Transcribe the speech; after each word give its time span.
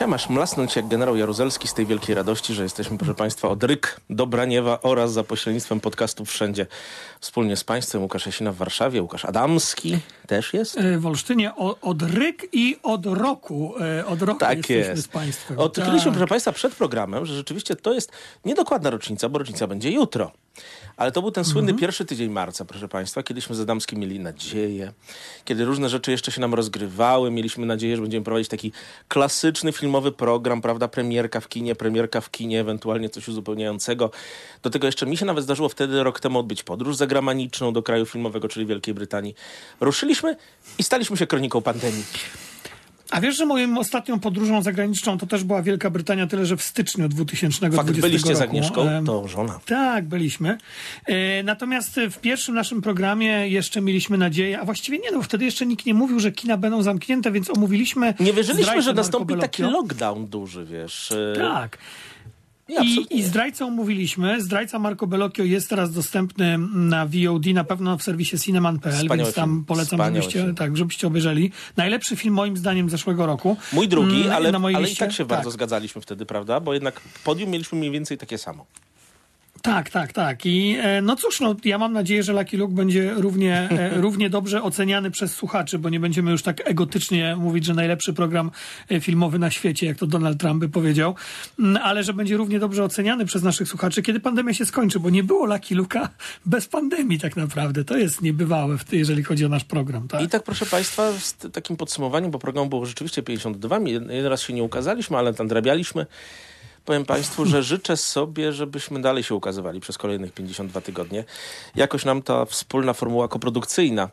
Musiałem 0.00 0.14
aż 0.14 0.28
mlasnąć 0.28 0.76
jak 0.76 0.88
generał 0.88 1.16
Jaruzelski 1.16 1.68
z 1.68 1.74
tej 1.74 1.86
wielkiej 1.86 2.14
radości, 2.14 2.54
że 2.54 2.62
jesteśmy, 2.62 2.98
proszę 2.98 3.14
Państwa, 3.14 3.48
od 3.48 3.64
Ryk 3.64 4.00
do 4.10 4.26
Braniewa 4.26 4.78
oraz 4.82 5.12
za 5.12 5.24
pośrednictwem 5.24 5.80
podcastów 5.80 6.28
wszędzie. 6.28 6.66
Wspólnie 7.20 7.56
z 7.56 7.64
Państwem 7.64 8.02
Łukasz 8.02 8.26
Jasina 8.26 8.52
w 8.52 8.56
Warszawie, 8.56 9.02
Łukasz 9.02 9.24
Adamski 9.24 9.98
też 10.26 10.54
jest. 10.54 10.78
E, 10.78 10.98
w 10.98 11.06
Olsztynie 11.06 11.54
o, 11.54 11.76
od 11.80 12.02
Ryk 12.02 12.48
i 12.52 12.76
od 12.82 13.06
roku. 13.06 13.74
E, 13.80 14.06
od 14.06 14.22
roku 14.22 14.40
Tak 14.40 14.70
jest. 14.70 15.02
z 15.02 15.08
Państwem. 15.08 15.58
Odkryliśmy, 15.58 16.04
Tak. 16.04 16.12
proszę 16.12 16.26
Państwa, 16.26 16.52
przed 16.52 16.74
programem, 16.74 17.26
że 17.26 17.34
rzeczywiście 17.34 17.76
to 17.76 17.92
jest 17.92 18.12
niedokładna 18.44 18.90
rocznica, 18.90 19.28
bo 19.28 19.38
rocznica 19.38 19.66
będzie 19.66 19.90
jutro. 19.90 20.32
Ale 20.96 21.12
to 21.12 21.22
był 21.22 21.30
ten 21.30 21.44
słynny 21.44 21.74
pierwszy 21.74 22.04
tydzień 22.04 22.30
marca, 22.30 22.64
proszę 22.64 22.88
Państwa, 22.88 23.22
kiedyśmy 23.22 23.54
z 23.54 23.60
Adamskim 23.60 23.98
mieli 23.98 24.20
nadzieję, 24.20 24.92
kiedy 25.44 25.64
różne 25.64 25.88
rzeczy 25.88 26.10
jeszcze 26.10 26.32
się 26.32 26.40
nam 26.40 26.54
rozgrywały, 26.54 27.30
mieliśmy 27.30 27.66
nadzieję, 27.66 27.96
że 27.96 28.02
będziemy 28.02 28.24
prowadzić 28.24 28.48
taki 28.48 28.72
klasyczny 29.08 29.72
filmowy 29.72 30.12
program, 30.12 30.62
prawda, 30.62 30.88
premierka 30.88 31.40
w 31.40 31.48
kinie, 31.48 31.74
premierka 31.74 32.20
w 32.20 32.30
kinie, 32.30 32.60
ewentualnie 32.60 33.10
coś 33.10 33.28
uzupełniającego. 33.28 34.10
Do 34.62 34.70
tego 34.70 34.86
jeszcze 34.86 35.06
mi 35.06 35.16
się 35.16 35.26
nawet 35.26 35.44
zdarzyło 35.44 35.68
wtedy 35.68 36.02
rok 36.02 36.20
temu 36.20 36.38
odbyć 36.38 36.62
podróż 36.62 36.96
zagraniczną 36.96 37.72
do 37.72 37.82
kraju 37.82 38.06
filmowego, 38.06 38.48
czyli 38.48 38.66
Wielkiej 38.66 38.94
Brytanii. 38.94 39.34
Ruszyliśmy 39.80 40.36
i 40.78 40.82
staliśmy 40.82 41.16
się 41.16 41.26
kroniką 41.26 41.60
pandemii. 41.60 42.04
A 43.10 43.20
wiesz, 43.20 43.36
że 43.36 43.46
moją 43.46 43.78
ostatnią 43.78 44.20
podróżą 44.20 44.62
zagraniczną 44.62 45.18
to 45.18 45.26
też 45.26 45.44
była 45.44 45.62
Wielka 45.62 45.90
Brytania, 45.90 46.26
tyle 46.26 46.46
że 46.46 46.56
w 46.56 46.62
styczniu 46.62 47.08
2020 47.08 47.70
Fakt, 47.82 48.00
byliście 48.00 48.28
roku. 48.28 48.38
z 48.38 48.42
Agnieszką, 48.42 48.86
to 49.06 49.28
żona. 49.28 49.60
Tak, 49.66 50.04
byliśmy. 50.08 50.58
E, 51.06 51.42
natomiast 51.42 52.00
w 52.10 52.18
pierwszym 52.18 52.54
naszym 52.54 52.82
programie 52.82 53.48
jeszcze 53.48 53.80
mieliśmy 53.80 54.18
nadzieję, 54.18 54.60
a 54.60 54.64
właściwie 54.64 54.98
nie, 54.98 55.10
no 55.12 55.22
wtedy 55.22 55.44
jeszcze 55.44 55.66
nikt 55.66 55.86
nie 55.86 55.94
mówił, 55.94 56.20
że 56.20 56.32
kina 56.32 56.56
będą 56.56 56.82
zamknięte, 56.82 57.30
więc 57.32 57.50
omówiliśmy. 57.50 58.14
Nie 58.20 58.32
wierzyliśmy, 58.32 58.82
że 58.82 58.92
nastąpi 58.92 59.36
taki 59.36 59.62
lockdown 59.62 60.26
duży, 60.26 60.64
wiesz. 60.64 61.12
e, 61.12 61.32
Tak. 61.36 61.78
I, 62.82 63.18
I, 63.18 63.22
zdrajcą 63.22 63.70
mówiliśmy. 63.70 64.40
Zdrajca 64.40 64.78
Marco 64.78 65.06
Bellocchio 65.06 65.44
jest 65.44 65.68
teraz 65.70 65.92
dostępny 65.92 66.58
na 66.74 67.06
VOD, 67.06 67.46
na 67.46 67.64
pewno 67.64 67.98
w 67.98 68.02
serwisie 68.02 68.38
cineman.pl, 68.38 68.92
Wspaniały 68.94 69.18
więc 69.18 69.34
tam 69.34 69.50
film. 69.50 69.64
polecam, 69.64 69.86
Wspaniały 69.98 70.14
żebyście, 70.22 70.40
film. 70.42 70.54
tak, 70.54 70.76
żebyście 70.76 71.06
obejrzeli. 71.06 71.52
Najlepszy 71.76 72.16
film 72.16 72.34
moim 72.34 72.56
zdaniem 72.56 72.90
zeszłego 72.90 73.26
roku. 73.26 73.56
Mój 73.72 73.88
drugi, 73.88 74.20
Mm, 74.20 74.32
ale, 74.32 74.52
na 74.52 74.58
mojej 74.58 74.76
ale 74.76 74.88
i 74.90 74.96
tak 74.96 75.12
się 75.12 75.24
bardzo 75.24 75.50
zgadzaliśmy 75.50 76.00
wtedy, 76.00 76.26
prawda? 76.26 76.60
Bo 76.60 76.74
jednak 76.74 77.00
podium 77.24 77.50
mieliśmy 77.50 77.78
mniej 77.78 77.90
więcej 77.90 78.18
takie 78.18 78.38
samo. 78.38 78.66
Tak, 79.62 79.90
tak, 79.90 80.12
tak. 80.12 80.46
I 80.46 80.76
e, 80.80 81.02
no 81.02 81.16
cóż, 81.16 81.40
no, 81.40 81.56
ja 81.64 81.78
mam 81.78 81.92
nadzieję, 81.92 82.22
że 82.22 82.32
Lucky 82.32 82.56
Luke 82.56 82.74
będzie 82.74 83.14
równie, 83.14 83.68
e, 83.70 83.90
równie 84.00 84.30
dobrze 84.30 84.62
oceniany 84.62 85.10
przez 85.10 85.34
słuchaczy, 85.34 85.78
bo 85.78 85.88
nie 85.88 86.00
będziemy 86.00 86.30
już 86.30 86.42
tak 86.42 86.68
egotycznie 86.70 87.36
mówić, 87.36 87.64
że 87.64 87.74
najlepszy 87.74 88.12
program 88.12 88.50
e, 88.90 89.00
filmowy 89.00 89.38
na 89.38 89.50
świecie, 89.50 89.86
jak 89.86 89.96
to 89.96 90.06
Donald 90.06 90.40
Trump 90.40 90.60
by 90.60 90.68
powiedział, 90.68 91.14
Mm, 91.58 91.76
ale 91.82 92.04
że 92.04 92.14
będzie 92.14 92.36
równie 92.36 92.58
dobrze 92.58 92.84
oceniany 92.84 93.24
przez 93.26 93.42
naszych 93.42 93.68
słuchaczy, 93.68 94.02
kiedy 94.02 94.20
pandemia 94.20 94.54
się 94.54 94.66
skończy, 94.66 95.00
bo 95.00 95.10
nie 95.10 95.24
było 95.24 95.46
Lucky 95.46 95.76
Luke'a 95.76 96.08
bez 96.46 96.66
pandemii 96.68 97.18
tak 97.20 97.36
naprawdę. 97.36 97.84
To 97.84 97.96
jest 97.96 98.22
niebywałe, 98.22 98.78
w, 98.78 98.92
jeżeli 98.92 99.22
chodzi 99.24 99.44
o 99.44 99.48
nasz 99.48 99.64
program. 99.64 100.08
Tak? 100.08 100.22
I 100.22 100.28
tak, 100.28 100.42
proszę 100.42 100.66
Państwa, 100.66 101.12
z 101.12 101.36
takim 101.52 101.76
podsumowaniem, 101.76 102.30
bo 102.30 102.38
programu 102.38 102.68
było 102.68 102.86
rzeczywiście 102.86 103.22
52, 103.22 103.78
mi- 103.78 103.92
jeden 103.92 104.26
raz 104.26 104.42
się 104.42 104.52
nie 104.52 104.62
ukazaliśmy, 104.62 105.16
ale 105.16 105.32
nadrabialiśmy. 105.38 106.06
Powiem 106.84 107.04
Państwu, 107.04 107.46
że 107.46 107.62
życzę 107.62 107.96
sobie, 107.96 108.52
żebyśmy 108.52 109.00
dalej 109.02 109.22
się 109.22 109.34
ukazywali 109.34 109.80
przez 109.80 109.98
kolejnych 109.98 110.32
52 110.32 110.80
tygodnie. 110.80 111.24
Jakoś 111.76 112.04
nam 112.04 112.22
ta 112.22 112.44
wspólna 112.44 112.92
formuła 112.92 113.28
koprodukcyjna 113.28 114.08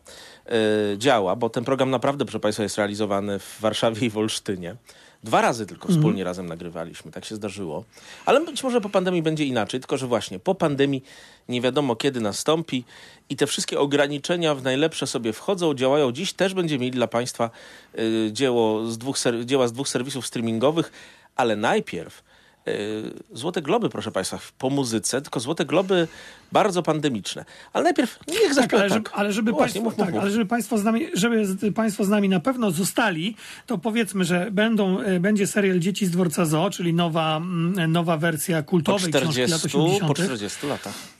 y, 0.93 0.97
działa, 0.97 1.35
bo 1.35 1.49
ten 1.49 1.63
program 1.63 1.89
naprawdę, 1.89 2.25
proszę 2.25 2.39
Państwa, 2.39 2.63
jest 2.63 2.77
realizowany 2.77 3.39
w 3.39 3.57
Warszawie 3.59 4.07
i 4.07 4.09
w 4.09 4.17
Olsztynie. 4.17 4.75
Dwa 5.23 5.41
razy 5.41 5.65
tylko 5.65 5.87
wspólnie 5.87 6.23
razem 6.23 6.45
nagrywaliśmy, 6.45 7.11
tak 7.11 7.25
się 7.25 7.35
zdarzyło. 7.35 7.83
Ale 8.25 8.41
być 8.41 8.63
może 8.63 8.81
po 8.81 8.89
pandemii 8.89 9.21
będzie 9.21 9.45
inaczej, 9.45 9.79
tylko 9.79 9.97
że 9.97 10.07
właśnie 10.07 10.39
po 10.39 10.55
pandemii 10.55 11.03
nie 11.49 11.61
wiadomo 11.61 11.95
kiedy 11.95 12.21
nastąpi 12.21 12.83
i 13.29 13.35
te 13.35 13.47
wszystkie 13.47 13.79
ograniczenia 13.79 14.55
w 14.55 14.63
najlepsze 14.63 15.07
sobie 15.07 15.33
wchodzą, 15.33 15.73
działają. 15.73 16.11
Dziś 16.11 16.33
też 16.33 16.53
będziemy 16.53 16.79
mieli 16.79 16.91
dla 16.91 17.07
Państwa 17.07 17.49
y, 17.99 18.29
dzieło 18.31 18.85
z 18.85 18.97
dwóch 18.97 19.17
dzieła 19.45 19.67
z 19.67 19.71
dwóch 19.71 19.89
serwisów 19.89 20.27
streamingowych, 20.27 20.91
ale 21.35 21.55
najpierw 21.55 22.23
Złote 23.33 23.61
Globy, 23.61 23.89
proszę 23.89 24.11
Państwa, 24.11 24.39
po 24.57 24.69
muzyce, 24.69 25.21
tylko 25.21 25.39
Złote 25.39 25.65
Globy 25.65 26.07
bardzo 26.51 26.83
pandemiczne. 26.83 27.45
Ale 27.73 27.83
najpierw 27.83 28.19
niech 28.27 28.41
Tak, 28.41 28.53
zaśpiewa 28.53 28.83
ale, 28.83 28.89
tak. 28.89 29.11
ale 29.13 29.33
żeby, 29.33 29.51
właśnie, 29.51 29.81
państwo, 29.81 29.83
mów, 29.83 29.95
tak, 29.95 30.13
mów. 30.15 30.23
ale 30.23 30.31
żeby, 30.31 30.45
państwo 30.45 30.77
z 30.77 30.83
nami, 30.83 31.07
żeby 31.13 31.45
Państwo 31.75 32.03
z 32.03 32.09
nami 32.09 32.29
na 32.29 32.39
pewno 32.39 32.71
zostali, 32.71 33.35
to 33.65 33.77
powiedzmy, 33.77 34.25
że 34.25 34.51
będą, 34.51 34.99
e, 34.99 35.19
będzie 35.19 35.47
serial 35.47 35.79
Dzieci 35.79 36.05
z 36.05 36.11
dworca 36.11 36.45
Zoo, 36.45 36.69
czyli 36.69 36.93
nowa, 36.93 37.37
mm, 37.37 37.91
nowa 37.91 38.17
wersja 38.17 38.63
Po 38.63 38.69
kultowej 38.69 39.11
książki 39.11 39.41
lat 39.41 39.59
40, 39.59 39.77
80. 39.77 40.07
po 40.07 40.13
40 40.13 40.67
latach. 40.67 41.16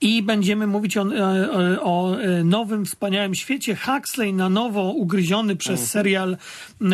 I 0.00 0.22
będziemy 0.22 0.66
mówić 0.66 0.96
o, 0.96 1.02
e, 1.16 1.80
o 1.80 2.20
e, 2.20 2.44
nowym, 2.44 2.84
wspaniałym 2.84 3.34
świecie. 3.34 3.76
Huxley 3.76 4.32
na 4.34 4.48
nowo 4.48 4.82
ugryziony 4.82 5.56
przez 5.56 5.70
Mhm. 5.80 5.88
serial, 5.88 6.36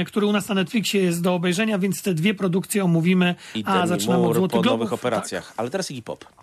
który 0.07 0.27
u 0.27 0.33
nas 0.33 0.49
na 0.49 0.55
Netflixie 0.55 1.03
jest 1.03 1.23
do 1.23 1.35
obejrzenia, 1.35 1.79
więc 1.79 2.03
te 2.03 2.15
dwie 2.15 2.35
produkcje 2.35 2.85
omówimy. 2.85 3.35
I 3.55 3.63
A 3.67 3.87
zaczynamy 3.87 4.27
od 4.27 4.37
Złotych 4.37 4.57
po 4.57 4.63
Globów. 4.63 4.79
nowych 4.81 4.93
operacjach. 4.93 5.53
Ale 5.57 5.71
teraz 5.71 5.91
Iggy 5.91 6.03
Pop. 6.03 6.25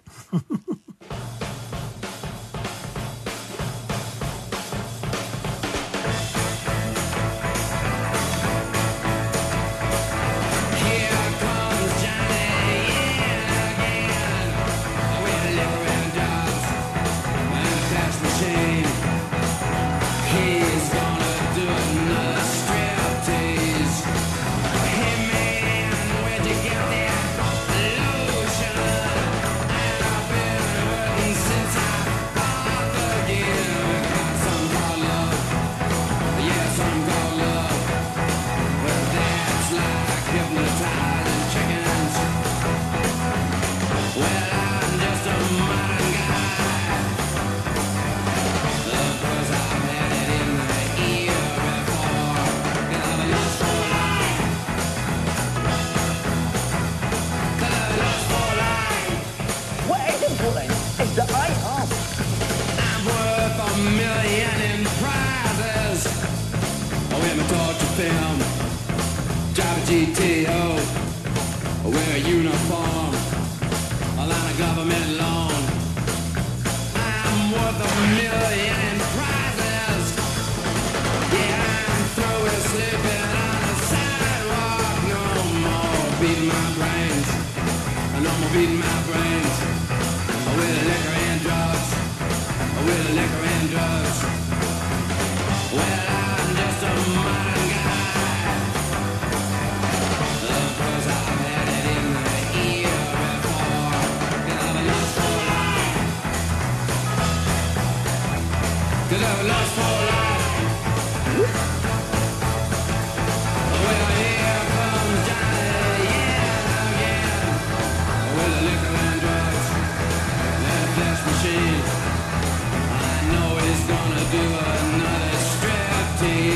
see. 126.26 126.55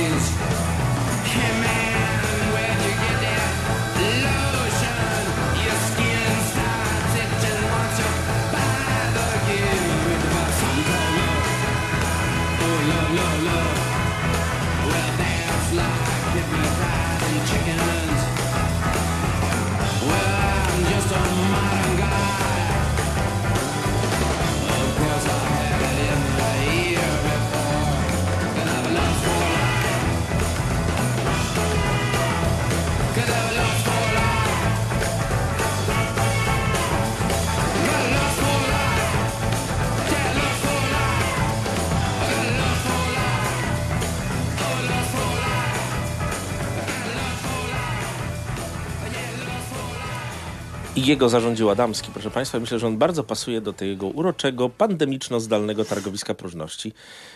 Jego 51.09 51.29
zarządził 51.29 51.69
Adamski, 51.69 52.11
proszę 52.13 52.31
Państwa. 52.31 52.59
Myślę, 52.59 52.79
że 52.79 52.87
on 52.87 52.97
bardzo 52.97 53.23
pasuje 53.23 53.61
do 53.61 53.73
tego 53.73 54.07
uroczego, 54.07 54.69
pandemiczno-zdalnego 54.69 55.85
targowiska 55.85 56.33
próżności 56.33 56.93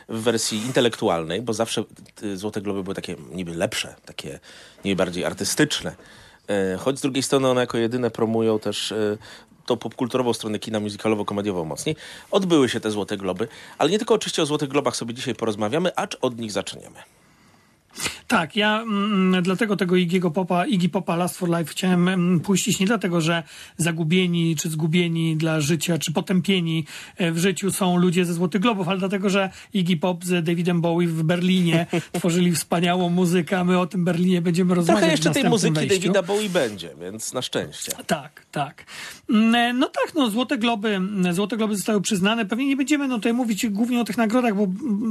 w 0.09 0.21
wersji 0.21 0.57
intelektualnej, 0.57 1.41
bo 1.41 1.53
zawsze 1.53 1.83
te 2.15 2.37
Złote 2.37 2.61
Globy 2.61 2.83
były 2.83 2.95
takie 2.95 3.15
niby 3.31 3.55
lepsze, 3.55 3.95
takie 4.05 4.39
niby 4.85 4.95
bardziej 4.95 5.25
artystyczne. 5.25 5.95
E, 6.49 6.77
Choć 6.77 6.99
z 6.99 7.01
drugiej 7.01 7.23
strony 7.23 7.47
one 7.47 7.61
jako 7.61 7.77
jedyne 7.77 8.11
promują 8.11 8.59
też 8.59 8.91
e, 8.91 9.17
tą 9.65 9.77
popkulturową 9.77 10.33
stronę 10.33 10.59
kina 10.59 10.79
musicalowo-komediową 10.79 11.65
mocniej. 11.65 11.95
Odbyły 12.31 12.69
się 12.69 12.79
te 12.79 12.91
Złote 12.91 13.17
Globy, 13.17 13.47
ale 13.77 13.89
nie 13.89 13.97
tylko 13.97 14.13
oczywiście 14.13 14.41
o 14.43 14.45
Złotych 14.45 14.69
Globach 14.69 14.95
sobie 14.95 15.13
dzisiaj 15.13 15.35
porozmawiamy, 15.35 15.95
acz 15.95 16.17
od 16.21 16.39
nich 16.39 16.51
zaczniemy. 16.51 16.99
Tak, 18.27 18.55
ja 18.55 18.81
mm, 18.81 19.43
dlatego 19.43 19.75
tego 19.75 19.95
Iggy'ego 19.95 20.31
Popa, 20.31 20.65
Iggy 20.65 20.89
Popa 20.89 21.15
Last 21.15 21.37
for 21.37 21.49
Life 21.49 21.65
chciałem 21.65 22.07
mm, 22.07 22.39
puścić 22.39 22.79
nie 22.79 22.85
dlatego, 22.85 23.21
że 23.21 23.43
zagubieni 23.77 24.55
czy 24.55 24.69
zgubieni 24.69 25.37
dla 25.37 25.61
życia, 25.61 25.97
czy 25.97 26.13
potępieni 26.13 26.85
e, 27.17 27.31
w 27.31 27.37
życiu 27.37 27.71
są 27.71 27.97
ludzie 27.97 28.25
ze 28.25 28.33
Złotych 28.33 28.61
Globów, 28.61 28.87
ale 28.87 28.99
dlatego, 28.99 29.29
że 29.29 29.49
Iggy 29.73 29.97
Pop 29.97 30.25
z 30.25 30.45
Davidem 30.45 30.81
Bowie 30.81 31.07
w 31.07 31.23
Berlinie 31.23 31.85
tworzyli 32.19 32.51
wspaniałą 32.51 33.09
muzykę, 33.09 33.59
a 33.59 33.63
my 33.63 33.79
o 33.79 33.85
tym 33.85 34.05
Berlinie 34.05 34.41
będziemy 34.41 34.75
rozmawiać 34.75 34.99
Trochę 34.99 35.11
jeszcze 35.11 35.31
tej 35.31 35.49
muzyki 35.49 35.73
wejściu. 35.73 35.95
Davida 35.95 36.23
Bowie 36.23 36.49
będzie, 36.49 36.89
więc 37.01 37.33
na 37.33 37.41
szczęście. 37.41 37.91
Tak, 38.07 38.45
tak. 38.51 38.85
Mm, 39.29 39.79
No 39.79 39.87
tak, 39.87 40.15
no 40.15 40.29
Złote 40.29 40.57
Globy, 40.57 41.01
Złote 41.31 41.57
Globy 41.57 41.75
zostały 41.75 42.01
przyznane. 42.01 42.45
Pewnie 42.45 42.67
nie 42.67 42.75
będziemy 42.75 43.07
no, 43.07 43.15
tutaj 43.15 43.33
mówić 43.33 43.67
głównie 43.67 44.01
o 44.01 44.03
tych 44.03 44.17
nagrodach, 44.17 44.55
bo 44.55 44.67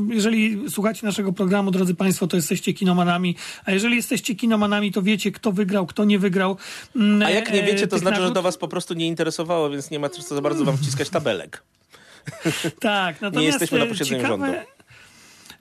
jeżeli 0.08 0.70
słuchacie 0.70 1.06
naszego 1.06 1.32
programu, 1.32 1.70
drodzy 1.70 1.94
Państwo, 1.94 2.26
to 2.26 2.36
jesteście 2.36 2.71
kinomanami, 2.74 3.36
a 3.64 3.72
jeżeli 3.72 3.96
jesteście 3.96 4.34
kinomanami, 4.34 4.92
to 4.92 5.02
wiecie, 5.02 5.32
kto 5.32 5.52
wygrał, 5.52 5.86
kto 5.86 6.04
nie 6.04 6.18
wygrał. 6.18 6.56
Mm, 6.96 7.22
A 7.22 7.30
jak 7.30 7.52
nie 7.52 7.62
e, 7.62 7.66
wiecie, 7.66 7.86
to 7.86 7.98
znaczy, 7.98 8.16
że 8.16 8.20
nagród. 8.22 8.34
do 8.34 8.42
was 8.42 8.58
po 8.58 8.68
prostu 8.68 8.94
nie 8.94 9.06
interesowało, 9.06 9.70
więc 9.70 9.90
nie 9.90 9.98
ma 9.98 10.08
co 10.08 10.34
za 10.34 10.40
bardzo 10.40 10.64
wam 10.64 10.76
wciskać 10.76 11.08
tabelek. 11.08 11.62
Tak, 12.80 13.20
natomiast 13.20 13.46
jesteśmy 13.46 13.78
na 13.78 13.84
e, 13.84 13.88
posiedzeniu 13.88 14.22
ciekawe, 14.22 14.46
rządu. 14.46 14.62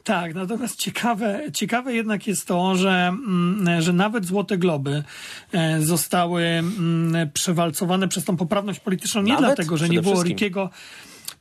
Tak, 0.03 0.33
natomiast 0.35 0.75
ciekawe, 0.75 1.41
ciekawe 1.53 1.93
jednak 1.93 2.27
jest 2.27 2.47
to, 2.47 2.75
że, 2.75 3.07
mm, 3.07 3.81
że 3.81 3.93
nawet 3.93 4.25
Złote 4.25 4.57
Globy 4.57 5.03
e, 5.51 5.81
zostały 5.81 6.43
mm, 6.43 7.29
przewalcowane 7.33 8.07
przez 8.07 8.25
tą 8.25 8.37
poprawność 8.37 8.79
polityczną 8.79 9.21
nie 9.21 9.33
Nawet? 9.33 9.45
dlatego, 9.45 9.77
że 9.77 9.85
nie 9.85 9.89
Przede 9.89 10.01
było 10.01 10.15
wszystkim. 10.15 10.31
Rickiego. 10.37 10.69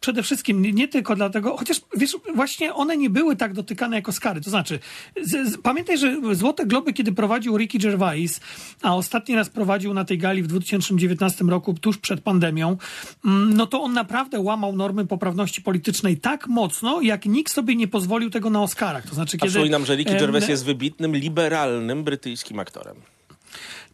Przede 0.00 0.22
wszystkim 0.22 0.62
nie, 0.62 0.72
nie 0.72 0.88
tylko 0.88 1.16
dlatego, 1.16 1.56
chociaż 1.56 1.80
wiesz, 1.96 2.16
właśnie 2.34 2.74
one 2.74 2.96
nie 2.96 3.10
były 3.10 3.36
tak 3.36 3.52
dotykane 3.52 3.96
jako 3.96 4.12
skary. 4.12 4.40
To 4.40 4.50
znaczy, 4.50 4.78
z, 5.22 5.48
z, 5.48 5.58
pamiętaj, 5.58 5.98
że 5.98 6.16
Złote 6.32 6.66
Globy, 6.66 6.92
kiedy 6.92 7.12
prowadził 7.12 7.56
Ricky 7.56 7.78
Gervais, 7.78 8.40
a 8.82 8.96
ostatni 8.96 9.34
raz 9.34 9.48
prowadził 9.48 9.94
na 9.94 10.04
tej 10.04 10.18
gali 10.18 10.42
w 10.42 10.46
2019 10.46 11.44
roku, 11.44 11.74
tuż 11.74 11.98
przed 11.98 12.20
pandemią, 12.20 12.76
mm, 13.24 13.56
no 13.56 13.66
to 13.66 13.82
on 13.82 13.92
naprawdę 13.92 14.40
łamał 14.40 14.72
normy 14.72 15.06
poprawności 15.06 15.62
politycznej 15.62 16.16
tak 16.16 16.46
mocno, 16.46 17.00
jak 17.00 17.26
nikt 17.26 17.52
sobie 17.52 17.76
nie 17.76 17.88
pozwolił 17.88 18.30
tego 18.30 18.50
na 18.50 18.62
Oscarach. 18.62 19.06
To 19.08 19.14
znaczy, 19.14 19.36
A 19.36 19.40
kiedy... 19.40 19.50
przypominam, 19.50 19.86
że 19.86 19.96
Ricky 19.96 20.16
Gervais 20.16 20.48
jest 20.48 20.64
wybitnym, 20.64 21.16
liberalnym 21.16 22.04
brytyjskim 22.04 22.58
aktorem. 22.58 22.96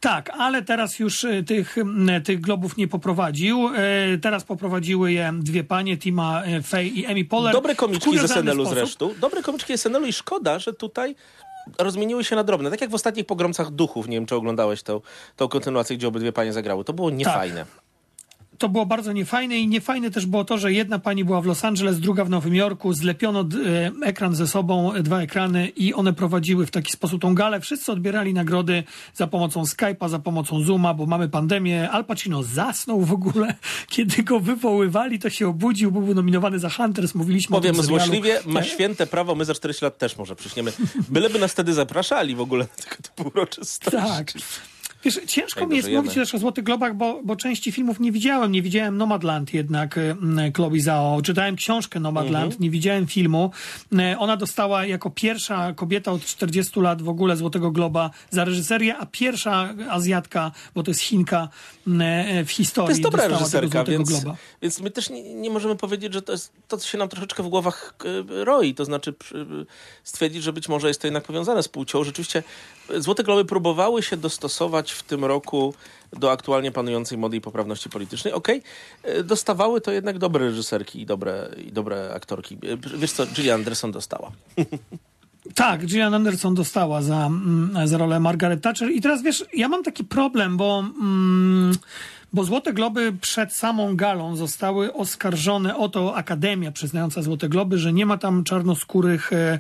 Tak, 0.07 0.31
ale 0.39 0.63
teraz 0.63 0.99
już 0.99 1.25
e, 1.25 1.43
tych, 1.43 1.77
tych 2.25 2.41
globów 2.41 2.77
nie 2.77 2.89
poprowadził. 2.89 3.69
E, 3.69 4.19
Teraz 4.19 4.45
poprowadziły 4.45 5.13
je 5.13 5.33
dwie 5.43 5.65
panie, 5.65 5.99
Tima 5.99 6.43
e, 6.45 6.63
Fey 6.63 6.89
i 6.89 7.07
Amy 7.07 7.25
Poehler. 7.25 7.53
Dobre 7.53 7.75
komiczki 7.75 8.19
z 8.19 8.31
SNL-u 8.31 8.65
sposób. 8.65 8.79
zresztą. 8.79 9.15
Dobre 9.21 9.43
komiczki 9.43 9.79
z 9.79 9.81
SNL-u 9.81 10.07
i 10.07 10.13
szkoda, 10.13 10.59
że 10.59 10.73
tutaj 10.73 11.17
rozmieniły 11.79 12.25
się 12.25 12.37
na 12.37 12.45
drobne. 12.45 12.71
Tak 12.71 12.81
jak 12.81 12.91
w 12.91 12.95
ostatnich 12.95 13.27
pogromcach 13.27 13.71
duchów. 13.71 14.09
Nie 14.09 14.17
wiem, 14.17 14.27
czy 14.27 14.35
oglądałeś 14.35 14.83
tą, 14.83 15.01
tą 15.37 15.49
kontynuację, 15.49 15.97
gdzie 15.97 16.09
obydwie 16.09 16.33
panie 16.33 16.53
zagrały. 16.53 16.85
To 16.85 16.93
było 16.93 17.11
niefajne. 17.11 17.67
To 18.59 18.69
było 18.69 18.87
bardzo 18.87 19.13
niefajne 19.13 19.59
i 19.59 19.69
niefajne 19.69 20.11
też 20.11 20.27
było 20.27 20.45
to, 20.45 20.59
że 20.59 20.73
jedna 20.73 20.99
pani 20.99 21.25
była 21.25 21.41
w 21.41 21.47
Los 21.47 21.65
Angeles, 21.65 22.01
druga 22.01 22.25
w 22.25 22.31
Nowym 22.31 22.55
Jorku. 22.55 22.93
Zlepiono 22.93 23.41
e, 23.41 24.07
ekran 24.07 24.35
ze 24.35 24.47
sobą, 24.47 24.93
e, 24.93 25.03
dwa 25.03 25.21
ekrany 25.23 25.69
i 25.69 25.95
one 25.95 26.13
prowadziły 26.13 26.67
w 26.67 26.71
taki 26.71 26.93
sposób 26.93 27.23
tą 27.23 27.35
galę. 27.35 27.61
Wszyscy 27.61 27.93
odbierali 27.93 28.35
nagrody 28.35 28.85
za 29.15 29.27
pomocą 29.27 29.63
Skype'a, 29.63 30.09
za 30.09 30.19
pomocą 30.19 30.61
Zooma, 30.65 30.95
bo 30.95 31.07
mamy 31.07 31.29
pandemię. 31.29 31.91
Al 31.91 32.05
Pacino 32.05 32.43
zasnął 32.43 33.01
w 33.01 33.13
ogóle. 33.13 33.55
Kiedy 33.89 34.23
go 34.23 34.41
wywoływali, 34.41 35.19
to 35.19 35.31
się 35.31 35.49
obudził, 35.49 35.93
był 35.93 36.15
nominowany 36.15 36.59
za 36.59 36.71
Hunters. 36.71 37.15
Mówiliśmy 37.15 37.57
Powiem 37.57 37.75
o 37.75 37.79
tym 37.79 37.85
serialu. 37.85 38.05
złośliwie, 38.05 38.41
ma 38.47 38.61
Tak. 38.61 38.69
święte 38.69 39.07
prawo, 39.07 39.35
my 39.35 39.45
za 39.45 39.55
40 39.55 39.85
lat 39.85 39.99
też 39.99 40.17
może 40.17 40.37
przyśniemy. 40.37 40.73
Byleby 41.09 41.39
nas 41.39 41.53
wtedy 41.53 41.73
zapraszali 41.75 42.35
w 42.35 42.41
ogóle 42.41 42.67
na 42.79 42.85
tego 42.85 42.97
typu 43.03 43.29
uroczystości. 43.29 43.91
Tak. 44.01 44.33
Wiesz, 45.07 45.21
ciężko 45.27 45.67
mi 45.67 45.77
jest 45.77 45.89
mówić 45.91 46.15
też 46.15 46.35
o 46.35 46.39
Złotych 46.39 46.65
Globach, 46.65 46.97
bo, 46.97 47.21
bo 47.25 47.37
części 47.37 47.73
filmów 47.73 48.01
nie 48.01 48.13
widziałem. 48.13 48.53
Nie 48.53 48.63
widziałem 48.63 48.97
Nomadland 48.97 49.55
jednak 49.55 49.99
mm, 49.99 50.53
Chloe 50.53 50.81
Zhao. 50.81 51.23
Czytałem 51.23 51.57
książkę 51.57 52.01
Nomadland, 52.01 52.45
Mhm. 52.45 52.63
nie 52.63 52.71
widziałem 52.71 53.07
filmu. 53.07 53.51
E, 53.99 54.19
Ona 54.19 54.37
dostała 54.37 54.87
jako 54.87 55.11
pierwsza 55.11 55.73
kobieta 55.73 56.13
od 56.13 56.25
40 56.25 56.81
lat 56.81 57.03
w 57.03 57.09
ogóle 57.09 57.37
Złotego 57.37 57.71
Globa 57.71 58.11
za 58.31 58.45
reżyserię, 58.45 58.97
a 58.97 59.07
pierwsza 59.07 59.75
Azjatka, 59.91 60.53
bo 60.75 60.83
to 60.83 60.91
jest 60.91 61.01
Chinka 61.01 61.49
e, 62.01 62.45
w 62.45 62.51
historii 62.51 62.87
To 62.87 62.91
jest 62.91 63.03
dobra 63.03 63.29
reżyserka, 63.29 63.85
więc, 63.85 64.09
Globa. 64.09 64.37
więc 64.63 64.81
my 64.81 64.91
też 64.91 65.11
nie, 65.11 65.35
nie 65.35 65.51
możemy 65.51 65.77
powiedzieć, 65.77 66.13
że 66.15 66.23
to 66.23 66.33
jest 66.33 66.53
to, 66.69 66.77
co 66.77 66.89
się 66.89 66.99
nam 66.99 67.09
troszeczkę 67.09 67.43
w 67.43 67.49
głowach 67.49 67.95
roi. 68.29 68.75
To 68.75 68.85
znaczy 68.85 69.15
stwierdzić, 70.05 70.43
że 70.43 70.53
być 70.53 70.69
może 70.69 70.89
jest 70.89 71.01
to 71.01 71.07
jednak 71.07 71.25
powiązane 71.25 71.63
z 71.63 71.69
płcią. 71.69 72.05
Rzeczywiście 72.05 72.43
Złote 72.99 73.25
Globy 73.25 73.45
próbowały 73.45 74.03
się 74.03 74.17
dostosować 74.17 74.93
w 74.97 75.03
tym 75.03 75.25
roku 75.25 75.75
do 76.13 76.33
aktualnie 76.33 76.73
panującej 76.73 77.19
mody 77.19 77.37
i 77.37 77.41
poprawności 77.41 77.91
politycznej. 77.91 78.35
Okej, 78.35 78.63
e, 79.03 79.23
dostawały 79.23 79.81
to 79.81 79.93
jednak 79.93 80.19
dobre 80.19 80.45
reżyserki 80.45 81.01
i 81.01 81.07
dobre, 81.07 81.49
i 81.67 81.73
dobre 81.73 82.15
aktorki. 82.15 82.55
E, 82.55 82.99
Wiesz 82.99 83.13
co, 83.13 83.27
Gillian 83.27 83.61
Anderson 83.61 83.93
dostała. 83.93 84.33
Tak, 85.55 85.87
Gillian 85.87 86.15
Anderson 86.15 86.55
dostała 86.55 87.03
za, 87.03 87.27
mm, 87.27 87.89
za 87.89 87.99
rolę 87.99 88.21
Margaret 88.21 88.63
Thatcher. 88.63 88.91
I 88.91 89.01
teraz 89.01 89.23
wiesz, 89.23 89.45
ja 89.55 89.69
mam 89.69 89.83
taki 89.83 90.05
problem, 90.05 90.57
bo, 90.57 90.79
mm, 90.79 91.75
bo 92.33 92.45
Złote 92.45 92.73
Globy 92.73 93.13
przed 93.21 93.53
samą 93.53 93.97
galą 93.97 94.37
zostały 94.37 94.93
oskarżone 94.93 95.77
o 95.77 95.89
to 95.89 96.17
Akademia 96.17 96.73
przyznająca 96.73 97.23
Złote 97.23 97.49
Globy, 97.49 97.79
że 97.79 97.93
nie 97.93 98.07
ma 98.07 98.19
tam 98.19 98.45
czarnoskórych 98.45 99.33
e, 99.33 99.59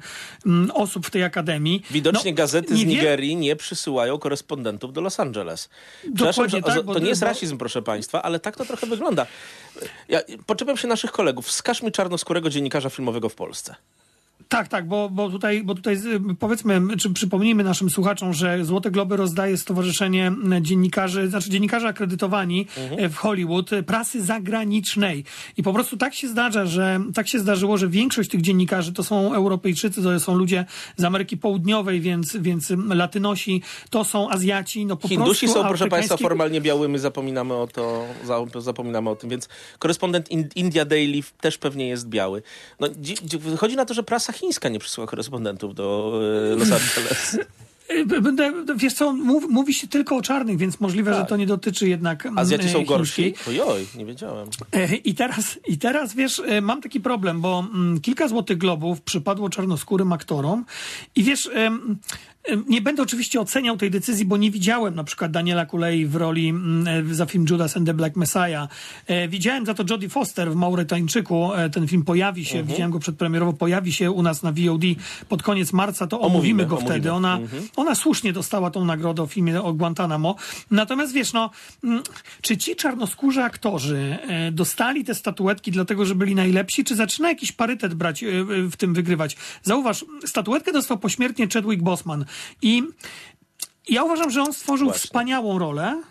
osób 0.74 1.06
w 1.06 1.10
tej 1.10 1.24
Akademii. 1.24 1.82
Widocznie 1.90 2.30
No, 2.30 2.36
gazety 2.36 2.76
z 2.76 2.78
nie 2.78 2.84
Nigerii 2.86 3.36
nie 3.36 3.56
przysyłają 3.56 4.18
korespondentów 4.18 4.92
do 4.92 5.00
Los 5.00 5.20
Angeles. 5.20 5.68
Przepraszam, 6.14 6.48
że, 6.48 6.62
tak, 6.62 6.84
to 6.84 6.98
nie 6.98 7.08
jest 7.08 7.20
bo- 7.20 7.26
rasizm, 7.26 7.58
proszę 7.58 7.82
państwa, 7.82 8.22
ale 8.22 8.40
tak 8.40 8.56
to 8.56 8.64
trochę 8.64 8.86
wygląda. 8.86 9.26
Ja 10.08 10.20
poczepiam 10.46 10.76
się 10.76 10.88
naszych 10.88 11.12
kolegów. 11.12 11.46
Wskaż 11.46 11.82
mi 11.82 11.92
czarnoskórego 11.92 12.50
dziennikarza 12.50 12.90
filmowego 12.90 13.28
w 13.28 13.34
Polsce. 13.34 13.74
Tak, 14.48 14.68
tak, 14.68 14.88
bo, 14.88 15.08
bo 15.10 15.30
tutaj, 15.30 15.62
bo 15.64 15.74
tutaj 15.74 15.96
powiedzmy, 16.38 16.80
czy 16.98 17.10
przypomnijmy 17.12 17.64
naszym 17.64 17.90
słuchaczom, 17.90 18.32
że 18.32 18.64
Złote 18.64 18.90
Globy 18.90 19.16
rozdaje 19.16 19.56
Stowarzyszenie 19.56 20.32
Dziennikarzy, 20.60 21.28
znaczy 21.28 21.50
dziennikarze 21.50 21.88
akredytowani 21.88 22.66
e, 22.76 23.08
w 23.08 23.16
Hollywood, 23.16 23.72
e, 23.72 23.82
prasy 23.82 24.22
zagranicznej. 24.24 25.24
I 25.56 25.62
po 25.62 25.72
prostu 25.72 25.96
tak 25.96 26.14
się 26.14 26.28
zdarza, 26.28 26.66
że 26.66 27.00
tak 27.14 27.28
się 27.28 27.38
zdarzyło, 27.38 27.78
że 27.78 27.88
większość 27.88 28.30
tych 28.30 28.40
dziennikarzy 28.40 28.92
to 28.92 29.04
są 29.04 29.34
Europejczycy, 29.34 30.02
to 30.02 30.20
są 30.20 30.34
ludzie 30.34 30.64
z 30.96 31.04
Ameryki 31.04 31.36
Południowej, 31.36 32.00
więc, 32.00 32.36
więc 32.36 32.72
Latynosi, 32.88 33.62
to 33.90 34.04
są 34.04 34.30
Azjaci, 34.30 34.86
no 34.86 34.96
po 34.96 35.08
Hindusi 35.08 35.46
prostu 35.46 35.62
są, 35.62 35.68
proszę 35.68 35.88
państwa, 35.88 36.16
formalnie 36.16 36.60
białymi, 36.60 36.98
zapominamy 36.98 37.54
o 37.54 37.66
to, 37.66 38.04
za- 38.24 38.60
zapominamy 38.60 39.10
o 39.10 39.16
tym, 39.16 39.30
więc 39.30 39.48
korespondent 39.78 40.30
In- 40.30 40.48
India 40.54 40.84
Daily 40.84 41.20
też 41.40 41.58
pewnie 41.58 41.88
jest 41.88 42.08
biały. 42.08 42.42
No, 42.80 42.88
dzi- 42.88 43.14
dzi- 43.24 43.38
wychodzi 43.38 43.76
na 43.76 43.84
to, 43.84 43.94
że 43.94 44.02
prasa 44.02 44.25
chińska 44.32 44.68
nie 44.68 44.78
przysyła 44.78 45.06
korespondentów 45.06 45.74
do 45.74 46.12
e, 46.52 46.56
Los 46.56 46.72
Angeles. 46.72 47.38
E, 47.88 48.04
Będę, 48.20 48.52
wiesz 48.76 48.94
co, 48.94 49.12
mów, 49.12 49.44
mówi 49.50 49.74
się 49.74 49.88
tylko 49.88 50.16
o 50.16 50.22
czarnych, 50.22 50.58
więc 50.58 50.80
możliwe, 50.80 51.14
że 51.14 51.24
to 51.24 51.36
nie 51.36 51.46
dotyczy 51.46 51.88
jednak 51.88 52.26
mm, 52.26 52.38
Azjaci 52.38 52.66
e, 52.66 52.72
są 52.72 52.84
gorsi? 52.84 53.22
chińskiej. 53.22 53.60
Ojoj, 53.60 53.86
nie 53.96 54.04
wiedziałem. 54.04 54.48
E, 54.72 54.96
I 54.96 55.14
teraz, 55.14 55.58
I 55.68 55.78
teraz, 55.78 56.14
wiesz, 56.14 56.42
e, 56.46 56.60
mam 56.60 56.82
taki 56.82 57.00
problem, 57.00 57.40
bo 57.40 57.66
mm, 57.74 58.00
kilka 58.00 58.28
Złotych 58.28 58.58
Globów 58.58 59.00
przypadło 59.00 59.50
czarnoskórym 59.50 60.12
aktorom 60.12 60.64
i 61.16 61.22
wiesz, 61.22 61.50
Nie 62.68 62.80
będę 62.80 63.02
oczywiście 63.02 63.40
oceniał 63.40 63.76
tej 63.76 63.90
decyzji, 63.90 64.24
bo 64.24 64.36
nie 64.36 64.50
widziałem 64.50 64.94
na 64.94 65.04
przykład 65.04 65.30
Daniela 65.30 65.66
Kulei 65.66 66.06
w 66.06 66.16
roli 66.16 66.48
mm, 66.48 67.14
za 67.14 67.26
film 67.26 67.46
Judas 67.50 67.76
and 67.76 67.86
the 67.86 67.94
Black 67.94 68.16
Messiah. 68.16 68.68
E, 69.06 69.28
widziałem 69.28 69.66
za 69.66 69.74
to 69.74 69.84
Jodie 69.90 70.08
Foster 70.08 70.50
w 70.52 70.54
Maurytańczyku. 70.56 71.54
E, 71.54 71.70
ten 71.70 71.88
film 71.88 72.04
pojawi 72.04 72.44
się, 72.44 72.58
Mhm. 72.58 72.66
widziałem 72.66 72.90
go 72.90 72.98
przedpremierowo, 72.98 73.52
pojawi 73.52 73.92
się 73.92 74.10
u 74.10 74.22
nas 74.22 74.42
na 74.42 74.52
VOD 74.52 74.82
pod 75.28 75.42
koniec 75.42 75.72
marca, 75.72 76.06
to 76.06 76.20
omówimy, 76.20 76.36
Omówimy, 76.36 76.66
go 76.66 76.76
omówimy. 76.76 76.90
wtedy. 76.94 77.12
Ona, 77.12 77.38
ona 77.76 77.94
słusznie 77.94 78.32
dostała 78.32 78.70
tą 78.70 78.84
nagrodę 78.84 79.22
o 79.22 79.26
filmie 79.26 79.62
o 79.62 79.72
Guantanamo. 79.72 80.36
Natomiast 80.70 81.12
wiesz, 81.12 81.32
no, 81.32 81.50
mm, 81.84 82.02
czy 82.40 82.56
ci 82.56 82.76
czarnoskórzy 82.76 83.42
aktorzy 83.42 84.18
e, 84.28 84.52
dostali 84.52 85.04
te 85.04 85.14
statuetki 85.14 85.70
dlatego, 85.70 86.04
że 86.04 86.14
byli 86.14 86.34
najlepsi, 86.34 86.84
czy 86.84 86.96
zaczyna 86.96 87.28
jakiś 87.28 87.52
parytet 87.52 87.94
brać, 87.94 88.24
w 88.70 88.76
tym 88.76 88.94
wygrywać? 88.94 89.36
Zauważ, 89.62 90.04
statuetkę 90.26 90.72
dostał 90.72 90.98
pośmiertnie 90.98 91.48
Chadwick 91.54 91.82
Boseman 91.82 92.24
i 92.62 92.82
ja 93.88 94.02
uważam, 94.04 94.30
że 94.30 94.42
on 94.42 94.52
stworzył 94.52 94.86
Właśnie. 94.86 95.00
wspaniałą 95.06 95.58
rolę. 95.58 96.02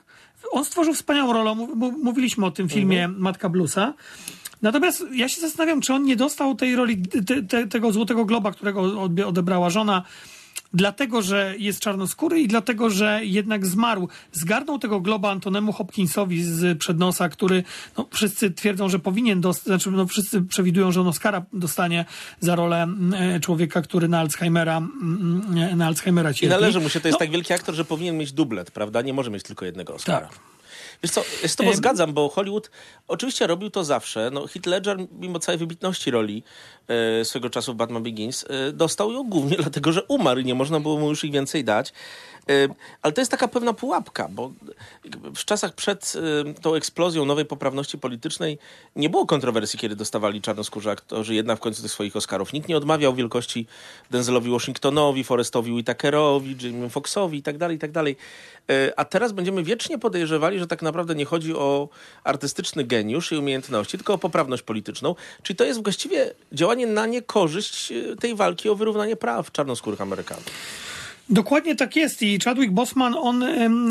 On 0.52 0.66
stworzył 0.66 0.94
wspaniałą 0.94 1.34
rolę. 1.34 1.56
Mów- 1.56 1.76
mów- 1.76 2.04
Mówiliśmy 2.04 2.46
o 2.46 2.52
tym 2.52 2.70
filmie 2.70 3.08
Matka 3.08 3.50
Bluesa. 3.50 3.94
Natomiast 4.62 5.06
ja 5.12 5.30
się 5.30 5.42
zastanawiam, 5.42 5.82
czy 5.82 5.94
on 5.94 6.04
nie 6.04 6.16
dostał 6.16 6.56
tej 6.56 6.76
roli, 6.76 7.02
te, 7.28 7.44
te, 7.44 7.68
tego 7.68 7.92
Złotego 7.92 8.26
Globa, 8.26 8.52
którego 8.52 8.82
odebrała 9.28 9.70
żona, 9.70 10.04
dlatego, 10.76 11.22
że 11.22 11.56
jest 11.58 11.80
czarnoskóry 11.80 12.40
i 12.40 12.48
dlatego, 12.48 12.90
że 12.90 13.20
jednak 13.24 13.66
zmarł. 13.66 14.10
Zgarnął 14.32 14.80
tego 14.80 15.00
Globa 15.00 15.32
Antonemu 15.32 15.74
Hopkinsowi 15.74 16.44
z 16.44 16.78
przednosa, 16.78 17.30
który 17.30 17.64
no, 17.98 18.08
wszyscy 18.12 18.52
twierdzą, 18.52 18.90
że 18.90 19.00
powinien 19.00 19.42
dostać, 19.42 19.66
znaczy 19.66 19.92
no, 19.92 20.08
wszyscy 20.08 20.42
przewidują, 20.42 20.92
że 20.92 21.02
on 21.02 21.08
Oscara 21.08 21.46
dostanie 21.54 22.06
za 22.40 22.56
rolę 22.56 22.84
mm, 22.84 23.14
e, 23.14 23.40
człowieka, 23.40 23.82
który 23.82 24.08
na 24.08 24.20
Alzheimera, 24.20 24.78
mm, 24.78 25.58
e, 25.58 25.76
na 25.76 25.88
Alzheimera 25.88 26.32
I 26.32 26.34
cierpi. 26.34 26.56
należy 26.56 26.80
mu 26.80 26.90
się, 26.90 27.00
to 27.00 27.08
jest 27.08 27.16
No, 27.16 27.20
tak 27.20 27.32
wielki 27.32 27.54
aktor, 27.54 27.76
że 27.76 27.86
powinien 27.86 28.18
mieć 28.18 28.32
dublet, 28.32 28.72
prawda? 28.72 29.02
Nie 29.02 29.14
może 29.14 29.32
mieć 29.32 29.44
tylko 29.44 29.66
jednego 29.66 29.94
Oscara. 29.94 30.28
Tak. 30.28 30.55
Wiesz 31.04 31.12
co, 31.12 31.22
ja 31.22 31.42
się 31.42 31.48
z 31.48 31.56
tobą 31.56 31.70
Em. 31.70 31.76
zgadzam, 31.76 32.14
bo 32.14 32.30
Hollywood 32.30 32.72
oczywiście 33.08 33.48
robił 33.48 33.70
to 33.70 33.84
zawsze. 33.84 34.30
No, 34.34 34.48
Heath 34.48 34.66
Ledger, 34.66 34.98
mimo 35.12 35.40
całej 35.40 35.60
wybitności 35.60 36.12
roli 36.12 36.44
e, 37.22 37.26
swego 37.26 37.50
czasu 37.50 37.74
w 37.74 37.76
Batman 37.76 38.04
Begins, 38.04 38.46
e, 38.50 38.72
dostał 38.72 39.12
ją 39.12 39.24
głównie 39.24 39.58
dlatego, 39.66 39.92
że 39.92 40.04
umarł 40.04 40.40
i 40.40 40.46
nie 40.46 40.56
można 40.56 40.80
było 40.80 41.00
mu 41.00 41.10
już 41.10 41.24
ich 41.24 41.32
więcej 41.32 41.64
dać. 41.64 41.94
Ale 43.02 43.14
to 43.14 43.22
jest 43.22 43.32
taka 43.32 43.48
pewna 43.48 43.74
pułapka, 43.74 44.28
bo 44.32 44.52
w 45.36 45.46
czasach 45.46 45.74
przed 45.74 46.14
tą 46.62 46.76
eksplozją 46.76 47.26
nowej 47.26 47.46
poprawności 47.46 47.98
politycznej 47.98 48.58
nie 48.96 49.10
było 49.10 49.26
kontrowersji, 49.26 49.80
kiedy 49.80 49.96
dostawali 49.96 50.42
czarnoskórzy 50.42 50.92
aktorzy 50.92 51.36
jednak 51.36 51.58
w 51.58 51.62
końcu 51.62 51.82
tych 51.82 51.92
swoich 51.92 52.16
Oscarów. 52.16 52.54
Nikt 52.54 52.68
nie 52.68 52.78
odmawiał 52.78 53.16
wielkości 53.16 53.68
Denzelowi 54.12 54.52
Washingtonowi, 54.52 55.24
Forestowi 55.24 55.72
Whitakerowi, 55.72 56.56
Jamie 56.62 56.90
Foxowi 56.90 57.38
itd., 57.38 57.74
itd. 57.74 58.04
E, 58.70 58.94
A 59.00 59.06
teraz 59.06 59.32
będziemy 59.32 59.64
wiecznie 59.64 59.98
podejrzewali, 59.98 60.60
że 60.60 60.68
tak 60.68 60.82
naprawdę 60.82 61.16
nie 61.16 61.26
chodzi 61.26 61.56
o 61.56 61.90
artystyczny 62.24 62.84
geniusz 62.84 63.32
i 63.32 63.38
umiejętności, 63.38 63.98
tylko 63.98 64.14
o 64.14 64.18
poprawność 64.18 64.64
polityczną. 64.64 65.16
Czyli 65.44 65.58
to 65.58 65.64
jest 65.64 65.84
właściwie 65.84 66.34
działanie 66.52 66.88
na 66.88 67.06
niekorzyść 67.06 67.92
e, 67.92 68.16
tej 68.16 68.36
walki 68.36 68.70
o 68.70 68.76
wyrównanie 68.76 69.16
praw 69.16 69.52
czarnoskórych 69.52 70.02
Amerykanów. 70.02 70.46
Dokładnie 71.30 71.76
tak 71.76 71.96
jest 71.96 72.22
i 72.22 72.40
Chadwick 72.40 72.74
Boseman, 72.74 73.16
on, 73.18 73.44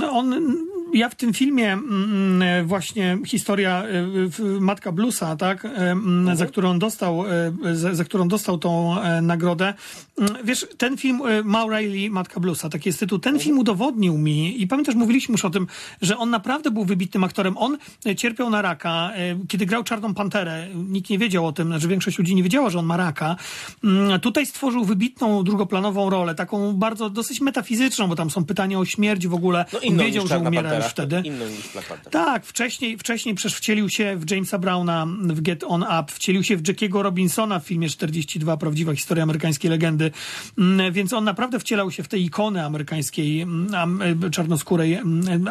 on 0.02 0.56
ja 0.94 1.08
w 1.08 1.14
tym 1.14 1.32
filmie 1.34 1.72
mm, 1.72 2.42
e, 2.42 2.64
właśnie 2.64 3.18
historia 3.26 3.82
e, 3.84 4.60
Matka 4.60 4.92
Bluesa, 4.92 5.36
tak, 5.36 5.64
em, 5.64 6.30
za 6.34 6.46
którą 6.46 6.78
dostał, 6.78 7.24
e, 7.64 7.74
za, 7.76 7.94
za 7.94 8.04
którą 8.04 8.28
dostał 8.28 8.58
tą 8.58 9.00
e, 9.02 9.20
nagrodę. 9.22 9.74
Mm, 10.18 10.34
Wiesz, 10.44 10.66
ten 10.78 10.96
film 10.96 11.20
e, 11.26 11.42
Ma 11.42 11.64
Riley, 11.78 12.10
Matka 12.10 12.40
Bluesa, 12.40 12.68
taki 12.68 12.88
jest 12.88 13.00
tytuł. 13.00 13.18
Ten 13.18 13.38
film 13.38 13.58
udowodnił 13.58 14.18
mi 14.18 14.62
i 14.62 14.66
pamiętasz, 14.66 14.94
mówiliśmy 14.94 15.32
już 15.32 15.44
o 15.44 15.50
tym, 15.50 15.66
że 16.02 16.18
on 16.18 16.30
naprawdę 16.30 16.70
był 16.70 16.84
wybitnym 16.84 17.24
aktorem. 17.24 17.58
On 17.58 17.78
e, 18.06 18.14
cierpiał 18.16 18.50
na 18.50 18.62
raka. 18.62 19.10
e, 19.14 19.38
Kiedy 19.48 19.66
grał 19.66 19.84
Czarną 19.84 20.14
Panterę, 20.14 20.66
nikt 20.74 21.10
nie 21.10 21.18
wiedział 21.18 21.46
o 21.46 21.52
tym, 21.52 21.68
znaczy 21.68 21.88
większość 21.88 22.18
ludzi 22.18 22.34
nie 22.34 22.42
wiedziała, 22.42 22.70
że 22.70 22.78
on 22.78 22.86
ma 22.86 22.96
raka. 22.96 23.36
Mm, 23.84 24.20
Tutaj 24.20 24.46
stworzył 24.46 24.84
wybitną 24.84 25.44
drugoplanową 25.44 26.10
rolę, 26.10 26.34
taką 26.34 26.72
bardzo 26.72 27.10
dosyć 27.10 27.40
metafizyczną, 27.40 28.06
bo 28.08 28.16
tam 28.16 28.30
są 28.30 28.44
pytania 28.44 28.78
o 28.78 28.84
śmierć 28.84 29.26
w 29.26 29.34
ogóle. 29.34 29.64
No 29.72 29.78
on 29.78 29.84
inną 29.84 30.04
wiedział, 30.04 30.26
że 30.26 30.38
umiera. 30.38 30.83
Już 30.84 30.92
wtedy. 30.92 31.22
Inną 31.24 31.46
niż. 31.46 31.68
Tak, 32.10 32.46
wcześniej, 32.46 32.98
wcześniej 32.98 33.34
przecież 33.34 33.58
wcielił 33.58 33.88
się 33.88 34.16
w 34.16 34.30
Jamesa 34.30 34.58
Browna 34.58 35.06
w 35.20 35.40
Get 35.40 35.64
On 35.64 35.82
Up, 35.82 36.04
wcielił 36.12 36.42
się 36.42 36.56
w 36.56 36.68
Jackiego 36.68 37.02
Robinsona 37.02 37.60
w 37.60 37.66
filmie 37.66 37.88
42, 37.88 38.56
prawdziwa 38.56 38.94
historia 38.94 39.22
amerykańskiej 39.22 39.70
legendy, 39.70 40.10
Mm, 40.58 40.92
więc 40.92 41.12
on 41.12 41.24
naprawdę 41.24 41.60
wcielał 41.60 41.90
się 41.90 42.02
w 42.02 42.08
tej 42.08 42.24
ikony 42.24 42.64
amerykańskiej, 42.64 43.40
mm, 43.40 44.02
e, 44.24 44.30
czarnoskórej, 44.30 44.94
mm, 44.94 45.44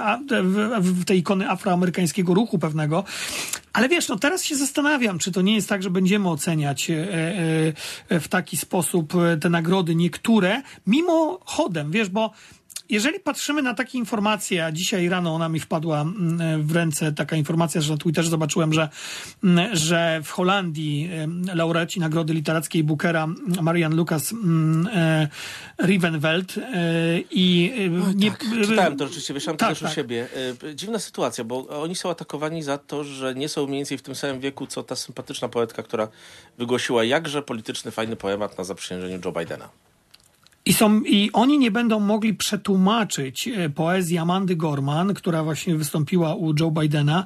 w, 0.80 1.06
tej 1.06 1.20
ikony 1.20 1.50
afroamerykańskiego 1.50 2.34
ruchu 2.34 2.60
pewnego. 2.60 3.04
Ale 3.74 3.90
wiesz, 3.90 4.08
no 4.08 4.20
teraz 4.20 4.44
się 4.44 4.56
zastanawiam, 4.56 5.20
czy 5.20 5.32
to 5.32 5.42
nie 5.42 5.56
jest 5.56 5.70
tak, 5.70 5.84
że 5.84 5.90
będziemy 5.90 6.30
oceniać 6.30 6.90
e, 6.90 6.96
e, 8.10 8.20
w 8.20 8.28
taki 8.28 8.58
sposób 8.58 9.14
e, 9.16 9.38
te 9.38 9.50
nagrody 9.50 9.96
niektóre, 9.96 10.62
mimo 10.88 11.40
chodem, 11.46 11.92
wiesz, 11.92 12.10
bo 12.10 12.32
jeżeli 12.94 13.20
patrzymy 13.20 13.62
na 13.62 13.74
takie 13.74 13.98
informacje, 13.98 14.66
a 14.66 14.72
dzisiaj 14.72 15.10
rano 15.10 15.36
ona 15.36 15.50
mi 15.50 15.60
wpadła 15.60 16.02
mm, 16.02 16.68
w 16.68 16.72
ręce 16.72 17.12
taka 17.12 17.36
informacja, 17.36 17.82
że 17.82 17.94
na 17.94 17.98
Twitterze 17.98 18.30
zobaczyłem, 18.30 18.74
że, 18.74 18.90
mm, 19.44 19.76
że 19.76 20.22
w 20.24 20.32
Holandii 20.32 21.10
em, 21.12 21.46
laureaci 21.54 22.00
Nagrody 22.00 22.34
Literackiej 22.34 22.84
Bookera 22.84 23.24
mm, 23.24 23.38
Marian 23.62 23.96
Lucas 23.96 24.32
mm, 24.32 24.88
e, 24.94 25.28
Rivenveld 25.88 26.58
e, 26.58 26.62
i 27.32 27.74
e, 27.78 28.14
nie, 28.16 28.32
Tak, 28.32 28.44
czytałem 28.68 28.98
to 28.98 29.06
rzeczywiście, 29.06 29.34
wieszam 29.34 29.58
tak, 29.58 29.70
też 29.70 29.82
u 29.82 29.86
tak. 29.86 29.94
siebie. 29.94 30.28
Y, 30.64 30.76
Dziwna 30.76 31.00
sytuacja, 31.00 31.44
bo 31.44 31.68
oni 31.68 31.96
są 31.96 32.10
atakowani 32.10 32.64
za 32.64 32.78
to, 32.78 33.04
że 33.04 33.36
nie 33.36 33.50
są 33.50 33.68
mniej 33.68 33.80
więcej 33.80 33.98
w 33.98 34.02
tym 34.02 34.16
samym 34.16 34.40
wieku, 34.40 34.68
co 34.68 34.84
ta 34.84 34.96
sympatyczna 34.96 35.50
poetka, 35.50 35.84
która 35.84 36.08
wygłosiła 36.58 37.04
jakże 37.04 37.42
polityczny, 37.42 37.92
fajny 37.92 38.16
poemat 38.16 38.58
na 38.58 38.64
zaprzysiężeniu 38.64 39.20
Joe 39.26 39.32
Bidena. 39.32 39.70
I, 40.66 40.74
są, 40.74 41.02
I 41.02 41.30
oni 41.34 41.60
nie 41.60 41.72
będą 41.72 42.00
mogli 42.00 42.34
przetłumaczyć 42.34 43.48
e, 43.48 43.70
poezji 43.70 44.18
Amandy 44.18 44.56
Gorman, 44.56 45.14
która 45.14 45.44
właśnie 45.44 45.76
wystąpiła 45.76 46.36
u 46.36 46.54
Joe 46.60 46.72
Bidena, 46.72 47.24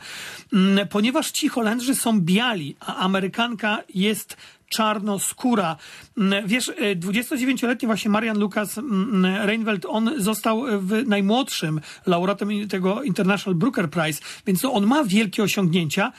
mm, 0.53 0.87
ponieważ 0.87 1.31
ci 1.31 1.49
Holendrzy 1.49 1.95
są 1.95 2.21
biali, 2.21 2.75
a 2.79 2.95
Amerykanka 2.95 3.83
jest 3.95 4.37
czarnoskóra. 4.69 5.75
Mm, 6.17 6.47
Wiesz, 6.47 6.69
e, 6.69 6.95
29-letni 6.95 7.85
właśnie 7.85 8.11
Marian 8.11 8.39
Lucas 8.39 8.77
mm, 8.77 9.45
Reinfeldt, 9.45 9.85
on 9.89 10.11
został 10.17 10.63
w 10.79 11.07
najmłodszym 11.07 11.81
laureatem 12.05 12.67
tego 12.67 13.03
International 13.03 13.55
Brooker 13.55 13.89
Prize, 13.89 14.21
więc 14.47 14.65
on 14.65 14.85
ma 14.85 15.03
wielkie 15.03 15.43
osiągnięcia. 15.43 16.11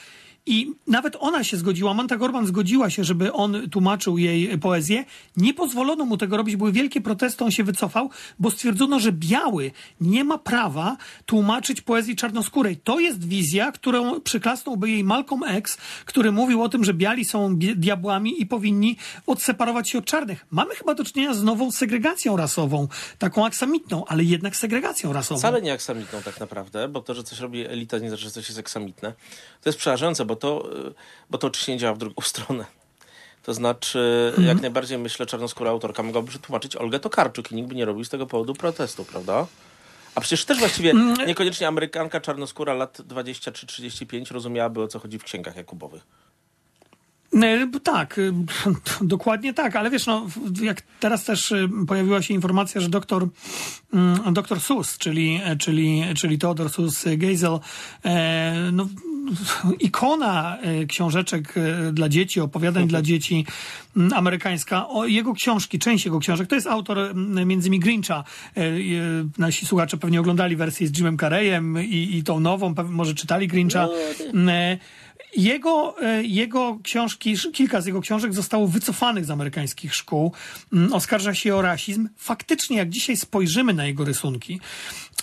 I 0.51 0.73
nawet 0.87 1.17
ona 1.19 1.43
się 1.43 1.57
zgodziła, 1.57 1.93
Manta 1.93 2.17
Gorman 2.17 2.47
zgodziła 2.47 2.89
się, 2.89 3.03
żeby 3.03 3.33
on 3.33 3.69
tłumaczył 3.69 4.17
jej 4.17 4.59
poezję. 4.59 5.05
Nie 5.37 5.53
pozwolono 5.53 6.05
mu 6.05 6.17
tego 6.17 6.37
robić, 6.37 6.55
były 6.55 6.71
wielkie 6.71 7.01
protesty, 7.01 7.43
on 7.43 7.51
się 7.51 7.63
wycofał, 7.63 8.09
bo 8.39 8.51
stwierdzono, 8.51 8.99
że 8.99 9.11
biały 9.11 9.71
nie 10.01 10.23
ma 10.23 10.37
prawa 10.37 10.97
tłumaczyć 11.25 11.81
poezji 11.81 12.15
czarnoskórej. 12.15 12.77
To 12.77 12.99
jest 12.99 13.27
wizja, 13.27 13.71
którą 13.71 14.21
przyklasnąłby 14.21 14.89
jej 14.89 15.03
Malcolm 15.03 15.43
X, 15.43 15.77
który 16.05 16.31
mówił 16.31 16.63
o 16.63 16.69
tym, 16.69 16.83
że 16.83 16.93
biali 16.93 17.25
są 17.25 17.55
diabłami 17.55 18.41
i 18.41 18.45
powinni 18.45 18.97
odseparować 19.27 19.89
się 19.89 19.97
od 19.97 20.05
czarnych. 20.05 20.45
Mamy 20.51 20.75
chyba 20.75 20.95
do 20.95 21.03
czynienia 21.03 21.33
z 21.33 21.43
nową 21.43 21.71
segregacją 21.71 22.37
rasową, 22.37 22.87
taką 23.17 23.45
aksamitną, 23.45 24.05
ale 24.05 24.23
jednak 24.23 24.55
segregacją 24.55 25.13
rasową. 25.13 25.39
Wcale 25.39 25.61
nie 25.61 25.73
aksamitną 25.73 26.21
tak 26.21 26.39
naprawdę, 26.39 26.87
bo 26.87 27.01
to, 27.01 27.13
że 27.13 27.23
coś 27.23 27.39
robi 27.39 27.65
elita, 27.65 27.97
nie 27.97 28.09
znaczy, 28.09 28.23
że 28.23 28.31
coś 28.31 28.47
jest 28.47 28.59
aksamitne. 28.59 29.13
To 29.61 29.69
jest 29.69 29.79
przerażające, 29.79 30.25
bo 30.25 30.38
to, 30.39 30.69
y, 30.87 30.93
bo 31.29 31.37
to 31.37 31.47
oczywiście 31.47 31.71
nie 31.71 31.77
działa 31.77 31.93
w 31.93 31.97
drugą 31.97 32.21
stronę. 32.33 32.65
To 33.43 33.53
znaczy, 33.53 34.25
Mhm. 34.29 34.47
jak 34.47 34.61
najbardziej 34.61 34.97
myślę, 34.97 35.25
czarnoskóra 35.25 35.71
autorka 35.71 36.03
mogłaby 36.03 36.27
przetłumaczyć 36.27 36.75
Olgę 36.75 36.99
Tokarczuk 36.99 37.51
i 37.51 37.55
nikt 37.55 37.69
by 37.69 37.75
nie 37.75 37.85
robił 37.85 38.03
z 38.03 38.09
tego 38.09 38.25
powodu 38.27 38.53
protestu, 38.53 39.05
prawda? 39.05 39.47
A 40.15 40.21
przecież 40.21 40.45
też 40.45 40.59
właściwie 40.59 40.91
Mm. 40.91 41.27
niekoniecznie 41.27 41.67
Amerykanka 41.67 42.21
czarnoskóra 42.21 42.73
lat 42.73 43.01
23-35 43.01 44.31
rozumiałaby, 44.31 44.81
o 44.81 44.87
co 44.87 44.99
chodzi 44.99 45.19
w 45.19 45.23
księgach 45.23 45.55
Jakubowych. 45.55 46.03
E, 47.43 47.79
Tak, 47.83 48.19
e, 48.19 48.21
dokładnie 49.01 49.53
tak, 49.53 49.75
ale 49.75 49.89
wiesz, 49.89 50.05
no, 50.05 50.27
jak 50.61 50.81
teraz 50.99 51.23
też 51.23 51.53
pojawiła 51.87 52.21
się 52.21 52.33
informacja, 52.33 52.81
że 52.81 52.89
doktor, 52.89 53.27
mm, 53.93 54.33
doktor 54.33 54.59
Sus, 54.61 54.97
czyli, 54.97 55.41
czyli, 55.59 56.03
czyli 56.17 56.37
Theodor 56.37 56.69
Sus 56.69 57.03
Geisel, 57.17 57.59
e, 58.05 58.69
no, 58.73 58.87
ikona 59.79 60.57
e, 60.57 60.85
książeczek 60.85 61.53
e, 61.57 61.91
dla 61.91 62.09
dzieci, 62.09 62.41
opowiadań 62.41 62.87
dla 62.87 63.01
dzieci 63.01 63.45
amerykańska, 64.15 64.89
o 64.89 65.05
jego 65.05 65.33
książki, 65.33 65.79
część 65.79 66.05
jego 66.05 66.19
książek, 66.19 66.47
to 66.47 66.55
jest 66.55 66.67
autor 66.67 67.15
między 67.45 67.67
innymi 67.67 67.79
Grincha. 67.79 68.23
E, 68.57 68.61
Nasi 69.37 69.65
słuchacze 69.65 69.97
pewnie 69.97 70.19
oglądali 70.19 70.55
wersję 70.55 70.87
z 70.87 70.97
Jimem 70.97 71.17
Carreyem 71.17 71.83
i, 71.83 72.17
i 72.17 72.23
tą 72.23 72.39
nową, 72.39 72.73
może 72.89 73.13
czytali 73.13 73.47
Grincha. 73.47 73.87
E, 74.47 74.77
Jego, 75.37 75.95
e, 76.01 76.23
jego 76.23 76.79
książki, 76.83 77.35
kilka 77.53 77.81
z 77.81 77.85
jego 77.85 78.01
książek 78.01 78.33
zostało 78.33 78.67
wycofanych 78.67 79.25
z 79.25 79.31
amerykańskich 79.31 79.95
szkół. 79.95 80.31
Oskarża 80.91 81.33
się 81.33 81.55
o 81.55 81.61
rasizm. 81.61 82.09
Faktycznie, 82.17 82.77
jak 82.77 82.89
dzisiaj 82.89 83.17
spojrzymy 83.17 83.73
na 83.73 83.85
jego 83.85 84.05
rysunki, 84.05 84.59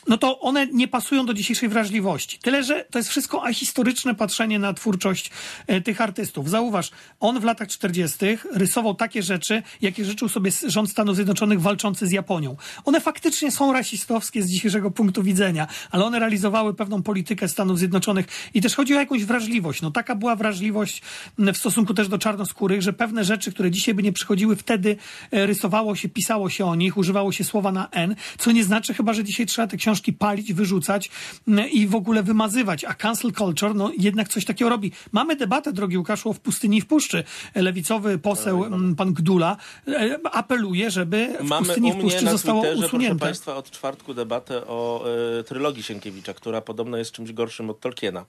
no 0.08 0.18
to 0.18 0.40
one 0.40 0.66
nie 0.66 0.88
pasują 0.88 1.26
do 1.26 1.34
dzisiejszej 1.34 1.68
wrażliwości. 1.68 2.38
Tyle, 2.38 2.64
że 2.64 2.84
to 2.90 2.98
jest 2.98 3.10
wszystko 3.10 3.44
ahistoryczne 3.44 4.14
patrzenie 4.14 4.58
na 4.58 4.74
twórczość 4.74 5.30
e, 5.66 5.80
tych 5.80 6.00
artystów. 6.00 6.50
Zauważ, 6.50 6.90
on 7.20 7.40
w 7.40 7.44
latach 7.44 7.68
40. 7.68 8.18
rysował 8.52 8.94
takie 8.94 9.22
rzeczy, 9.22 9.62
jakie 9.82 10.04
życzył 10.04 10.28
sobie 10.28 10.50
rząd 10.66 10.90
Stanów 10.90 11.16
Zjednoczonych 11.16 11.60
walczący 11.60 12.06
z 12.06 12.12
Japonią. 12.12 12.56
One 12.84 13.00
faktycznie 13.00 13.50
są 13.50 13.72
rasistowskie 13.72 14.42
z 14.42 14.46
dzisiejszego 14.46 14.90
punktu 14.90 15.22
widzenia, 15.22 15.66
ale 15.90 16.04
one 16.04 16.18
realizowały 16.18 16.74
pewną 16.74 17.02
politykę 17.02 17.48
Stanów 17.48 17.78
Zjednoczonych 17.78 18.26
i 18.54 18.60
też 18.62 18.74
chodzi 18.74 18.94
o 18.94 19.00
jakąś 19.00 19.24
wrażliwość. 19.24 19.82
No 19.82 19.90
taka 19.90 20.14
była 20.14 20.36
wrażliwość 20.36 21.02
m, 21.38 21.54
w 21.54 21.58
stosunku 21.58 21.94
też 21.94 22.08
do 22.08 22.18
czarnoskórych, 22.18 22.82
że 22.82 22.92
pewne 22.92 23.24
rzeczy, 23.24 23.52
które 23.52 23.70
dzisiaj 23.70 23.94
by 23.94 24.02
nie 24.02 24.12
przychodziły, 24.12 24.56
wtedy 24.56 24.96
e, 25.30 25.46
rysowało 25.46 25.96
się, 25.96 26.08
pisało 26.08 26.50
się 26.50 26.66
o 26.66 26.74
nich, 26.74 26.96
używało 26.96 27.32
się 27.32 27.44
słowa 27.44 27.72
na 27.72 27.88
N, 27.90 28.16
co 28.38 28.52
nie 28.52 28.64
znaczy 28.64 28.94
chyba, 28.94 29.12
że 29.12 29.24
dzisiaj 29.24 29.46
trzeba 29.46 29.68
te 29.68 29.76
książki 29.86 30.12
palić, 30.12 30.52
wyrzucać 30.52 31.10
m, 31.48 31.70
i 31.70 31.86
w 31.86 31.94
ogóle 31.94 32.22
wymazywać. 32.22 32.84
A 32.84 32.94
cancel 32.94 33.32
culture, 33.32 33.74
no 33.74 33.90
jednak 33.98 34.28
coś 34.28 34.44
takiego 34.44 34.68
robi. 34.68 34.92
Mamy 35.12 35.36
debatę, 35.36 35.72
drogi 35.72 35.98
Łukaszu, 35.98 36.32
w 36.32 36.40
pustyni 36.40 36.76
i 36.76 36.80
w 36.80 36.86
puszczy. 36.86 37.24
Lewicowy 37.54 38.18
poseł, 38.18 38.64
m, 38.64 38.94
pan 38.96 39.12
Gdula, 39.12 39.56
e, 39.88 40.18
apeluje, 40.32 40.90
żeby 40.90 41.36
w 41.40 41.44
Mamy 41.44 41.66
pustyni 41.66 41.88
i 41.88 41.92
w 41.92 41.96
puszczy 41.96 42.30
zostało 42.30 42.62
Twitterze, 42.62 42.86
usunięte. 42.86 43.18
Państwa, 43.26 43.56
od 43.56 43.70
czwartku 43.70 44.14
debatę 44.14 44.66
o 44.66 45.04
e, 45.38 45.44
trylogii 45.44 45.82
Sienkiewicza, 45.82 46.34
która 46.34 46.60
podobno 46.60 46.96
jest 46.96 47.12
czymś 47.12 47.32
gorszym 47.32 47.70
od 47.70 47.80
Tolkiena. 47.80 48.24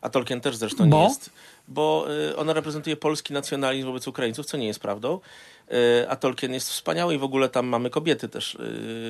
A 0.00 0.08
Tolkien 0.08 0.40
też 0.40 0.56
zresztą 0.56 0.90
Bo? 0.90 0.98
nie 0.98 1.04
jest. 1.04 1.30
Bo 1.68 2.06
e, 2.30 2.36
ona 2.36 2.52
reprezentuje 2.52 2.96
polski 2.96 3.32
nacjonalizm 3.32 3.86
wobec 3.86 4.08
Ukraińców, 4.08 4.46
co 4.46 4.56
nie 4.56 4.66
jest 4.66 4.80
prawdą. 4.80 5.20
A 6.08 6.16
Tolkien 6.16 6.52
jest 6.52 6.70
wspaniały 6.70 7.14
i 7.14 7.18
w 7.18 7.24
ogóle 7.24 7.48
tam 7.48 7.66
mamy 7.66 7.90
kobiety 7.90 8.28
też, 8.28 8.58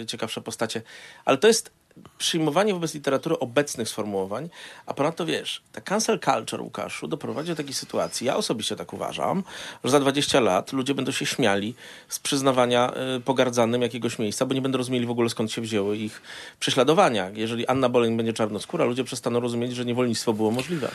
ciekawsze 0.07 0.41
postacie. 0.41 0.83
Ale 1.25 1.39
to 1.39 1.49
jest 1.49 1.73
przyjmowanie 2.19 2.75
wobec 2.75 2.95
literatury 2.95 3.39
obecnych 3.39 3.89
sformułowań, 3.89 4.49
a 4.87 4.95
ponadto 4.95 5.27
wiesz, 5.27 5.63
ta 5.73 5.81
cancel 5.81 6.21
culture, 6.21 6.61
Łukaszu, 6.61 7.09
doprowadzi 7.09 7.49
do 7.49 7.57
takiej 7.57 7.75
sytuacji, 7.75 8.27
ja 8.27 8.37
osobiście 8.37 8.77
tak 8.77 8.93
uważam, 8.93 9.43
że 9.85 9.91
za 9.91 10.01
20 10.01 10.41
lat 10.41 10.73
ludzie 10.73 10.95
będą 10.95 11.13
się 11.13 11.27
śmiali 11.27 11.75
z 12.09 12.19
przyznawania 12.19 12.93
y, 13.17 13.21
pogardzanym 13.21 13.83
jakiegoś 13.83 14.19
miejsca, 14.19 14.47
bo 14.47 14.55
nie 14.55 14.63
będą 14.63 14.79
rozumieli 14.79 15.07
w 15.07 15.11
ogóle 15.11 15.31
skąd 15.31 15.53
się 15.53 15.63
wzięły 15.63 15.97
ich 15.97 16.23
prześladowania. 16.61 17.31
Jeżeli 17.35 17.67
Anna 17.67 17.89
Boleyn 17.89 18.17
będzie 18.17 18.33
czarnoskóra, 18.33 18.85
ludzie 18.85 19.05
przestaną 19.05 19.41
rozumieć, 19.41 19.75
że 19.75 19.85
niewolnictwo 19.85 20.33
było 20.33 20.51
możliwe. 20.51 20.91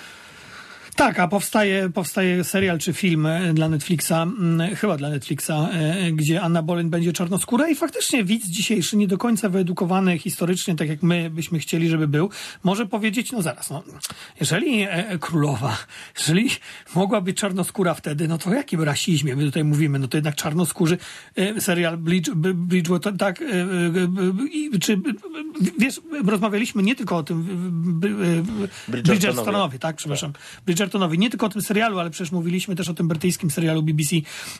Tak, 1.00 1.20
a 1.20 1.28
powstaje, 1.28 1.90
powstaje 1.90 2.44
serial 2.44 2.80
czy 2.80 2.94
film 2.94 3.26
e, 3.26 3.54
dla 3.54 3.70
Netflixa, 3.70 4.12
mm, 4.12 4.76
chyba 4.76 4.98
dla 4.98 5.10
Netflixa, 5.10 5.50
e, 5.50 6.12
gdzie 6.12 6.42
Anna 6.42 6.64
Boleyn 6.64 6.90
będzie 6.90 7.14
czarnoskóra 7.14 7.70
i 7.70 7.76
faktycznie 7.76 8.24
widz 8.24 8.48
dzisiejszy, 8.48 8.98
nie 8.98 9.08
do 9.08 9.18
końca 9.18 9.50
wyedukowany 9.50 10.18
historycznie, 10.18 10.76
tak 10.76 10.90
jak 10.90 11.04
my 11.04 11.30
byśmy 11.30 11.60
chcieli, 11.60 11.90
żeby 11.90 12.08
był, 12.08 12.30
może 12.64 12.86
powiedzieć, 12.86 13.32
no 13.32 13.42
zaraz, 13.42 13.70
no, 13.70 13.84
jeżeli 14.40 14.82
e, 14.82 15.18
królowa, 15.20 15.78
jeżeli 16.18 16.50
mogła 16.96 17.22
być 17.22 17.38
czarnoskóra 17.38 17.94
wtedy, 17.94 18.28
no 18.28 18.38
to 18.38 18.50
o 18.50 18.54
jakim 18.54 18.82
rasizmie 18.84 19.36
my 19.36 19.46
tutaj 19.46 19.64
mówimy? 19.64 20.00
No 20.00 20.08
to 20.08 20.18
jednak 20.18 20.36
czarnoskórzy, 20.36 20.98
e, 21.36 21.62
serial 21.62 21.98
Bridgewater, 21.98 23.18
tak, 23.18 23.42
e, 23.42 23.46
e, 23.46 23.58
e, 24.76 24.80
czy, 24.80 25.02
wiesz, 25.78 26.02
rozmawialiśmy 26.26 26.84
nie 26.84 26.96
tylko 26.96 27.18
o 27.18 27.24
tym. 27.24 27.46
Bridgertonowie, 28.88 29.80
tak, 29.80 29.96
przepraszam. 29.96 30.34
Bridgertonowi. 30.90 31.20
Nie 31.20 31.30
tylko 31.30 31.46
o 31.46 31.50
tym 31.50 31.62
serialu, 31.62 32.00
ale 32.00 32.10
przecież 32.10 32.32
mówiliśmy 32.32 32.76
też 32.76 32.90
o 32.90 32.94
tym 32.94 33.08
brytyjskim 33.08 33.52
serialu 33.52 33.84
BBC 33.84 34.16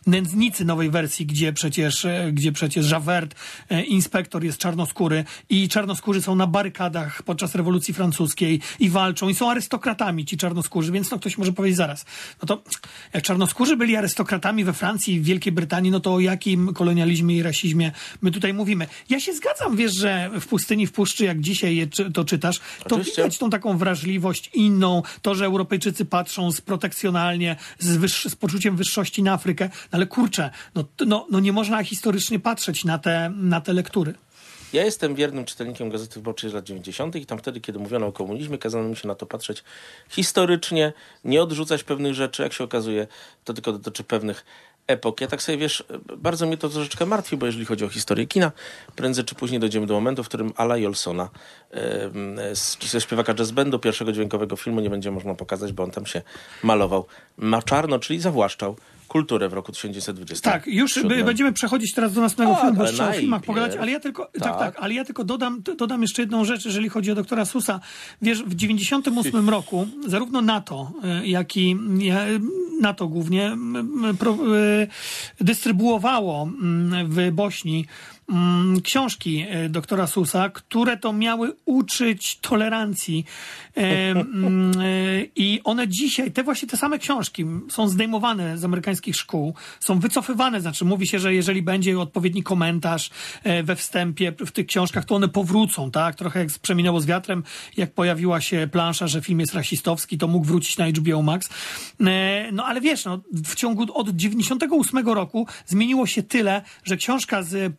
Nędznicy 0.08 0.66
nowej 0.66 0.90
wersji, 0.90 1.26
gdzie 1.26 1.54
przecież, 1.54 2.06
e, 2.06 2.30
gdzie 2.34 2.52
przecież 2.52 2.92
Javert, 2.92 3.36
e, 3.70 3.84
inspektor 3.84 4.44
jest 4.44 4.58
czarnoskóry 4.58 5.24
i 5.50 5.70
czarnoskórzy 5.70 6.22
są 6.22 6.36
na 6.36 6.48
barykadach 6.48 7.24
podczas 7.24 7.56
rewolucji 7.56 7.94
francuskiej 7.94 8.62
i 8.80 8.90
walczą 8.90 9.30
i 9.30 9.36
są 9.36 9.52
arystokratami 9.52 10.26
ci 10.26 10.38
czarnoskórzy, 10.38 10.92
więc 10.92 11.12
no 11.12 11.20
ktoś 11.20 11.38
może 11.38 11.54
powiedzieć 11.54 11.78
zaraz, 11.78 12.06
no 12.42 12.46
to 12.46 12.64
jak 13.14 13.24
czarnoskórzy 13.24 13.78
byli 13.78 13.96
arystokratami 13.96 14.64
we 14.64 14.74
Francji 14.74 15.14
i 15.14 15.20
w 15.20 15.24
Wielkiej 15.24 15.54
Brytanii, 15.54 15.92
no 15.92 16.00
to 16.00 16.14
o 16.14 16.20
jakim 16.20 16.74
kolonializmie 16.74 17.36
i 17.36 17.44
rasizmie 17.44 17.92
my 18.22 18.32
tutaj 18.32 18.54
mówimy? 18.54 18.88
Ja 19.10 19.20
się 19.20 19.34
zgadzam, 19.34 19.76
wiesz, 19.76 19.94
że 19.94 20.30
w 20.42 20.48
pustyni, 20.48 20.88
w 20.88 20.92
puszczy, 20.92 21.26
jak 21.26 21.40
dzisiaj 21.40 21.76
je, 21.76 21.88
to 21.88 22.26
czytasz, 22.26 22.60
to 22.60 22.96
Oczywiście. 22.96 23.22
widać 23.22 23.38
tą 23.38 23.50
taką 23.50 23.78
wrażliwość 23.78 24.50
inną, 24.54 25.04
to, 25.22 25.36
że 25.36 25.46
Europejczycy 25.46 26.06
patrzą 26.06 26.19
z 26.52 26.62
protekcjonalnie, 26.62 27.56
z, 27.80 27.98
wyższy, 27.98 28.30
z 28.30 28.36
poczuciem 28.36 28.76
wyższości 28.76 29.24
na 29.24 29.34
Afrykę, 29.34 29.70
no 29.74 29.90
ale 29.92 30.08
kurczę, 30.08 30.50
no, 30.76 30.84
no, 31.06 31.28
no 31.32 31.40
nie 31.40 31.54
można 31.54 31.84
historycznie 31.84 32.40
patrzeć 32.40 32.86
na 32.86 33.00
te, 33.00 33.32
na 33.36 33.62
te 33.62 33.74
lektury. 33.74 34.14
Ja 34.74 34.86
jestem 34.86 35.16
wiernym 35.16 35.46
czytelnikiem 35.46 35.90
Gazety 35.90 36.14
Wyborczej 36.14 36.50
z 36.50 36.54
lat 36.54 36.66
90. 36.66 37.16
i 37.16 37.26
tam 37.26 37.38
wtedy, 37.38 37.62
kiedy 37.62 37.80
mówiono 37.80 38.08
o 38.08 38.12
komunizmie, 38.12 38.58
kazano 38.58 38.90
mi 38.90 38.96
się 38.96 39.08
na 39.08 39.16
to 39.16 39.26
patrzeć 39.26 39.64
historycznie, 40.10 40.94
nie 41.24 41.42
odrzucać 41.42 41.84
pewnych 41.84 42.14
rzeczy. 42.14 42.44
Jak 42.44 42.54
się 42.54 42.64
okazuje, 42.64 43.08
to 43.44 43.54
tylko 43.54 43.72
dotyczy 43.72 44.04
pewnych 44.04 44.46
epok. 44.90 45.22
Ja 45.22 45.28
tak 45.28 45.42
sobie, 45.42 45.58
wiesz, 45.58 45.84
bardzo 46.18 46.46
mnie 46.46 46.58
to 46.58 46.70
troszeczkę 46.70 47.06
martwi, 47.06 47.38
bo 47.38 47.46
jeżeli 47.46 47.66
chodzi 47.66 47.86
o 47.86 47.90
historię 47.90 48.28
kina, 48.28 48.52
prędzej 48.96 49.26
czy 49.26 49.36
później 49.36 49.60
dojdziemy 49.60 49.86
do 49.88 49.94
momentu, 49.94 50.24
w 50.24 50.28
którym 50.28 50.54
Ala 50.56 50.78
Jolsona, 50.78 51.30
z- 52.54 52.90
ze 52.92 53.02
śpiewaka 53.02 53.34
jazz 53.34 53.52
bandu, 53.52 53.80
pierwszego 53.80 54.12
dźwiękowego 54.12 54.56
filmu 54.56 54.80
nie 54.80 54.90
będzie 54.90 55.12
można 55.12 55.36
pokazać, 55.36 55.74
bo 55.74 55.84
on 55.84 55.92
tam 55.92 56.06
się 56.06 56.22
malował 56.64 57.06
na 57.38 57.62
czarno, 57.62 58.00
czyli 58.00 58.20
zawłaszczał 58.20 58.76
kulturę 59.10 59.50
w 59.50 59.54
roku 59.54 59.72
1920. 59.72 60.52
Tak, 60.52 60.68
już 60.68 61.04
by, 61.04 61.24
będziemy 61.24 61.54
przechodzić 61.54 61.94
teraz 61.94 62.14
do 62.14 62.22
następnego 62.22 62.52
Tak, 62.52 62.62
filmu, 62.62 62.78
bo 62.78 62.84
jeszcze 62.84 63.10
o 63.10 63.12
filmach 63.12 63.42
pogadać, 63.42 63.76
ale 63.76 63.92
ja 63.92 64.00
tylko, 64.00 64.26
tak. 64.26 64.44
Tak. 64.44 64.60
tak, 64.60 64.76
ale 64.80 64.94
ja 64.94 65.06
tylko 65.06 65.24
dodam, 65.24 65.64
dodam 65.78 66.02
jeszcze 66.02 66.22
jedną 66.22 66.46
rzecz, 66.46 66.66
jeżeli 66.66 66.90
chodzi 66.90 67.12
o 67.12 67.16
doktora 67.16 67.46
Susa. 67.46 67.80
Wiesz, 68.22 68.44
w 68.44 68.56
98 68.56 69.50
roku 69.50 69.88
zarówno 70.08 70.42
NATO, 70.42 70.92
e, 71.04 71.28
jak 71.28 71.58
i 71.58 71.78
NATO 72.82 73.08
głównie 73.08 73.46
e, 73.48 74.88
dystrybuowało 75.42 76.50
w 77.06 77.32
Bośni 77.32 77.86
książki 78.84 79.46
e, 79.50 79.70
doktora 79.70 80.08
Susa, 80.08 80.50
które 80.50 80.98
to 80.98 81.14
miały 81.14 81.54
uczyć 81.66 82.40
tolerancji. 82.40 83.26
E, 83.78 83.82
mm, 84.12 84.72
e, 84.72 84.84
I 85.36 85.62
one 85.64 85.88
dzisiaj, 85.88 86.32
te 86.32 86.44
właśnie 86.44 86.68
te 86.68 86.78
same 86.78 87.00
książki 87.00 87.46
są 87.70 87.88
zdejmowane 87.88 88.58
z 88.58 88.66
amerykańskich 88.66 89.16
szkół, 89.16 89.54
są 89.80 90.00
wycofywane, 90.00 90.62
znaczy 90.62 90.86
mówi 90.86 91.08
się, 91.08 91.20
że 91.20 91.34
jeżeli 91.34 91.62
będzie 91.62 92.00
odpowiedni 92.00 92.44
komentarz 92.44 93.10
we 93.64 93.76
wstępie 93.76 94.32
w 94.32 94.52
tych 94.52 94.66
książkach, 94.66 95.06
to 95.06 95.16
one 95.16 95.28
powrócą, 95.28 95.92
tak? 95.92 96.16
Trochę 96.16 96.40
jak 96.40 96.50
przeminęło 96.62 97.02
z 97.02 97.06
wiatrem, 97.06 97.44
jak 97.78 97.94
pojawiła 97.94 98.42
się 98.42 98.68
plansza, 98.72 99.08
że 99.08 99.22
film 99.22 99.40
jest 99.40 99.54
rasistowski, 99.54 100.18
to 100.18 100.28
mógł 100.28 100.46
wrócić 100.46 100.78
na 100.78 100.88
HBO 100.88 101.22
Max. 101.22 101.50
No 102.52 102.66
ale 102.66 102.82
wiesz, 102.82 103.06
no, 103.06 103.20
w 103.32 103.56
ciągu 103.56 103.86
od 103.94 104.10
98 104.10 105.08
roku 105.08 105.48
zmieniło 105.66 106.08
się 106.08 106.24
tyle, 106.24 106.62
że 106.84 106.98
książka 106.98 107.44
z 107.44 107.78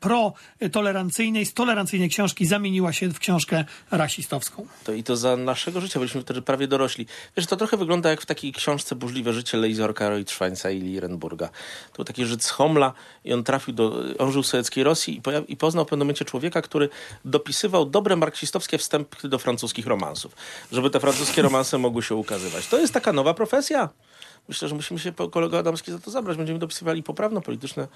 pro-tolerancyjnej, 0.59 1.47
z 1.47 1.55
tolerancyjnej 1.55 2.09
książki 2.09 2.47
zamieniła 2.47 2.93
się 2.93 3.09
w 3.09 3.19
książkę 3.19 3.65
rasistowską. 3.91 4.67
To 4.85 4.93
i 4.93 5.03
to 5.03 5.17
za 5.17 5.37
naszego 5.37 5.81
życia, 5.81 5.99
byliśmy 5.99 6.23
wtedy 6.23 6.43
prawie 6.43 6.69
dorośli. 6.69 7.07
Wiesz, 7.37 7.47
to 7.47 7.57
trochę 7.57 7.77
wygląda 7.77 8.11
jak 8.11 8.21
w 8.21 8.27
takiej 8.27 8.53
książce 8.53 8.95
Burzliwe 8.95 9.33
życie 9.33 9.59
Leizorka 9.59 10.09
Reuterschweinza 10.09 10.71
i 10.71 10.81
Lierenburga. 10.81 11.49
To 11.91 11.97
był 11.97 12.05
taki 12.05 12.27
Żyd 12.27 12.45
z 12.45 12.51
Homla 12.51 12.93
i 13.25 13.33
on 13.33 13.45
trafił 13.45 13.75
do... 13.75 14.03
On 14.19 14.33
żył 14.33 14.43
w 14.43 14.47
sowieckiej 14.47 14.85
Rosji 14.85 15.17
i, 15.17 15.23
pojaw, 15.23 15.51
i 15.51 15.57
poznał 15.57 15.85
w 15.85 15.89
pewnym 15.89 16.07
momencie 16.07 16.25
człowieka, 16.25 16.63
który 16.63 16.89
dopisywał 17.25 17.87
dobre 17.87 18.17
marksistowskie 18.17 18.79
wstępy 18.79 19.29
do 19.29 19.39
francuskich 19.39 19.87
romansów. 19.87 20.37
Żeby 20.73 20.91
te 20.91 21.01
francuskie 21.01 21.43
romanse 21.43 21.79
mogły 21.79 22.03
się 22.03 22.15
ukazywać. 22.15 22.67
To 22.67 22.79
jest 22.79 22.95
taka 22.95 23.13
nowa 23.13 23.35
profesja. 23.35 23.89
Myślę, 24.51 24.69
że 24.69 24.75
musimy 24.75 25.01
się 25.01 25.13
po 25.13 25.29
kolego 25.29 25.59
Adamski 25.59 25.93
za 25.93 25.99
to 25.99 26.11
zabrać. 26.11 26.37
Będziemy 26.37 26.59
dopisywali 26.59 27.03
poprawno-polityczne 27.03 27.89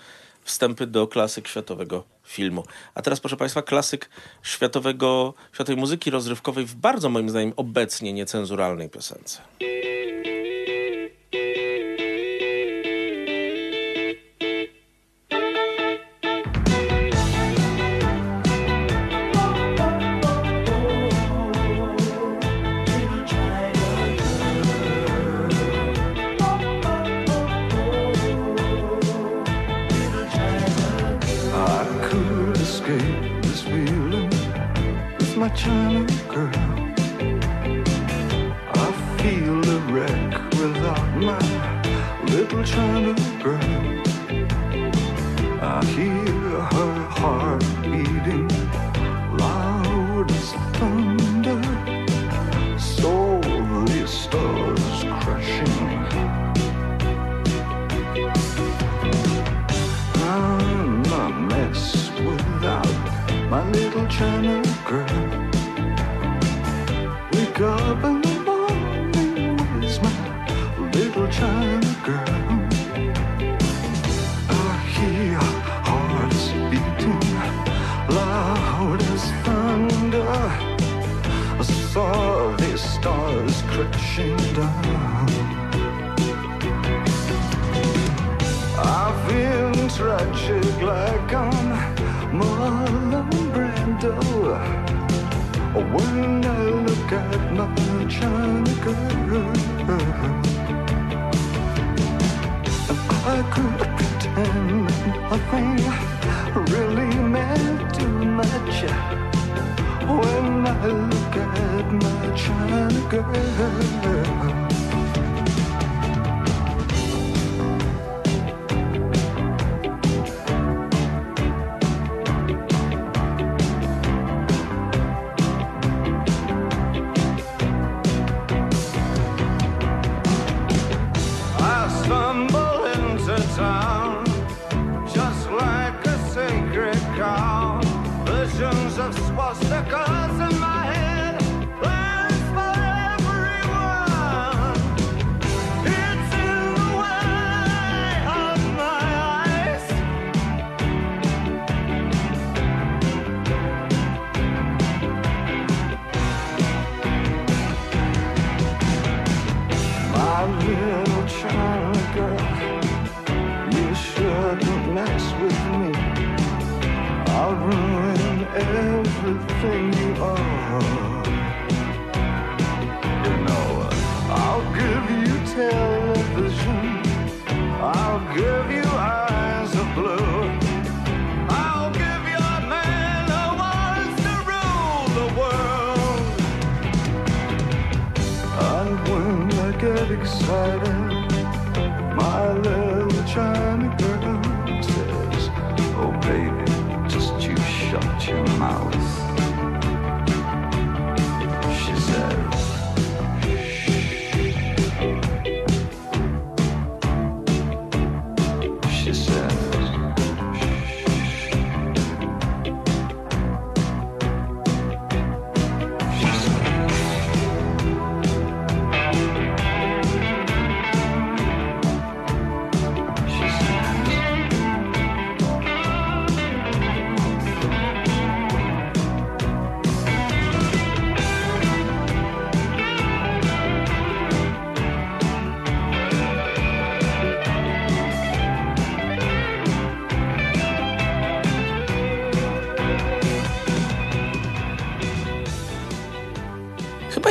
wstępy 0.45 0.87
do 0.87 1.07
klasyk 1.07 1.49
światowego 1.49 2.05
filmu. 2.25 2.65
A 2.95 3.03
teraz, 3.03 3.21
proszę 3.21 3.37
Państwa, 3.37 3.63
klasyk 3.63 4.11
światowego, 4.43 5.35
światowej 5.53 5.77
muzyki 5.77 6.11
rozrywkowej 6.11 6.65
w 6.65 6.75
bardzo, 6.75 7.09
moim 7.09 7.31
zdaniem, 7.31 7.53
obecnie 7.57 8.13
niecenzuralnej 8.13 8.91
piosence. 8.91 9.43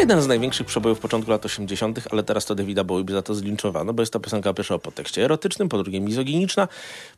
Jeden 0.04 0.22
z 0.22 0.28
największych 0.28 0.68
przebojów 0.68 1.00
początku 1.00 1.32
lat 1.32 1.46
80., 1.46 2.00
ale 2.12 2.24
teraz 2.24 2.46
to 2.46 2.56
Davida 2.56 2.84
Bowie 2.84 3.14
za 3.14 3.22
to 3.22 3.36
zlinczowano, 3.36 3.94
bo 3.94 4.02
jest 4.02 4.14
to 4.14 4.20
piosenka 4.20 4.50
po 4.50 4.54
pierwsze 4.54 4.76
o 4.76 4.80
podtekście 4.80 5.26
erotycznym, 5.26 5.70
po 5.70 5.78
drugie 5.84 6.02
mizoginiczna, 6.02 6.68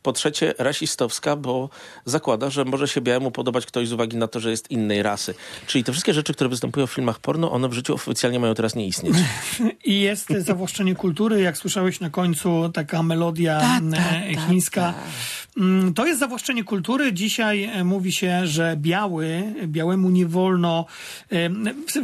po 0.02 0.12
trzecie 0.12 0.54
rasistowska, 0.58 1.36
bo 1.36 1.68
zakłada, 2.04 2.50
że 2.50 2.64
może 2.64 2.88
się 2.88 3.00
białemu 3.00 3.30
podobać 3.30 3.66
ktoś 3.66 3.88
z 3.88 3.92
uwagi 3.92 4.16
na 4.16 4.28
to, 4.28 4.40
że 4.40 4.50
jest 4.50 4.70
innej 4.70 5.02
rasy. 5.02 5.34
Czyli 5.66 5.84
te 5.84 5.92
wszystkie 5.92 6.14
rzeczy, 6.14 6.34
które 6.34 6.50
występują 6.50 6.86
w 6.86 6.92
filmach 6.92 7.18
porno, 7.18 7.52
one 7.52 7.68
w 7.68 7.72
życiu 7.72 7.94
oficjalnie 7.94 8.40
mają 8.40 8.54
teraz 8.54 8.74
nie 8.74 8.86
istnieć. 8.86 9.14
I 9.84 10.00
jest 10.00 10.28
zawłaszczenie 10.38 10.94
kultury, 10.94 11.40
jak 11.40 11.56
słyszałeś 11.56 12.00
na 12.00 12.10
końcu, 12.10 12.70
taka 12.74 13.02
melodia 13.02 13.80
e, 13.92 14.34
chińska. 14.48 14.94
Mm, 15.56 15.94
To 15.94 16.06
jest 16.06 16.20
zawłaszczenie 16.20 16.64
kultury. 16.64 17.12
Dzisiaj 17.12 17.64
e, 17.64 17.84
mówi 17.84 18.12
się, 18.12 18.46
że 18.46 18.76
biały, 18.76 19.42
białemu 19.66 20.10
nie 20.10 20.26
wolno. 20.26 20.86
e, 21.32 21.48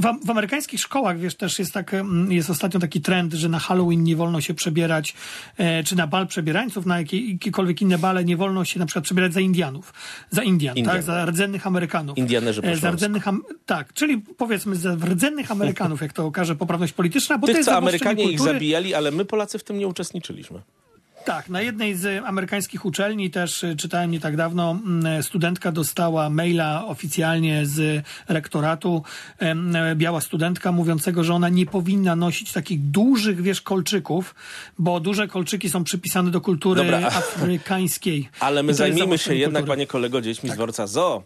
W, 0.01 0.27
w 0.27 0.31
amerykańskich 0.73 0.81
szkołach, 0.81 1.19
wiesz, 1.19 1.35
też 1.35 1.59
jest 1.59 1.73
tak, 1.73 1.95
mm, 1.95 2.33
jest 2.33 2.51
ostatnio 2.51 2.81
taki 2.81 3.01
trend, 3.01 3.33
że 3.35 3.49
na 3.49 3.59
Halloween 3.59 4.05
nie 4.05 4.17
wolno 4.17 4.41
się 4.41 4.55
przebierać, 4.55 5.15
e, 5.59 5.85
czy 5.85 5.97
na 5.97 6.07
bal 6.07 6.27
przebierańców, 6.27 6.87
na 6.87 6.99
jakie- 6.99 7.33
jakiekolwiek 7.33 7.83
inne 7.83 7.99
bale 7.99 8.25
nie 8.25 8.37
wolno 8.37 8.65
się 8.65 8.81
na 8.81 8.87
przykład 8.87 9.05
przebierać 9.05 9.33
za 9.33 9.41
Indianów. 9.41 9.93
Za 10.31 10.43
Indian, 10.43 10.77
Indian. 10.77 10.97
tak? 10.97 11.05
Za 11.05 11.27
rdzennych 11.27 11.67
Amerykanów. 11.67 12.19
Indianerzy 12.19 12.63
po 12.63 12.69
E, 12.69 12.77
Za 12.77 12.91
rdzennych, 12.91 13.25
tak, 13.67 13.93
czyli 13.93 14.19
powiedzmy 14.19 14.77
za 14.77 14.95
rdzennych 14.95 15.51
Amerykanów, 15.51 16.01
jak 16.01 16.13
to 16.13 16.27
okaże 16.27 16.57
poprawność 16.57 16.93
polityczna, 16.93 17.39
bo 17.39 17.47
to 17.47 17.53
Tych, 17.53 17.57
jest 17.57 17.69
co 17.69 17.77
Amerykanie 17.77 18.25
ich 18.33 18.41
zabijali, 18.41 18.95
ale 18.95 19.11
my 19.11 19.25
Polacy 19.25 19.59
w 19.59 19.65
tym 19.65 19.79
nie 19.79 19.89
uczestniczyliśmy. 19.89 20.61
Tak, 21.25 21.49
na 21.49 21.61
jednej 21.63 21.95
z 21.95 22.25
amerykańskich 22.25 22.85
uczelni 22.85 23.31
też 23.31 23.65
y, 23.65 23.77
czytałem 23.77 24.11
nie 24.11 24.21
tak 24.21 24.37
dawno, 24.37 24.71
mm, 24.71 25.23
studentka 25.23 25.73
dostała 25.73 26.31
maila 26.31 26.87
oficjalnie 26.87 27.67
z 27.67 28.05
rektoratu, 28.29 29.03
e, 29.39 29.55
biała 29.97 30.21
studentka, 30.21 30.73
mówiącego, 30.73 31.25
że 31.25 31.35
ona 31.35 31.49
nie 31.49 31.67
powinna 31.67 32.17
nosić 32.17 32.53
takich 32.53 32.81
dużych, 32.81 33.43
wiesz, 33.43 33.61
kolczyków, 33.61 34.35
bo 34.79 35.01
duże 35.01 35.29
kolczyki 35.29 35.71
są 35.71 35.85
przypisane 35.85 36.31
do 36.31 36.41
kultury 36.41 36.83
Dobra. 36.83 36.99
afrykańskiej. 37.07 38.29
Ale 38.41 38.63
my 38.63 38.75
zajmijmy 38.75 39.19
się 39.19 39.35
jednak. 39.35 39.63
Tak. 39.63 39.69
panie 39.69 39.87
kolego, 39.87 40.21
dziećmi 40.21 40.51
z 40.51 40.55
dworca 40.55 40.87
zoo. 40.87 41.23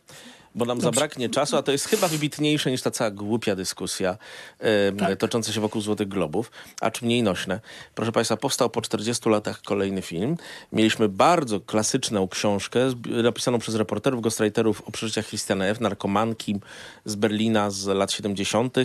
Bo 0.56 0.64
nam 0.64 0.80
zabraknie 0.80 1.28
czasu, 1.28 1.56
a 1.56 1.62
to 1.62 1.72
jest 1.72 1.88
chyba 1.88 2.08
wybitniejsze 2.08 2.70
niż 2.70 2.82
ta 2.82 2.90
cała 2.90 3.10
głupia 3.10 3.56
dyskusja 3.56 4.18
e, 4.58 4.92
Tak. 4.92 5.18
tocząca 5.18 5.52
się 5.52 5.60
wokół 5.60 5.82
Złotych 5.82 6.08
Globów, 6.08 6.50
acz 6.80 7.02
mniej 7.02 7.22
nośne. 7.22 7.60
Proszę 7.94 8.12
Państwa, 8.12 8.36
powstał 8.36 8.70
po 8.70 8.82
40 8.82 9.28
latach 9.28 9.62
kolejny 9.62 10.02
film. 10.02 10.36
Mieliśmy 10.72 11.08
bardzo 11.08 11.60
klasyczną 11.60 12.28
książkę 12.28 12.80
napisaną 13.06 13.58
przez 13.58 13.74
reporterów, 13.74 14.20
ghostwriterów 14.20 14.82
o 14.88 14.90
przeżyciach 14.90 15.26
Christiana 15.26 15.66
F., 15.66 15.80
narkomanki 15.80 16.60
z 17.04 17.14
Berlina 17.14 17.70
z 17.70 17.86
lat 17.86 18.12
70., 18.12 18.76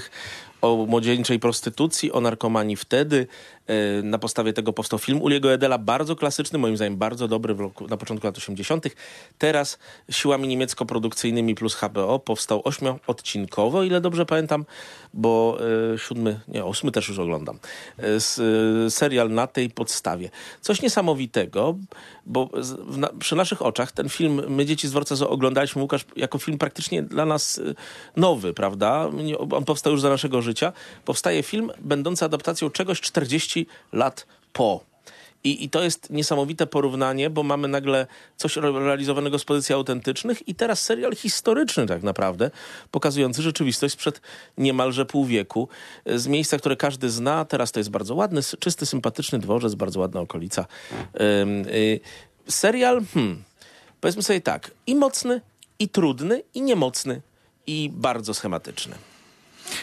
o 0.62 0.86
młodzieńczej 0.88 1.40
prostytucji, 1.40 2.12
o 2.12 2.22
narkomanii 2.22 2.76
wtedy. 2.76 3.28
E, 3.68 4.04
Na 4.04 4.18
podstawie 4.18 4.54
tego 4.54 4.74
powstał 4.74 5.00
film 5.00 5.22
Uliego 5.22 5.54
Edela, 5.54 5.78
bardzo 5.78 6.16
klasyczny, 6.16 6.60
moim 6.60 6.78
zdaniem 6.78 6.98
bardzo 6.98 7.28
dobry 7.28 7.54
roku, 7.54 7.88
na 7.88 7.98
początku 7.98 8.28
lat 8.28 8.38
80. 8.38 8.86
Teraz 9.38 9.80
siłami 10.10 10.48
niemiecko-produkcyjnymi 10.48 11.56
plus 11.56 11.76
HBO 11.76 12.20
powstał 12.20 12.62
ośmioodcinkowo, 12.64 13.84
ile 13.84 14.02
dobrze 14.02 14.26
pamiętam, 14.26 14.66
bo 15.14 15.58
e, 15.94 15.98
siódmy, 15.98 16.40
nie, 16.48 16.66
ósmy 16.66 16.92
też 16.92 17.10
już 17.10 17.20
oglądam. 17.20 17.60
E, 18.00 18.90
serial 18.90 19.30
na 19.30 19.48
tej 19.48 19.70
podstawie. 19.70 20.30
Coś 20.62 20.82
niesamowitego, 20.82 21.76
bo 22.26 22.50
przy 23.20 23.36
naszych 23.36 23.62
oczach 23.62 23.92
ten 23.92 24.10
film 24.10 24.42
My 24.50 24.66
Dzieci 24.66 24.88
z 24.88 24.92
Dworca 24.92 25.28
oglądaliśmy, 25.28 25.82
Łukasz, 25.82 26.06
jako 26.16 26.38
film 26.38 26.58
praktycznie 26.58 27.04
dla 27.04 27.26
nas 27.26 27.62
nowy, 28.16 28.54
prawda? 28.54 29.10
On 29.52 29.66
powstał 29.66 29.92
już 29.92 30.02
za 30.02 30.10
naszego 30.10 30.42
życia. 30.42 30.74
Powstaje 31.06 31.44
film 31.44 31.72
będący 31.80 32.26
adaptacją 32.26 32.70
czegoś 32.70 33.02
40 33.02 33.51
lat 33.94 34.28
po. 34.54 34.92
I, 35.44 35.64
I 35.64 35.70
to 35.70 35.84
jest 35.84 36.10
niesamowite 36.10 36.68
porównanie, 36.68 37.30
bo 37.30 37.44
mamy 37.44 37.68
nagle 37.68 38.08
coś 38.38 38.58
re- 38.58 38.72
realizowanego 38.72 39.40
z 39.40 39.46
pozycji 39.46 39.76
autentycznych 39.76 40.48
i 40.48 40.56
teraz 40.56 40.82
serial 40.82 41.16
historyczny 41.16 41.88
tak 41.88 42.04
naprawdę, 42.04 42.52
pokazujący 42.92 43.42
rzeczywistość 43.42 43.94
sprzed 43.94 44.22
niemalże 44.58 45.06
pół 45.06 45.26
wieku, 45.26 45.68
z 46.06 46.28
miejsca, 46.28 46.58
które 46.58 46.76
każdy 46.76 47.10
zna. 47.10 47.46
Teraz 47.46 47.72
to 47.72 47.80
jest 47.80 47.90
bardzo 47.90 48.16
ładny, 48.16 48.42
czysty, 48.60 48.86
sympatyczny 48.86 49.40
dworzec, 49.40 49.76
bardzo 49.76 50.00
ładna 50.00 50.20
okolica. 50.20 50.66
Y, 51.22 52.00
serial, 52.48 53.02
hmm, 53.14 53.44
powiedzmy 54.02 54.24
sobie 54.24 54.42
tak, 54.42 54.72
i 54.88 54.96
mocny, 54.96 55.42
i 55.80 55.90
trudny, 55.90 56.44
i 56.54 56.62
niemocny, 56.62 57.22
i 57.68 57.90
bardzo 57.94 58.34
schematyczny. 58.34 59.11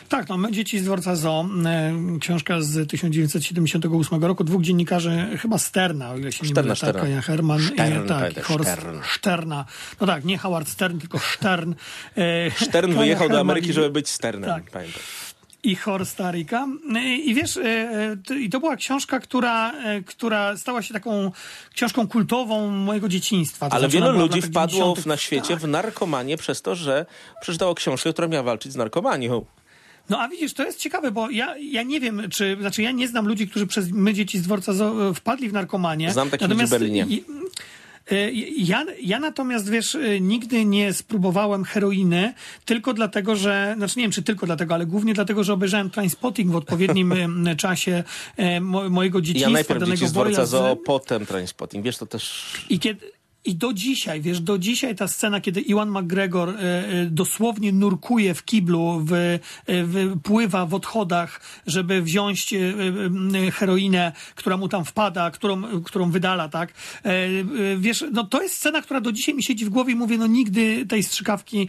Tak, 0.09 0.29
no 0.29 0.51
dzieci 0.51 0.79
z 0.79 0.85
dworca 0.85 1.17
Zoo, 1.17 1.49
e, 1.67 1.93
książka 2.21 2.61
z 2.61 2.91
1978 2.91 4.25
roku, 4.25 4.45
dwóch 4.45 4.63
dziennikarzy, 4.63 5.29
chyba 5.41 5.59
Sterna, 5.59 6.11
o 6.11 6.17
ile 6.19 6.33
się 6.33 6.45
Szterna, 6.47 6.61
nie 6.61 6.63
mylę, 6.63 6.69
tak, 6.69 6.77
Szterna. 6.79 7.01
Kaja 7.01 7.21
Herman 7.23 7.61
Stern, 7.63 8.05
i 8.05 8.09
tak, 8.09 8.37
i 8.37 8.41
Horst 8.41 8.71
Stern. 8.71 8.99
Szterna. 9.03 9.65
No 10.01 10.07
tak, 10.07 10.25
nie 10.25 10.39
Howard 10.39 10.69
Stern, 10.69 10.99
tylko 10.99 11.19
Stern. 11.19 11.75
E, 12.17 12.51
Stern 12.51 12.93
wyjechał 12.93 13.29
do 13.29 13.35
Herman 13.35 13.41
Ameryki, 13.51 13.71
i- 13.71 13.73
żeby 13.73 13.91
być 13.91 14.09
Sternem, 14.09 14.51
Tak. 14.51 14.71
pamiętam. 14.71 15.03
i 15.63 15.77
Horsta 15.77 16.31
Rika. 16.31 16.67
I 17.25 17.35
wiesz, 17.35 17.57
e, 17.57 17.61
e, 17.63 18.17
to- 18.27 18.35
i 18.35 18.49
to 18.51 18.61
była 18.61 18.77
książka, 18.77 19.21
która, 19.21 19.73
która 20.07 20.57
stała 20.57 20.83
się 20.83 20.95
taką 20.95 21.31
książką 21.75 22.09
kultową 22.09 22.71
mojego 22.71 23.09
dzieciństwa. 23.09 23.69
To 23.69 23.73
Ale 23.77 23.81
znaczy, 23.91 24.05
wielu 24.05 24.19
ludzi 24.19 24.43
wpadło 24.43 24.79
90. 24.79 25.01
w, 25.05 25.07
na 25.07 25.17
świecie 25.17 25.49
Tak. 25.55 25.59
w 25.63 25.69
narkomanię 25.69 26.37
przez 26.37 26.63
to, 26.63 26.75
że 26.75 27.07
przeczytało 27.41 27.75
książkę, 27.75 28.13
która 28.13 28.29
miała 28.29 28.43
walczyć 28.43 28.73
z 28.73 28.77
narkomanią. 28.77 29.45
No 30.09 30.21
a 30.21 30.29
widzisz, 30.29 30.55
to 30.55 30.65
jest 30.65 30.79
ciekawe, 30.79 31.11
bo 31.11 31.31
ja, 31.31 31.57
ja 31.59 31.83
nie 31.83 32.01
wiem, 32.01 32.23
czy, 32.31 32.57
znaczy 32.61 32.83
ja 32.83 32.91
nie 32.91 33.09
znam 33.09 33.29
ludzi, 33.29 33.49
którzy 33.49 33.67
przez 33.67 33.91
my 33.91 34.15
dzieci 34.15 34.39
z 34.39 34.43
dworca 34.43 34.73
wpadli 35.15 35.49
w 35.49 35.53
narkomanię. 35.53 36.13
Znam 36.13 36.31
takich 36.31 36.49
ludzi 36.49 36.67
w 36.67 36.71
Berlinie. 36.71 37.07
Ja, 38.57 38.85
ja 39.03 39.21
natomiast, 39.21 39.71
wiesz, 39.71 39.97
nigdy 40.21 40.65
nie 40.65 40.93
spróbowałem 40.93 41.65
heroiny, 41.65 42.35
tylko 42.65 42.95
dlatego, 42.95 43.37
że, 43.37 43.75
znaczy 43.77 43.99
nie 43.99 44.05
wiem, 44.05 44.13
czy 44.13 44.23
tylko 44.23 44.47
dlatego, 44.47 44.75
ale 44.75 44.87
głównie 44.87 45.15
dlatego, 45.15 45.45
że 45.45 45.53
obejrzałem 45.53 45.91
Trainspotting 45.91 46.51
w 46.51 46.57
odpowiednim 46.57 47.15
czasie 47.57 48.05
e, 48.37 48.61
mo, 48.61 48.91
mojego 48.91 49.21
dzieciństwa, 49.21 49.51
Ja 49.51 49.55
najpierw 49.55 49.81
danego 49.81 49.97
dzieci 49.97 50.09
z 50.09 50.13
dworca 50.13 50.47
zoo, 50.47 50.77
potem 50.77 51.27
Trainspotting. 51.27 51.85
Wiesz, 51.85 51.99
to 51.99 52.07
też... 52.07 52.45
i 52.69 52.79
kiedy. 52.79 53.18
I 53.45 53.55
do 53.55 53.73
dzisiaj, 53.73 54.21
wiesz, 54.21 54.41
do 54.41 54.59
dzisiaj 54.59 54.95
ta 54.97 55.09
scena, 55.09 55.41
kiedy 55.41 55.61
Iwan 55.61 55.91
McGregor 55.91 56.49
e, 56.49 56.53
e, 56.59 57.07
dosłownie 57.07 57.73
nurkuje 57.73 58.35
w 58.35 58.45
kiblu, 58.45 59.01
w, 59.05 59.13
e, 59.13 59.39
w, 59.67 60.21
pływa 60.23 60.67
w 60.67 60.75
odchodach, 60.75 61.41
żeby 61.67 62.03
wziąć 62.03 62.55
heroinę, 63.53 64.13
która 64.35 64.57
mu 64.57 64.69
tam 64.69 64.85
wpada, 64.85 65.31
którą, 65.31 65.83
którą 65.83 66.11
wydala, 66.11 66.49
tak? 66.49 66.73
Wiesz, 67.79 68.05
no 68.13 68.25
to 68.25 68.43
jest 68.43 68.55
scena, 68.57 68.83
która 68.83 69.01
do 69.01 69.13
dzisiaj 69.13 69.35
mi 69.35 69.43
siedzi 69.43 69.65
w 69.65 69.69
głowie 69.69 69.93
i 69.93 69.97
mówię, 69.97 70.19
no 70.19 70.27
nigdy 70.27 70.87
tej 70.87 71.03
strzykawki 71.03 71.69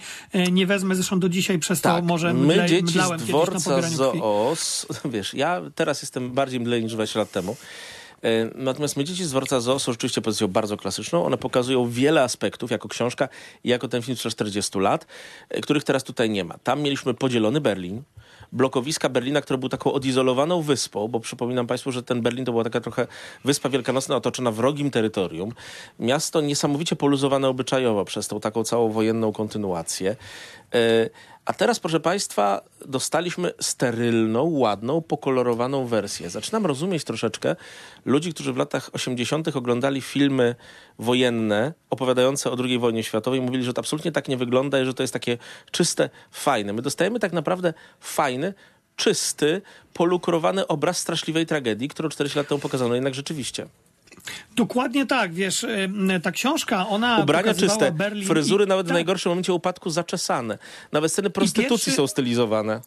nie 0.51 0.65
wezmę, 0.67 0.95
zresztą 0.95 1.19
do 1.19 1.29
dzisiaj 1.29 1.59
przez 1.59 1.81
to 1.81 1.89
Tak, 1.89 2.03
może 2.03 2.33
my 2.33 2.39
mdle, 2.53 2.65
dzieci 2.67 2.83
mdlałem 2.83 3.19
z 3.19 3.21
kiedyś 3.21 3.33
na 3.35 3.39
dworca 3.45 3.69
pobieraniu 3.69 3.97
krwi. 3.97 4.19
zoo, 4.19 4.51
s- 4.51 4.87
wiesz, 5.13 5.33
ja 5.33 5.61
teraz 5.75 6.01
jestem 6.01 6.31
bardziej 6.31 6.59
mdlej 6.59 6.83
niż 6.83 6.93
20 6.93 7.19
lat 7.19 7.31
temu. 7.31 7.55
E, 8.23 8.49
Natomiast 8.55 8.97
my 8.97 9.03
dzieci 9.03 9.25
z 9.25 9.29
dworca 9.29 9.59
zoo 9.59 9.79
są 9.79 9.91
rzeczywiście 9.91 10.21
pozycją 10.21 10.47
bardzo 10.47 10.77
klasyczną. 10.77 11.25
One 11.25 11.37
pokazują 11.37 11.89
wiele 11.89 12.23
aspektów 12.23 12.71
jako 12.71 12.87
książka 12.87 13.29
i 13.63 13.69
jako 13.69 13.87
ten 13.87 14.01
film 14.01 14.17
sprzed 14.17 14.33
40 14.33 14.79
lat, 14.79 15.07
e, 15.49 15.61
których 15.61 15.83
teraz 15.83 16.03
tutaj 16.03 16.29
nie 16.29 16.43
ma. 16.43 16.57
Tam 16.57 16.81
mieliśmy 16.81 17.13
podzielony 17.13 17.61
Berlin, 17.61 18.03
blokowiska 18.51 19.09
Berlina, 19.09 19.41
który 19.41 19.57
był 19.57 19.69
taką 19.69 19.93
odizolowaną 19.93 20.61
wyspą, 20.61 21.07
bo 21.07 21.19
przypominam 21.19 21.67
Państwu, 21.67 21.91
że 21.91 22.03
ten 22.03 22.21
Berlin 22.21 22.45
to 22.45 22.51
była 22.51 22.63
taka 22.63 22.81
trochę 22.81 23.07
wyspa 23.45 23.69
wielkanocna 23.69 24.15
otoczona 24.15 24.51
wrogim 24.51 24.91
terytorium. 24.91 25.53
Miasto 25.99 26.41
niesamowicie 26.41 26.95
poluzowane 26.95 27.47
obyczajowo 27.47 28.05
przez 28.05 28.27
tą 28.27 28.39
taką 28.39 28.63
całą 28.63 28.89
wojenną 28.89 29.33
kontynuację. 29.33 30.15
A 31.49 31.53
teraz, 31.53 31.79
proszę 31.79 31.99
Państwa, 31.99 32.61
dostaliśmy 32.85 33.51
sterylną, 33.61 34.43
ładną, 34.43 35.01
pokolorowaną 35.01 35.85
wersję. 35.85 36.29
Zaczynam 36.29 36.65
rozumieć 36.65 37.03
troszeczkę 37.03 37.55
ludzi, 38.05 38.33
którzy 38.33 38.53
w 38.53 38.57
latach 38.57 38.89
80. 38.93 39.55
oglądali 39.55 40.01
filmy 40.01 40.55
wojenne 40.99 41.73
opowiadające 41.89 42.51
o 42.51 42.57
II 42.63 42.79
wojnie 42.79 43.03
światowej. 43.03 43.41
Mówili, 43.41 43.63
że 43.63 43.73
to 43.73 43.79
absolutnie 43.79 44.11
tak 44.11 44.27
nie 44.27 44.37
wygląda 44.37 44.79
i 44.79 44.85
że 44.85 44.93
to 44.93 45.03
jest 45.03 45.13
takie 45.13 45.37
czyste, 45.71 46.09
fajne. 46.31 46.73
My 46.73 46.81
dostajemy 46.81 47.19
tak 47.19 47.33
naprawdę 47.33 47.73
fajny, 47.99 48.53
czysty, 48.95 49.61
polukrowany 49.93 50.67
obraz 50.67 50.97
straszliwej 50.97 51.45
tragedii, 51.45 51.89
którą 51.89 52.09
40 52.09 52.37
lat 52.37 52.47
temu 52.47 52.61
pokazano 52.61 52.95
jednak 52.95 53.15
rzeczywiście. 53.15 53.67
Dokładnie 54.55 55.05
tak, 55.05 55.33
wiesz, 55.33 55.65
ta 56.23 56.31
książka, 56.31 56.87
ona 56.87 57.19
Ubrania 57.19 57.53
czyste, 57.53 57.91
Berlin 57.91 58.27
fryzury 58.27 58.65
i- 58.65 58.67
nawet 58.67 58.85
w 58.85 58.89
tak. 58.89 58.93
najgorszym 58.93 59.29
momencie 59.29 59.53
upadku 59.53 59.89
zaczesane. 59.89 60.57
Nawet 60.91 61.11
sceny 61.11 61.29
prostytucji 61.29 61.67
pierwszy- 61.69 61.91
są 61.91 62.07
stylizowane. 62.07 62.81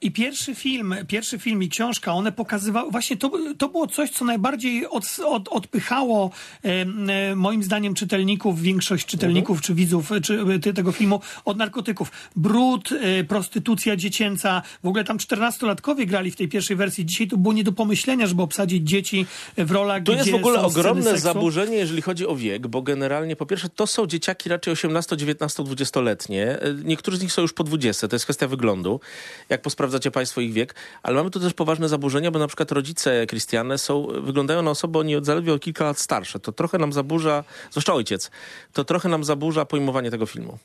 I 0.00 0.10
pierwszy 0.10 0.54
film, 0.54 0.94
pierwszy 1.08 1.38
film 1.38 1.62
i 1.62 1.68
książka, 1.68 2.12
one 2.12 2.32
pokazywały, 2.32 2.90
właśnie 2.90 3.16
to, 3.16 3.30
to 3.58 3.68
było 3.68 3.86
coś, 3.86 4.10
co 4.10 4.24
najbardziej 4.24 4.86
od, 4.86 5.04
od, 5.24 5.48
odpychało 5.48 6.30
e, 6.62 7.34
moim 7.36 7.62
zdaniem 7.62 7.94
czytelników, 7.94 8.60
większość 8.62 9.06
czytelników 9.06 9.60
czy 9.62 9.74
widzów 9.74 10.10
czy, 10.22 10.60
ty- 10.62 10.74
tego 10.74 10.92
filmu 10.92 11.20
od 11.44 11.56
narkotyków. 11.56 12.10
Brud, 12.36 12.92
e, 12.92 13.24
prostytucja 13.24 13.96
dziecięca, 13.96 14.62
w 14.82 14.86
ogóle 14.86 15.04
tam 15.04 15.18
14-latkowie 15.18 16.06
grali 16.06 16.30
w 16.30 16.36
tej 16.36 16.48
pierwszej 16.48 16.76
wersji. 16.76 17.06
Dzisiaj 17.06 17.28
to 17.28 17.36
było 17.36 17.54
nie 17.54 17.64
do 17.64 17.72
pomyślenia, 17.72 18.26
żeby 18.26 18.42
obsadzić 18.42 18.88
dzieci 18.88 19.26
w 19.56 19.70
rolach, 19.70 20.02
gdzie 20.02 20.12
jest 20.12 20.30
w 20.30 20.34
ogóle 20.34 20.60
ogromne 20.62 21.18
zaburzenie, 21.18 21.76
jeżeli 21.76 22.02
chodzi 22.02 22.26
o 22.26 22.36
wiek, 22.36 22.66
bo 22.66 22.82
generalnie 22.82 23.36
po 23.36 23.46
pierwsze 23.46 23.68
to 23.68 23.86
są 23.86 24.06
dzieciaki 24.06 24.48
raczej 24.48 24.72
18, 24.72 25.16
19, 25.16 25.62
20-letnie. 25.62 26.58
Niektórzy 26.84 27.16
z 27.18 27.22
nich 27.22 27.32
są 27.32 27.42
już 27.42 27.52
po 27.52 27.64
20, 27.64 28.08
to 28.08 28.16
jest 28.16 28.26
kwestia 28.26 28.48
wyglądu, 28.48 29.00
jak 29.48 29.62
posprawdzacie 29.88 30.10
państwo 30.10 30.40
ich 30.40 30.52
wiek, 30.52 30.74
ale 31.02 31.16
mamy 31.16 31.30
tu 31.30 31.40
też 31.40 31.54
poważne 31.54 31.88
zaburzenia, 31.88 32.30
bo 32.30 32.38
na 32.38 32.46
przykład 32.46 32.72
rodzice 32.72 33.26
Christiane 33.26 33.78
są, 33.78 34.06
wyglądają 34.20 34.62
na 34.62 34.70
osoby 34.70 34.98
oni 34.98 35.14
zaledwie 35.22 35.52
o 35.52 35.58
kilka 35.58 35.84
lat 35.84 35.98
starsze. 35.98 36.40
To 36.40 36.52
trochę 36.52 36.78
nam 36.78 36.92
zaburza, 36.92 37.44
zwłaszcza 37.70 37.94
ojciec, 37.94 38.30
to 38.72 38.84
trochę 38.84 39.08
nam 39.08 39.24
zaburza 39.24 39.64
pojmowanie 39.64 40.10
tego 40.10 40.26
filmu. 40.26 40.58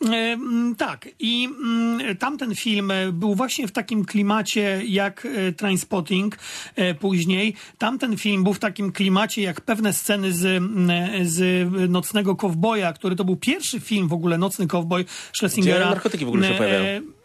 E, 0.00 0.32
mm, 0.32 0.74
Tak, 0.76 1.08
i 1.18 1.44
mm, 1.44 2.16
tamten 2.16 2.54
film 2.54 2.90
e, 2.90 3.12
był 3.12 3.34
właśnie 3.34 3.68
w 3.68 3.72
takim 3.72 4.04
klimacie 4.04 4.82
jak 4.86 5.26
e, 5.26 5.52
Trainspotting 5.52 6.38
później. 7.00 7.54
Tamten 7.78 8.16
film 8.16 8.44
był 8.44 8.54
w 8.54 8.58
takim 8.58 8.92
klimacie 8.92 9.42
jak 9.42 9.60
pewne 9.60 9.92
sceny 9.92 10.32
z, 10.32 10.44
mm, 10.44 10.90
z 11.28 11.90
Nocnego 11.90 12.36
Kowboja, 12.36 12.92
który 12.92 13.16
to 13.16 13.24
był 13.24 13.36
pierwszy 13.36 13.80
film 13.80 14.08
w 14.08 14.12
ogóle, 14.12 14.38
Nocny 14.38 14.66
Kowboj 14.66 15.04
Schlesingera. 15.32 15.80
Gdzie 15.80 15.90
narkotyki 15.90 16.24
w 16.24 16.28
ogóle 16.28 16.48
się 16.48 16.54
pojawiają. 16.54 17.21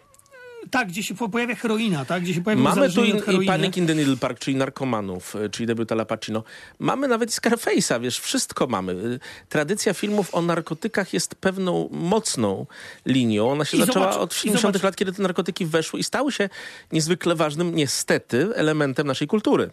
Tak, 0.72 0.88
gdzie 0.88 1.04
się 1.04 1.16
po- 1.16 1.30
pojawia 1.30 1.56
heroina, 1.56 2.06
tak? 2.06 2.24
Gdzie 2.24 2.34
się 2.34 2.42
pojawia 2.42 2.64
Mamy 2.64 2.76
tu 2.76 3.02
uzależnienie 3.02 3.44
i. 3.44 3.48
Panic 3.48 3.78
in 3.78 3.88
the 3.88 3.96
Needle 3.96 4.18
Park, 4.18 4.40
czyli 4.40 4.58
narkomanów, 4.58 5.36
y, 5.36 5.50
czyli 5.50 5.68
debiut 5.68 5.92
Al 5.92 6.06
Pacino. 6.06 6.44
Mamy 6.80 7.08
nawet 7.08 7.30
Scarface'a, 7.32 8.02
wiesz, 8.02 8.20
wszystko 8.20 8.68
mamy. 8.68 8.92
Y, 8.92 9.20
Tradycja 9.50 9.94
filmów 9.94 10.36
o 10.36 10.42
narkotykach 10.42 11.14
jest 11.14 11.36
pewną 11.36 11.90
mocną 11.92 12.66
linią. 13.06 13.52
Ona 13.52 13.66
się 13.66 13.78
I 13.78 13.80
zaczęła 13.80 14.06
zobacz- 14.12 14.18
od 14.22 14.34
i 14.34 14.36
70 14.36 14.76
zobacz- 14.76 14.84
lat, 14.84 14.96
kiedy 14.96 15.14
te 15.14 15.22
narkotyki 15.24 15.66
weszły 15.66 16.00
i 16.00 16.04
stały 16.04 16.32
się 16.32 16.50
niezwykle 16.92 17.36
ważnym, 17.36 17.76
niestety, 17.76 18.56
elementem 18.56 19.08
naszej 19.08 19.28
kultury. 19.28 19.70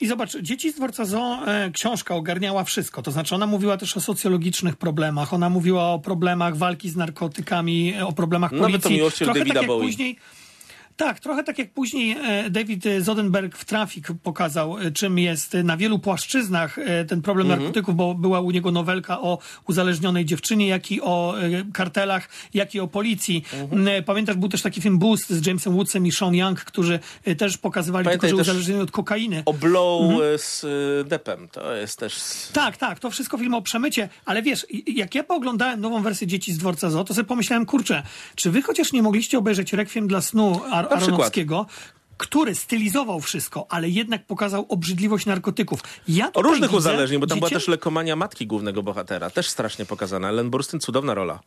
I 0.00 0.06
zobacz, 0.06 0.36
Dzieci 0.36 0.72
z 0.72 0.74
dworca 0.74 1.04
Zoo, 1.04 1.46
e, 1.46 1.70
książka 1.70 2.14
ogarniała 2.14 2.64
wszystko. 2.64 3.02
To 3.02 3.10
znaczy 3.10 3.34
ona 3.34 3.46
mówiła 3.46 3.76
też 3.76 3.96
o 3.96 4.00
socjologicznych 4.00 4.76
problemach, 4.76 5.34
ona 5.34 5.50
mówiła 5.50 5.84
o 5.88 5.98
problemach 5.98 6.56
walki 6.56 6.90
z 6.90 6.96
narkotykami, 6.96 7.94
e, 7.94 8.06
o 8.06 8.12
problemach 8.12 8.52
Nawet 8.52 8.66
policji. 8.70 8.90
o 8.90 8.94
miłości 8.94 9.24
Trochę 9.24 9.38
Davida 9.40 9.54
tak 9.54 9.62
jak 9.62 9.68
Bowie. 9.68 9.86
później 9.86 10.16
Tak, 10.96 11.20
trochę 11.20 11.44
tak 11.44 11.58
jak 11.58 11.70
później 11.72 12.16
e, 12.24 12.50
David 12.50 12.84
Zodenberg 13.00 13.56
w 13.56 13.64
Trafik 13.64 14.08
pokazał, 14.22 14.78
e, 14.78 14.90
czym 14.90 15.18
jest 15.18 15.54
na 15.64 15.76
wielu 15.76 15.98
płaszczyznach 15.98 16.78
e, 16.78 17.04
ten 17.04 17.22
problem 17.22 17.46
Mhm. 17.46 17.60
narkotyków, 17.62 17.96
bo 17.96 18.14
była 18.14 18.40
u 18.40 18.50
niego 18.50 18.70
nowelka 18.70 19.20
o 19.20 19.38
uzależnionej 19.68 20.24
dziewczynie, 20.24 20.68
jak 20.68 20.92
i 20.92 21.00
o 21.02 21.34
e, 21.40 21.64
kartelach, 21.72 22.28
jak 22.54 22.74
i 22.74 22.80
o 22.80 22.86
policji. 22.88 23.44
Mhm. 23.52 24.04
Pamiętasz, 24.04 24.36
był 24.36 24.48
też 24.48 24.62
taki 24.62 24.80
film 24.80 24.98
Boost 24.98 25.30
z 25.30 25.46
Jamesem 25.46 25.72
Woodsem 25.72 26.06
i 26.06 26.12
Sean 26.12 26.34
Young, 26.34 26.60
którzy 26.60 26.98
e, 27.24 27.34
też 27.34 27.58
pokazywali 27.58 28.04
Pamiętaj 28.04 28.30
tylko, 28.30 28.44
że 28.44 28.50
uzależnieni 28.52 28.80
od 28.80 28.90
kokainy. 28.90 29.42
O 29.46 29.52
Blow 29.52 30.02
Mhm. 30.02 30.34
e, 30.34 30.38
z 30.38 30.64
e, 30.64 31.04
Depem. 31.04 31.48
To 31.48 31.74
jest 31.74 31.98
też... 31.98 32.14
Tak, 32.52 32.76
tak, 32.76 32.98
to 32.98 33.10
wszystko 33.10 33.38
film 33.38 33.54
o 33.54 33.62
przemycie, 33.62 34.08
ale 34.24 34.42
wiesz, 34.42 34.66
jak 34.86 35.14
ja 35.14 35.24
pooglądałem 35.24 35.80
nową 35.80 36.02
wersję 36.02 36.26
Dzieci 36.26 36.52
z 36.52 36.58
dworca 36.58 36.90
Zoo, 36.90 37.04
to 37.04 37.14
sobie 37.14 37.26
pomyślałem, 37.26 37.66
kurczę, 37.66 38.02
czy 38.34 38.50
wy 38.50 38.62
chociaż 38.62 38.92
nie 38.92 39.02
mogliście 39.02 39.38
obejrzeć 39.38 39.72
Rekwiem 39.72 40.08
dla 40.08 40.20
snu 40.20 40.60
Ar-. 40.90 41.02
Aronowskiego, 41.02 41.66
który 42.16 42.54
stylizował 42.54 43.20
wszystko, 43.20 43.66
ale 43.68 43.88
jednak 43.88 44.26
pokazał 44.26 44.66
obrzydliwość 44.68 45.26
narkotyków. 45.26 45.80
Ja 46.08 46.32
O 46.32 46.42
różnych 46.42 46.72
uzależnień, 46.72 47.20
bo 47.20 47.26
tam 47.26 47.38
była 47.38 47.48
dziecię- 47.50 47.56
też 47.56 47.68
lekomania 47.68 48.16
matki 48.16 48.46
głównego 48.46 48.82
bohatera. 48.82 49.30
Też 49.30 49.48
strasznie 49.48 49.84
pokazana. 49.86 50.28
Ellen 50.28 50.50
Burstyn, 50.50 50.80
cudowna 50.80 51.14
rola. 51.14 51.40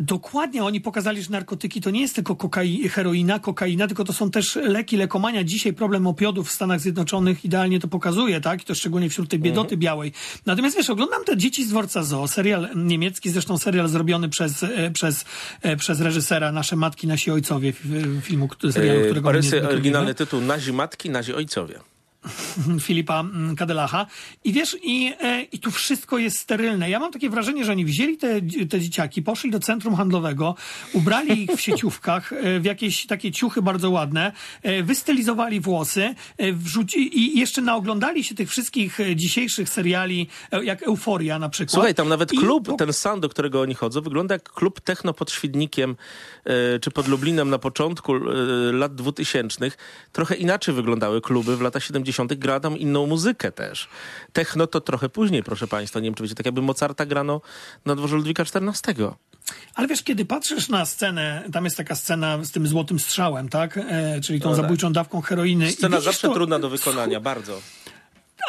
Dokładnie, 0.00 0.64
oni 0.64 0.80
pokazali, 0.80 1.22
że 1.22 1.30
narkotyki 1.30 1.80
to 1.80 1.90
nie 1.90 2.00
jest 2.00 2.14
tylko 2.14 2.36
kokai, 2.36 2.88
heroina, 2.88 3.38
kokaina, 3.38 3.86
tylko 3.86 4.04
to 4.04 4.12
są 4.12 4.30
też 4.30 4.56
leki, 4.56 4.96
lekomania. 4.96 5.44
Dzisiaj 5.44 5.72
problem 5.72 6.06
opiodów 6.06 6.48
w 6.48 6.52
Stanach 6.52 6.80
Zjednoczonych 6.80 7.44
idealnie 7.44 7.80
to 7.80 7.88
pokazuje, 7.88 8.40
tak? 8.40 8.62
I 8.62 8.64
to 8.64 8.74
szczególnie 8.74 9.10
wśród 9.10 9.30
tej 9.30 9.38
biedoty 9.38 9.76
białej. 9.76 10.12
Natomiast 10.46 10.76
wiesz, 10.76 10.90
oglądam 10.90 11.24
te 11.24 11.36
Dzieci 11.36 11.64
z 11.64 11.68
dworca 11.68 12.02
Zoo, 12.02 12.28
serial 12.28 12.68
niemiecki, 12.76 13.30
zresztą 13.30 13.58
serial 13.58 13.88
zrobiony 13.88 14.28
przez, 14.28 14.62
e, 14.62 14.90
przez, 14.90 15.24
e, 15.62 15.76
przez 15.76 16.00
reżysera 16.00 16.52
Nasze 16.52 16.76
Matki, 16.76 17.06
Nasi 17.06 17.30
Ojcowie, 17.30 17.72
filmu, 18.22 18.48
serialu, 18.70 19.00
E, 19.00 19.04
którego 19.04 19.32
Rysy, 19.32 19.44
niezwykle 19.44 19.68
oryginalny 19.68 20.14
tytuł 20.14 20.40
Nazi 20.40 20.72
matki, 20.72 21.10
nazi 21.10 21.34
ojcowie. 21.34 21.80
Filipa 22.80 23.20
mm, 23.20 23.56
Kadelacha. 23.56 24.06
I 24.44 24.52
wiesz, 24.52 24.76
i, 24.82 25.12
e, 25.20 25.42
i 25.42 25.58
tu 25.58 25.70
wszystko 25.70 26.18
jest 26.18 26.38
sterylne. 26.38 26.90
Ja 26.90 26.98
mam 26.98 27.12
takie 27.12 27.30
wrażenie, 27.30 27.64
że 27.64 27.72
oni 27.72 27.84
wzięli 27.84 28.16
te, 28.16 28.40
te 28.70 28.80
dzieciaki, 28.80 29.22
poszli 29.22 29.50
do 29.50 29.60
centrum 29.60 29.94
handlowego, 29.94 30.54
ubrali 30.92 31.42
ich 31.42 31.50
w 31.50 31.60
sieciówkach, 31.60 32.32
e, 32.32 32.60
w 32.60 32.64
jakieś 32.64 33.06
takie 33.06 33.32
ciuchy 33.32 33.62
bardzo 33.62 33.90
ładne, 33.90 34.32
e, 34.62 34.82
wystylizowali 34.82 35.60
włosy, 35.60 36.14
wrzuci, 36.52 37.18
i 37.18 37.38
jeszcze 37.38 37.62
naoglądali 37.62 38.24
się 38.24 38.34
tych 38.34 38.50
wszystkich 38.50 38.98
dzisiejszych 39.14 39.68
seriali, 39.68 40.28
jak 40.62 40.82
Euforia 40.82 41.38
na 41.38 41.48
przykład. 41.48 41.72
Słuchaj, 41.72 41.94
tam 41.94 42.08
nawet 42.08 42.32
I 42.32 42.38
klub, 42.38 42.66
po- 42.66 42.72
ten 42.72 42.92
sound, 42.92 43.22
do 43.22 43.28
którego 43.28 43.60
oni 43.60 43.74
chodzą, 43.74 44.00
wygląda 44.00 44.34
jak 44.34 44.52
klub 44.52 44.80
techno 44.80 45.14
pod 45.14 45.30
Świdnikiem 45.30 45.96
czy 46.80 46.90
pod 46.90 47.08
Lublinem 47.08 47.50
na 47.50 47.58
początku 47.58 48.14
lat 48.72 48.94
2000. 48.94 49.70
Trochę 50.12 50.34
inaczej 50.34 50.74
wyglądały 50.74 51.20
kluby 51.20 51.56
w 51.56 51.60
latach 51.60 51.84
70. 51.84 52.07
Gra 52.36 52.60
tam 52.60 52.76
inną 52.78 53.06
muzykę 53.06 53.52
też. 53.52 53.88
Techno 54.32 54.66
to 54.66 54.80
trochę 54.80 55.08
później, 55.08 55.42
proszę 55.42 55.66
państwa. 55.68 56.00
Nie 56.00 56.04
wiem, 56.04 56.14
czy 56.14 56.22
wiecie, 56.22 56.34
tak 56.34 56.46
jakby 56.46 56.62
Mozarta 56.62 57.06
grano 57.06 57.40
na 57.84 57.94
dworze 57.96 58.16
Ludwika 58.16 58.42
XIV. 58.42 59.12
Ale 59.74 59.88
wiesz, 59.88 60.02
kiedy 60.02 60.24
patrzysz 60.24 60.68
na 60.68 60.86
scenę, 60.86 61.42
tam 61.52 61.64
jest 61.64 61.76
taka 61.76 61.94
scena 61.94 62.44
z 62.44 62.50
tym 62.50 62.66
złotym 62.66 62.98
strzałem, 62.98 63.48
tak? 63.48 63.76
E, 63.76 64.20
czyli 64.20 64.40
tą 64.40 64.50
No 64.50 64.56
tak. 64.56 64.64
zabójczą 64.64 64.92
dawką 64.92 65.20
heroiny. 65.20 65.72
Scena 65.72 66.00
zawsze 66.00 66.28
to- 66.28 66.34
trudna 66.34 66.58
do 66.58 66.68
wykonania, 66.68 67.20
bardzo. 67.20 67.60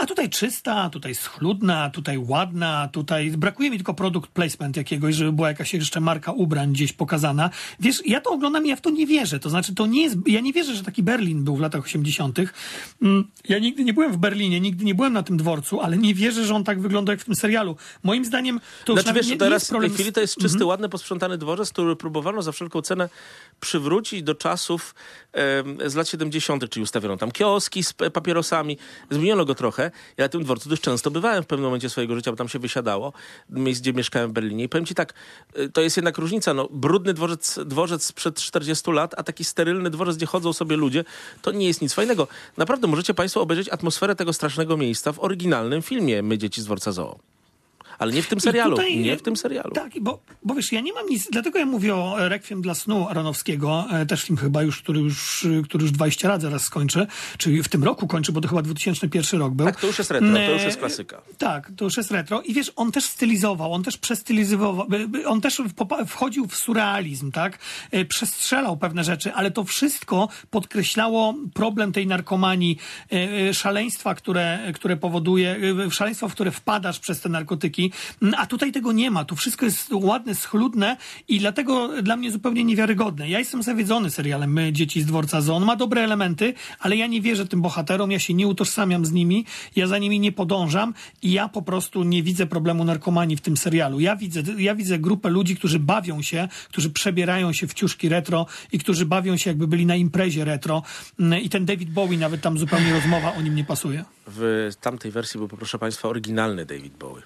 A 0.01 0.05
tutaj 0.05 0.29
czysta, 0.29 0.89
tutaj 0.89 1.15
schludna, 1.15 1.89
tutaj 1.89 2.17
ładna, 2.17 2.89
tutaj 2.91 3.31
brakuje 3.31 3.69
mi 3.69 3.77
tylko 3.77 3.93
produkt 3.93 4.31
placement 4.31 4.77
jakiegoś, 4.77 5.15
żeby 5.15 5.31
była 5.31 5.47
jakaś 5.47 5.73
jeszcze 5.73 5.99
marka 5.99 6.31
ubrań 6.31 6.73
gdzieś 6.73 6.93
pokazana. 6.93 7.49
Wiesz, 7.79 8.01
ja 8.05 8.21
to 8.21 8.29
oglądam 8.29 8.65
i 8.65 8.69
ja 8.69 8.75
w 8.75 8.81
to 8.81 8.89
nie 8.89 9.07
wierzę. 9.07 9.39
To 9.39 9.49
znaczy, 9.49 9.75
to 9.75 9.85
nie 9.87 10.01
jest, 10.03 10.17
ja 10.27 10.39
nie 10.41 10.53
wierzę, 10.53 10.75
że 10.75 10.83
taki 10.83 11.03
Berlin 11.03 11.43
był 11.43 11.55
w 11.55 11.59
latach 11.59 11.83
80. 11.83 12.39
Mm, 13.01 13.27
Ja 13.49 13.59
nigdy 13.59 13.83
nie 13.83 13.93
byłem 13.93 14.11
w 14.13 14.17
Berlinie, 14.17 14.59
nigdy 14.59 14.85
nie 14.85 14.95
byłem 14.95 15.13
na 15.13 15.23
tym 15.23 15.37
dworcu, 15.37 15.81
ale 15.81 15.97
nie 15.97 16.13
wierzę, 16.13 16.45
że 16.45 16.55
on 16.55 16.63
tak 16.63 16.81
wygląda 16.81 17.13
jak 17.13 17.21
w 17.21 17.25
tym 17.25 17.35
serialu. 17.35 17.75
Moim 18.03 18.25
zdaniem 18.25 18.59
to 18.85 18.93
już 18.93 19.01
Znaczy 19.01 19.07
nawet 19.07 19.23
wiesz, 19.23 19.27
nie, 19.27 19.33
nie 19.33 19.39
teraz 19.39 19.53
jest 19.61 19.65
w 19.65 19.69
problem 19.69 19.91
tej 19.91 19.95
chwili 19.95 20.13
to 20.13 20.21
jest 20.21 20.35
czysty, 20.35 20.55
Mhm. 20.55 20.67
ładny, 20.69 20.89
posprzątany 20.89 21.37
dworzec, 21.37 21.71
który 21.71 21.95
próbowano 21.95 22.41
za 22.41 22.51
wszelką 22.51 22.81
cenę 22.81 23.09
przywrócić 23.59 24.23
do 24.23 24.35
czasów 24.35 24.95
z 25.85 25.95
lat 25.95 26.09
70., 26.09 26.69
czyli 26.69 26.83
ustawiono 26.83 27.17
tam 27.17 27.31
kioski 27.31 27.83
z 27.83 27.93
papierosami, 27.93 28.77
zmieniono 29.09 29.45
go 29.45 29.55
trochę. 29.55 29.78
Ja 30.17 30.25
na 30.25 30.29
tym 30.29 30.43
dworcu 30.43 30.69
dość 30.69 30.81
często 30.81 31.11
bywałem 31.11 31.43
w 31.43 31.47
pewnym 31.47 31.65
momencie 31.65 31.89
swojego 31.89 32.15
życia, 32.15 32.31
bo 32.31 32.37
tam 32.37 32.49
się 32.49 32.59
wysiadało, 32.59 33.13
miejsc, 33.49 33.81
gdzie 33.81 33.93
mieszkałem 33.93 34.29
w 34.29 34.33
Berlinie. 34.33 34.63
I 34.63 34.69
powiem 34.69 34.85
ci 34.85 34.95
tak, 34.95 35.13
y, 35.59 35.69
to 35.69 35.81
jest 35.81 35.97
jednak 35.97 36.17
różnica. 36.17 36.53
No, 36.53 36.67
brudny 36.71 37.13
dworzec, 37.13 37.59
dworzec 37.65 38.03
sprzed 38.03 38.35
40 38.35 38.91
lat, 38.91 39.15
a 39.17 39.23
taki 39.23 39.43
sterylny 39.43 39.89
dworzec, 39.89 40.17
gdzie 40.17 40.25
chodzą 40.25 40.53
sobie 40.53 40.75
ludzie, 40.75 41.03
to 41.41 41.51
nie 41.51 41.67
jest 41.67 41.81
nic 41.81 41.93
fajnego. 41.93 42.27
Naprawdę 42.57 42.87
możecie 42.87 43.13
państwo 43.13 43.41
obejrzeć 43.41 43.69
atmosferę 43.69 44.15
tego 44.15 44.33
strasznego 44.33 44.77
miejsca 44.77 45.11
w 45.11 45.19
oryginalnym 45.19 45.81
filmie 45.81 46.23
My, 46.23 46.37
dzieci 46.37 46.61
z 46.61 46.65
dworca 46.65 46.91
Zoo. 46.91 47.19
Ale 47.99 48.13
nie 48.13 48.21
w 48.21 48.27
tym 48.27 48.39
serialu. 48.39 48.71
tutaj- 48.75 48.97
nie 48.97 49.17
w 49.17 49.21
tym 49.21 49.35
serialu. 49.37 49.71
Tak, 49.71 49.91
bo, 50.01 50.19
bo 50.43 50.53
wiesz, 50.55 50.71
ja 50.71 50.81
nie 50.81 50.93
mam 50.93 51.07
nic, 51.09 51.27
dlatego 51.31 51.59
ja 51.59 51.65
mówię 51.65 51.95
o 51.95 52.15
Rekwiem 52.29 52.61
dla 52.61 52.73
snu 52.75 53.07
Aronowskiego, 53.09 53.85
e, 53.91 54.05
też 54.05 54.23
film 54.23 54.37
chyba 54.37 54.63
już, 54.63 54.81
który 54.81 54.99
już, 54.99 55.47
który 55.63 55.81
już 55.81 55.91
20 55.91 56.27
lat 56.27 56.41
zaraz 56.41 56.63
skończy, 56.63 57.07
czyli 57.37 57.63
w 57.63 57.67
tym 57.67 57.83
roku 57.83 58.07
kończy, 58.07 58.31
bo 58.31 58.41
to 58.41 58.47
chyba 58.47 58.61
2001 58.61 59.39
rok 59.39 59.53
był. 59.53 59.65
Tak, 59.65 59.79
to 59.79 59.87
już 59.87 59.97
jest 59.97 60.11
retro, 60.11 60.29
to 60.33 60.51
już 60.51 60.61
E, 60.61 60.65
jest 60.65 60.77
klasyka. 60.79 61.21
Tak, 61.37 61.71
to 61.77 61.85
już 61.85 61.97
jest 61.97 62.11
retro. 62.11 62.41
I 62.41 62.53
wiesz, 62.53 62.71
on 62.75 62.91
też 62.91 63.03
stylizował, 63.03 63.73
on 63.73 63.83
też 63.83 63.97
przestylizował, 63.97 64.87
by- 64.89 65.27
on 65.27 65.41
też 65.41 65.61
wchodził 66.07 66.47
w 66.47 66.55
surrealizm, 66.55 67.31
tak? 67.31 67.59
E, 67.91 68.05
Przestrzelał 68.05 68.77
pewne 68.77 69.03
rzeczy, 69.03 69.33
ale 69.33 69.51
to 69.51 69.63
wszystko 69.63 70.29
podkreślało 70.51 71.35
problem 71.53 71.91
tej 71.91 72.07
narkomanii, 72.07 72.77
e, 73.11 73.15
e, 73.49 73.53
szaleństwa, 73.53 74.15
które, 74.15 74.59
które 74.75 74.97
powoduje, 74.97 75.59
e, 75.87 75.91
szaleństwo, 75.91 76.29
w 76.29 76.33
które 76.33 76.51
wpadasz 76.51 76.99
przez 76.99 77.21
te 77.21 77.29
narkotyki. 77.29 77.88
Mm, 78.21 78.35
A 78.37 78.45
tutaj 78.45 78.71
tego 78.71 78.91
nie 78.91 79.11
ma. 79.11 79.25
Tu 79.25 79.35
wszystko 79.35 79.65
jest 79.65 79.89
ładne, 79.91 80.35
schludne 80.35 80.97
i 81.27 81.39
dlatego 81.39 82.01
dla 82.01 82.15
mnie 82.15 82.31
zupełnie 82.31 82.63
niewiarygodne. 82.63 83.29
Ja 83.29 83.39
jestem 83.39 83.63
zawiedzony 83.63 84.09
serialem 84.09 84.53
My, 84.53 84.73
Dzieci 84.73 85.01
z 85.01 85.05
Dworca 85.05 85.41
Zoo. 85.41 85.55
On 85.55 85.65
ma 85.65 85.75
dobre 85.75 86.03
elementy, 86.03 86.53
ale 86.79 86.95
ja 86.97 87.07
nie 87.07 87.21
wierzę 87.21 87.45
tym 87.47 87.61
bohaterom, 87.61 88.11
ja 88.11 88.19
się 88.19 88.33
nie 88.33 88.47
utożsamiam 88.47 89.05
z 89.05 89.11
nimi, 89.11 89.45
ja 89.75 89.87
za 89.87 89.97
nimi 89.97 90.19
nie 90.19 90.31
podążam 90.31 90.93
i 91.21 91.31
ja 91.31 91.49
po 91.49 91.61
prostu 91.61 92.03
nie 92.03 92.23
widzę 92.23 92.45
problemu 92.45 92.83
narkomanii 92.83 93.37
w 93.37 93.41
tym 93.41 93.57
serialu. 93.57 93.99
Ja 93.99 94.15
widzę, 94.15 94.41
ja 94.57 94.75
widzę 94.75 94.99
grupę 94.99 95.29
ludzi, 95.29 95.55
którzy 95.55 95.79
bawią 95.79 96.21
się, 96.21 96.47
którzy 96.69 96.89
przebierają 96.89 97.53
się 97.53 97.67
w 97.67 97.73
ciuszki 97.73 98.09
retro 98.09 98.45
i 98.71 98.79
którzy 98.79 99.05
bawią 99.05 99.37
się 99.37 99.49
jakby 99.49 99.67
byli 99.67 99.85
na 99.85 99.95
imprezie 99.95 100.45
retro 100.45 100.83
Mm, 101.19 101.41
i 101.41 101.49
ten 101.49 101.65
David 101.65 101.89
Bowie 101.89 102.17
nawet 102.17 102.41
tam 102.41 102.57
zupełnie 102.57 102.93
rozmowa 102.93 103.33
o 103.35 103.41
nim 103.41 103.55
nie 103.55 103.63
pasuje. 103.63 104.05
W 104.27 104.71
tamtej 104.81 105.11
wersji 105.11 105.37
był, 105.37 105.47
proszę 105.47 105.79
Państwa, 105.79 106.09
oryginalny 106.09 106.65
David 106.65 106.93
Bowie. 106.97 107.21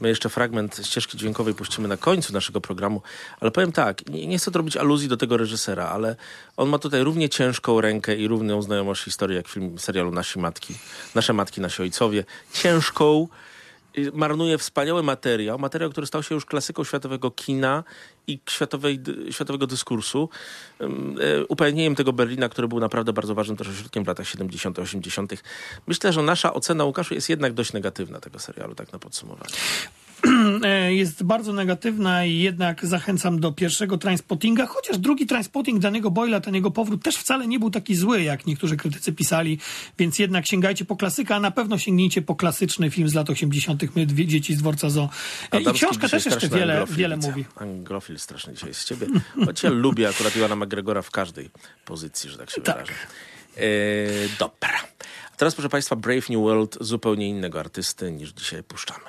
My 0.00 0.08
jeszcze 0.08 0.28
fragment 0.28 0.80
ścieżki 0.84 1.18
dźwiękowej 1.18 1.54
puścimy 1.54 1.88
na 1.88 1.96
końcu 1.96 2.32
naszego 2.32 2.60
programu, 2.60 3.02
ale 3.40 3.50
powiem 3.50 3.72
tak, 3.72 4.06
nie, 4.06 4.26
nie 4.26 4.38
chcę 4.38 4.50
robić 4.50 4.76
aluzji 4.76 5.08
do 5.08 5.16
tego 5.16 5.36
reżysera, 5.36 5.88
ale 5.88 6.16
on 6.56 6.68
ma 6.68 6.78
tutaj 6.78 7.02
równie 7.02 7.28
ciężką 7.28 7.80
rękę 7.80 8.16
i 8.16 8.28
równą 8.28 8.62
znajomość 8.62 9.04
historii 9.04 9.36
jak 9.36 9.48
film 9.48 9.78
serialu 9.78 10.10
Nasi 10.10 10.38
Matki, 10.38 10.74
Nasze 11.14 11.32
Matki, 11.32 11.60
Nasi 11.60 11.82
Ojcowie. 11.82 12.24
Ciężką, 12.52 13.28
marnuje 14.14 14.58
wspaniały 14.58 15.02
materiał, 15.02 15.58
materiał, 15.58 15.90
który 15.90 16.06
stał 16.06 16.22
się 16.22 16.34
już 16.34 16.44
klasyką 16.44 16.84
światowego 16.84 17.30
kina 17.30 17.84
i 18.26 18.40
światowej, 18.50 19.00
światowego 19.30 19.66
dyskursu, 19.66 20.28
e, 20.80 20.86
upewnieniem 21.48 21.94
tego 21.94 22.12
Berlina, 22.12 22.48
który 22.48 22.68
był 22.68 22.80
naprawdę 22.80 23.12
bardzo 23.12 23.34
ważnym 23.34 23.56
też 23.56 23.68
ośrodkiem 23.68 24.04
w 24.04 24.06
latach 24.06 24.28
70., 24.28 24.78
80. 24.78 25.32
Myślę, 25.86 26.12
że 26.12 26.22
nasza 26.22 26.54
ocena 26.54 26.84
Łukaszu 26.84 27.14
jest 27.14 27.28
jednak 27.28 27.52
dość 27.52 27.72
negatywna 27.72 28.20
tego 28.20 28.38
serialu, 28.38 28.74
tak 28.74 28.92
na 28.92 28.98
podsumowanie. 28.98 29.54
e, 30.64 30.94
jest 30.94 31.22
bardzo 31.22 31.52
negatywna 31.52 32.24
i 32.24 32.38
jednak 32.38 32.86
zachęcam 32.86 33.40
do 33.40 33.52
pierwszego 33.52 33.98
Trainspottinga, 33.98 34.66
chociaż 34.66 34.98
drugi 34.98 35.26
Trainspotting 35.26 35.78
Daniego 35.78 36.10
Boyla, 36.10 36.40
ten 36.40 36.54
jego 36.54 36.70
powrót 36.70 37.02
też 37.02 37.16
wcale 37.16 37.48
nie 37.48 37.58
był 37.58 37.70
taki 37.70 37.94
zły, 37.94 38.22
jak 38.22 38.46
niektórzy 38.46 38.76
krytycy 38.76 39.12
pisali, 39.12 39.58
więc 39.98 40.18
jednak 40.18 40.46
sięgajcie 40.46 40.84
po 40.84 40.96
klasyka, 40.96 41.36
a 41.36 41.40
na 41.40 41.50
pewno 41.50 41.78
sięgnijcie 41.78 42.22
po 42.22 42.36
klasyczny 42.36 42.90
film 42.90 43.08
z 43.08 43.14
lat 43.14 43.30
80. 43.30 43.96
My, 43.96 44.06
dwie 44.06 44.26
dzieci 44.26 44.54
z 44.54 44.58
dworca 44.58 44.90
Zoo. 44.90 45.08
E, 45.52 45.58
I 45.58 45.62
Adamski 45.62 45.86
książka 45.86 46.06
dzisiaj 46.06 46.22
też 46.22 46.32
jeszcze 46.32 46.48
wiele, 46.48 46.72
anglofil 46.72 46.96
wiele 46.96 47.16
mówi. 47.16 47.44
Anglofil 47.56 48.18
straszny 48.18 48.54
dzisiaj 48.54 48.74
z 48.74 48.84
ciebie. 48.84 49.06
Choć 49.46 49.62
ja 49.62 49.70
lubię 49.70 50.08
akurat 50.08 50.36
Iwana 50.36 50.56
McGregora 50.56 51.02
w 51.02 51.10
każdej 51.10 51.50
pozycji, 51.84 52.30
że 52.30 52.38
tak 52.38 52.50
się 52.50 52.60
Tak. 52.60 52.74
wyrażę. 52.74 52.92
E, 53.56 54.38
dobra. 54.38 54.78
A 55.32 55.36
teraz, 55.36 55.54
proszę 55.54 55.68
Państwa, 55.68 55.96
Brave 55.96 56.30
New 56.30 56.40
World 56.40 56.78
zupełnie 56.80 57.28
innego 57.28 57.60
artysty 57.60 58.12
niż 58.12 58.32
dzisiaj 58.32 58.62
puszczamy. 58.62 59.04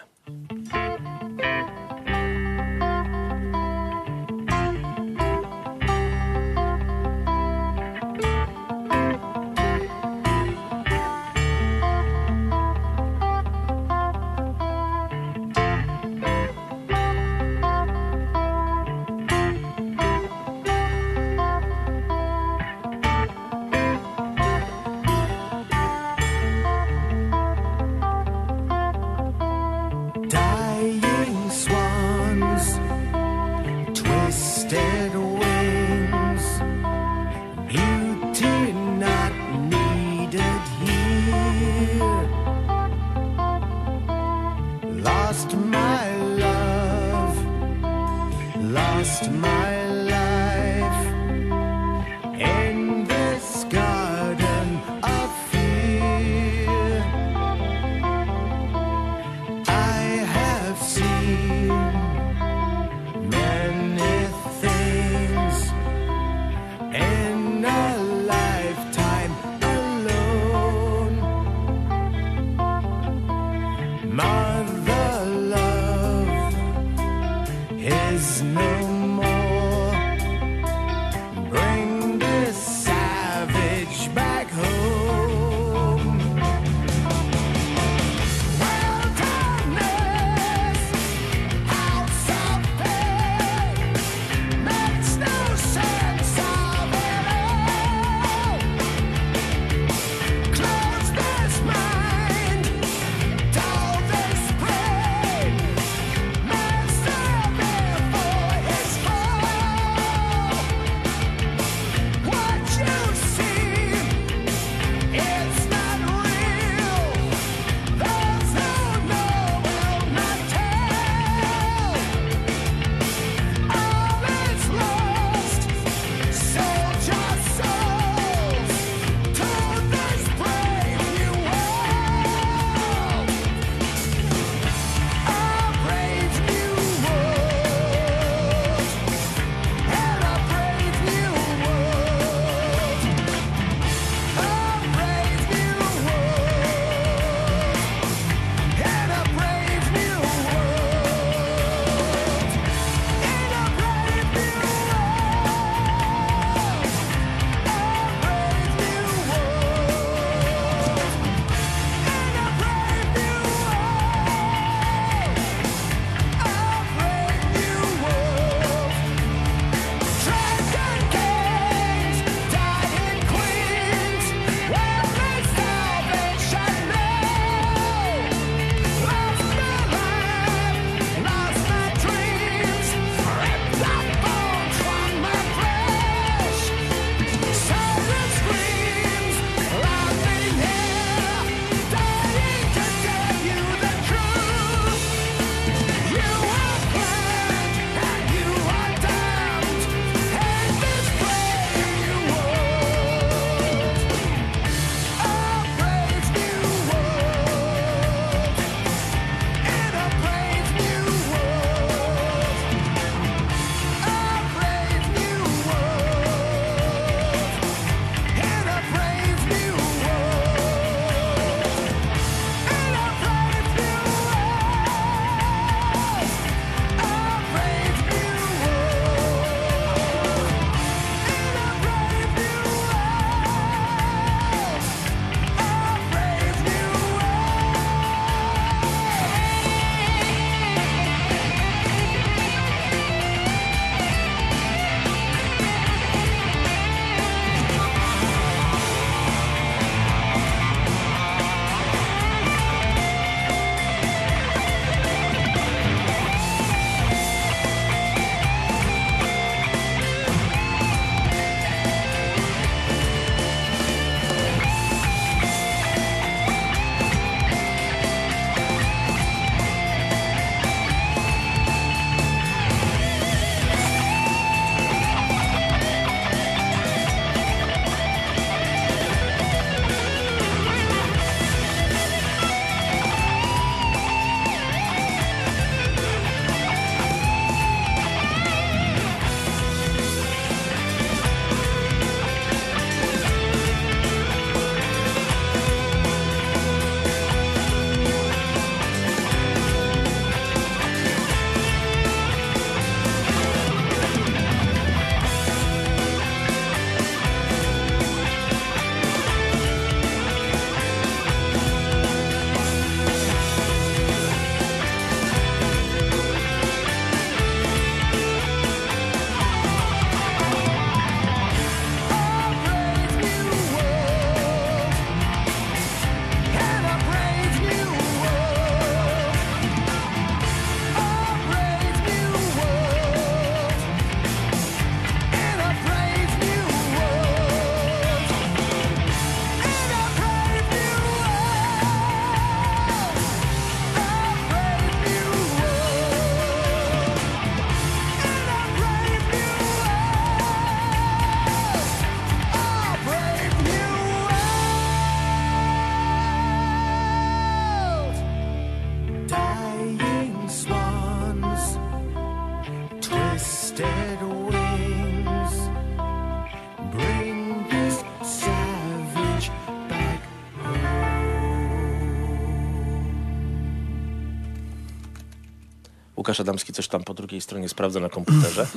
Łukasz 376.29 376.39
Adamski 376.39 376.73
coś 376.73 376.87
tam 376.87 377.03
po 377.03 377.13
drugiej 377.13 377.41
stronie 377.41 377.69
sprawdza 377.69 377.99
na 377.99 378.09
komputerze. 378.09 378.67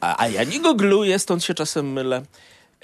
A, 0.00 0.22
a 0.22 0.28
ja 0.28 0.44
nie 0.44 0.60
googluję, 0.60 1.18
stąd 1.18 1.44
się 1.44 1.54
czasem 1.54 1.92
mylę. 1.92 2.22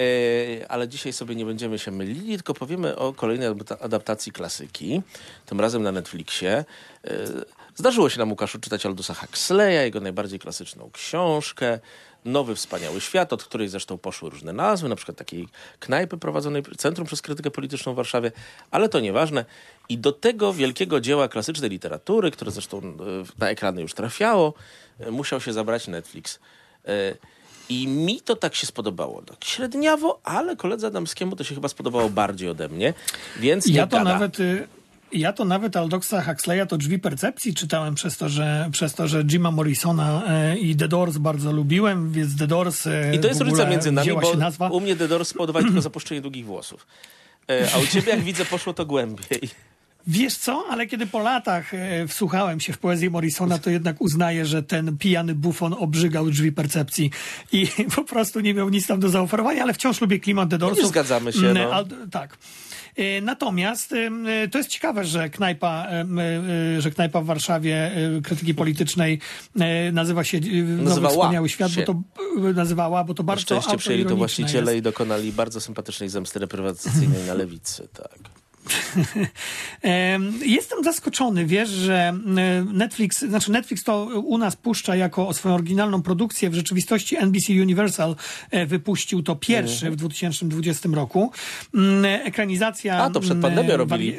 E, 0.00 0.68
ale 0.68 0.88
dzisiaj 0.88 1.12
sobie 1.12 1.34
nie 1.34 1.44
będziemy 1.44 1.78
się 1.78 1.90
mylili, 1.90 2.34
tylko 2.36 2.54
powiemy 2.54 2.96
o 2.96 3.12
kolejnej 3.12 3.48
adapta- 3.48 3.76
adaptacji 3.80 4.32
klasyki, 4.32 5.02
tym 5.46 5.60
razem 5.60 5.82
na 5.82 5.92
Netflixie. 5.92 6.64
E, 7.04 7.14
Zdarzyło 7.76 8.10
się 8.10 8.18
nam, 8.18 8.30
Łukaszu, 8.30 8.58
czytać 8.60 8.86
Aldusa 8.86 9.14
Huxleya, 9.14 9.84
jego 9.84 10.00
najbardziej 10.00 10.38
klasyczną 10.38 10.90
książkę, 10.92 11.78
Nowy 12.24 12.54
Wspaniały 12.54 13.00
Świat, 13.00 13.32
od 13.32 13.44
której 13.44 13.68
zresztą 13.68 13.98
poszły 13.98 14.30
różne 14.30 14.52
nazwy, 14.52 14.88
na 14.88 14.96
przykład 14.96 15.16
takiej 15.18 15.48
knajpy 15.78 16.16
prowadzonej 16.16 16.62
Centrum 16.76 17.06
przez 17.06 17.22
Krytykę 17.22 17.50
Polityczną 17.50 17.92
w 17.92 17.96
Warszawie, 17.96 18.32
ale 18.70 18.88
to 18.88 19.00
nieważne. 19.00 19.44
I 19.88 19.98
do 19.98 20.12
tego 20.12 20.52
wielkiego 20.52 21.00
dzieła 21.00 21.28
klasycznej 21.28 21.70
literatury, 21.70 22.30
które 22.30 22.50
zresztą 22.50 22.78
e, 22.78 22.82
na 23.38 23.50
ekrany 23.50 23.82
już 23.82 23.94
trafiało, 23.94 24.54
e, 25.00 25.10
musiał 25.10 25.40
się 25.40 25.52
zabrać 25.52 25.88
Netflix. 25.88 26.38
E, 26.88 27.16
I 27.68 27.88
mi 27.88 28.20
to 28.20 28.36
tak 28.36 28.54
się 28.54 28.66
spodobało. 28.66 29.22
Tak 29.22 29.44
średniawo, 29.44 30.20
ale 30.24 30.56
koledze 30.56 30.86
Adamskiemu 30.86 31.36
to 31.36 31.44
się 31.44 31.54
chyba 31.54 31.68
spodobało 31.68 32.10
bardziej 32.10 32.48
ode 32.48 32.68
mnie, 32.68 32.94
więc 33.36 33.66
Ja 33.66 33.86
to 33.86 33.96
gada. 33.96 34.12
nawet. 34.12 34.36
Ja 35.12 35.32
to 35.32 35.44
nawet 35.44 35.76
Aldoksa 35.76 36.22
Huxleya 36.22 36.66
to 36.66 36.78
drzwi 36.78 36.98
percepcji 36.98 37.54
czytałem 37.54 37.94
przez 37.94 38.16
to, 38.16 38.28
że, 38.28 38.68
przez 38.72 38.94
to, 38.94 39.08
że 39.08 39.24
Jima 39.24 39.50
Morrisona 39.50 40.22
e, 40.26 40.58
i 40.58 40.76
The 40.76 40.88
Doors 40.88 41.18
bardzo 41.18 41.52
lubiłem, 41.52 42.12
więc 42.12 42.38
The 42.38 42.46
Doors 42.46 42.86
e, 42.86 43.14
I 43.14 43.18
to 43.18 43.28
jest 43.28 43.40
różnica 43.40 43.66
między 43.70 43.92
nami, 43.92 44.12
bo 44.22 44.34
nazwa. 44.34 44.68
u 44.68 44.80
mnie 44.80 44.96
The 44.96 45.08
Doors 45.08 45.28
spowodowali 45.28 45.66
tylko 45.66 45.80
zapuszczenie 45.82 46.20
długich 46.20 46.46
włosów. 46.46 46.86
E, 47.50 47.68
A 47.74 47.78
u 47.78 47.86
ciebie, 47.86 48.10
jak 48.12 48.20
widzę, 48.20 48.44
poszło 48.44 48.74
to 48.74 48.86
głębiej. 48.86 49.40
Wiesz 50.06 50.36
co, 50.36 50.64
ale 50.70 50.86
kiedy 50.86 51.06
po 51.06 51.18
latach 51.18 51.74
e, 51.74 52.06
wsłuchałem 52.08 52.60
się 52.60 52.72
w 52.72 52.78
poezję 52.78 53.10
Morrisona, 53.10 53.58
to 53.58 53.70
jednak 53.70 54.00
uznaję, 54.00 54.46
że 54.46 54.62
ten 54.62 54.98
pijany 54.98 55.34
bufon 55.34 55.74
obrzygał 55.78 56.30
drzwi 56.30 56.52
percepcji 56.52 57.10
i 57.52 57.66
po 57.96 58.04
prostu 58.04 58.40
nie 58.40 58.54
miał 58.54 58.68
nic 58.68 58.86
tam 58.86 59.00
do 59.00 59.08
zaoferowania, 59.08 59.62
ale 59.62 59.74
wciąż 59.74 60.00
lubię 60.00 60.20
klimat 60.20 60.50
The 60.50 60.58
Doorsów. 60.58 60.88
zgadzamy 60.88 61.32
się, 61.32 61.38
Mm, 61.50 61.54
no. 61.54 61.72
al- 61.74 61.86
tak. 62.10 62.38
E, 62.96 63.20
Natomiast 63.20 63.92
e, 63.92 64.48
to 64.48 64.58
jest 64.58 64.70
ciekawe, 64.70 65.04
że 65.04 65.30
knajpa, 65.30 65.86
że 66.78 66.90
knajpa 66.90 67.20
w 67.20 67.24
Warszawie 67.26 67.90
krytyki 68.24 68.54
politycznej 68.54 69.20
nazywa 69.92 70.24
się 70.24 70.40
Nowy 70.66 71.08
Wspaniały 71.08 71.48
Świat, 71.48 71.70
się. 71.72 71.84
bo 71.86 71.86
to 71.86 72.02
nazywała, 72.54 73.04
bo 73.04 73.14
to 73.14 73.22
Na 73.22 73.26
bardzo 73.26 73.42
szczęście 73.42 73.76
przyjęli 73.78 74.06
to 74.06 74.16
właściciele 74.16 74.72
jest. 74.72 74.78
i 74.78 74.82
dokonali 74.82 75.32
bardzo 75.32 75.60
sympatycznej 75.60 76.08
zemsty 76.08 76.38
reprywatyzacyjnej 76.38 77.24
na 77.26 77.34
lewicy. 77.34 77.88
Tak. 77.94 78.18
Em, 79.82 80.34
Jestem 80.44 80.84
zaskoczony, 80.84 81.46
wiesz, 81.46 81.68
że 81.68 81.94
e, 81.94 82.64
Netflix, 82.72 83.18
znaczy 83.20 83.52
Netflix 83.52 83.84
to 83.84 84.04
u 84.04 84.38
nas 84.38 84.56
puszcza 84.56 84.96
jako 84.96 85.32
swoją 85.34 85.54
oryginalną 85.54 86.02
produkcję. 86.02 86.50
W 86.50 86.54
rzeczywistości 86.54 87.16
NBC 87.16 87.52
Universal 87.52 88.16
e, 88.50 88.66
wypuścił 88.66 89.22
to 89.22 89.36
pierwszy 89.36 89.90
w 89.90 89.96
2020 89.96 90.88
roku. 90.92 91.32
Mm, 91.74 92.04
Ekranizacja... 92.04 93.02
A, 93.02 93.10
to 93.10 93.20
przed 93.20 93.32
mm, 93.32 93.42
pandemią 93.42 93.68
wari- 93.68 93.78
robili. 93.78 94.18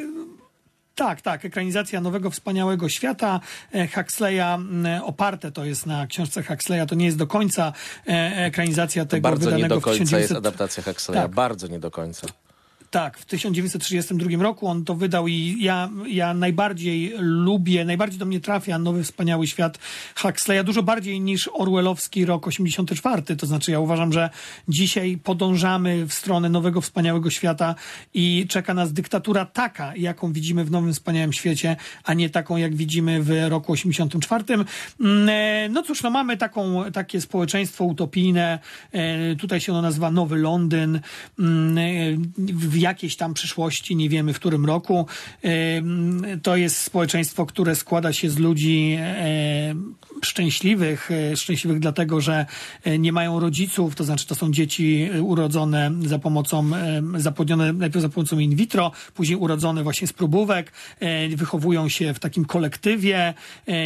Tak, 0.94 1.20
tak. 1.20 1.44
Ekranizacja 1.44 2.00
Nowego 2.00 2.30
Wspaniałego 2.30 2.88
Świata 2.88 3.40
e, 3.72 3.88
Huxleya 3.88 4.54
mm, 4.54 5.02
oparte 5.02 5.52
to 5.52 5.64
jest 5.64 5.86
na 5.86 6.06
książce 6.06 6.42
Huxleya. 6.42 6.86
To 6.86 6.94
nie 6.94 7.04
jest 7.04 7.18
do 7.18 7.26
końca 7.26 7.72
ekranizacja 8.36 9.04
tego 9.06 9.22
Bardzo 9.22 9.50
nie 9.50 9.56
wydanego 9.56 9.74
do 9.74 9.80
w 9.80 9.84
końca 9.84 10.04
1900... 10.04 10.30
jest 10.30 10.46
adaptacja 10.46 10.82
Huxleya. 10.82 11.22
Tak. 11.22 11.30
Bardzo 11.30 11.66
nie 11.66 11.78
do 11.78 11.90
końca. 11.90 12.26
Tak, 12.92 13.18
w 13.18 13.24
1932 13.24 14.42
roku 14.42 14.68
on 14.68 14.84
to 14.84 14.94
wydał 14.94 15.28
i 15.28 15.56
ja, 15.60 15.90
ja 16.06 16.34
najbardziej 16.34 17.12
lubię, 17.18 17.84
najbardziej 17.84 18.18
do 18.18 18.26
mnie 18.26 18.40
trafia 18.40 18.78
Nowy 18.78 19.04
Wspaniały 19.04 19.46
Świat 19.46 19.78
Huxleya, 20.16 20.64
dużo 20.64 20.82
bardziej 20.82 21.20
niż 21.20 21.50
Orwellowski 21.52 22.24
rok 22.24 22.46
84. 22.46 23.36
To 23.36 23.46
znaczy 23.46 23.70
ja 23.70 23.80
uważam, 23.80 24.12
że 24.12 24.30
dzisiaj 24.68 25.18
podążamy 25.24 26.06
w 26.06 26.12
stronę 26.12 26.48
Nowego 26.48 26.80
Wspaniałego 26.80 27.30
Świata 27.30 27.74
i 28.14 28.46
czeka 28.48 28.74
nas 28.74 28.92
dyktatura 28.92 29.44
taka, 29.44 29.96
jaką 29.96 30.32
widzimy 30.32 30.64
w 30.64 30.70
Nowym 30.70 30.92
Wspaniałym 30.92 31.32
Świecie, 31.32 31.76
a 32.04 32.14
nie 32.14 32.30
taką, 32.30 32.56
jak 32.56 32.74
widzimy 32.74 33.22
w 33.22 33.30
roku 33.48 33.72
84. 33.72 34.44
Mm, 35.00 35.28
e, 35.28 35.68
No 35.68 35.82
cóż, 35.82 36.02
no 36.02 36.10
mamy 36.10 36.36
taką, 36.36 36.92
takie 36.92 37.20
społeczeństwo 37.20 37.84
utopijne, 37.84 38.58
e, 38.92 39.36
tutaj 39.36 39.60
się 39.60 39.72
ono 39.72 39.82
nazywa 39.82 40.10
Nowy 40.10 40.36
Londyn, 40.36 41.00
Mm, 41.38 41.78
e, 41.78 41.82
w 42.38 42.81
jakiejś 42.82 43.16
tam 43.16 43.34
przyszłości, 43.34 43.96
nie 43.96 44.08
wiemy 44.08 44.32
w 44.32 44.36
którym 44.36 44.66
roku. 44.66 45.06
To 46.42 46.56
jest 46.56 46.78
społeczeństwo, 46.78 47.46
które 47.46 47.76
składa 47.76 48.12
się 48.12 48.30
z 48.30 48.38
ludzi 48.38 48.98
szczęśliwych, 50.24 51.10
e, 51.10 51.36
szczęśliwych 51.36 51.78
dlatego, 51.78 52.20
że 52.20 52.46
e, 52.84 52.98
nie 52.98 53.12
mają 53.12 53.40
rodziców, 53.40 53.94
to 53.94 54.04
znaczy 54.04 54.26
to 54.26 54.34
są 54.34 54.52
dzieci 54.52 55.08
e, 55.12 55.22
urodzone 55.22 55.90
za 56.06 56.18
pomocą, 56.18 56.70
zapłodnione 57.16 57.72
najpierw 57.72 58.02
za 58.02 58.08
pomocą 58.08 58.38
in 58.38 58.56
vitro, 58.56 58.92
później 59.14 59.38
urodzone 59.38 59.82
właśnie 59.82 60.06
z 60.06 60.12
próbówek, 60.12 60.72
wychowują 61.36 61.88
się 61.88 62.14
w 62.14 62.18
takim 62.18 62.44
kolektywie, 62.44 63.34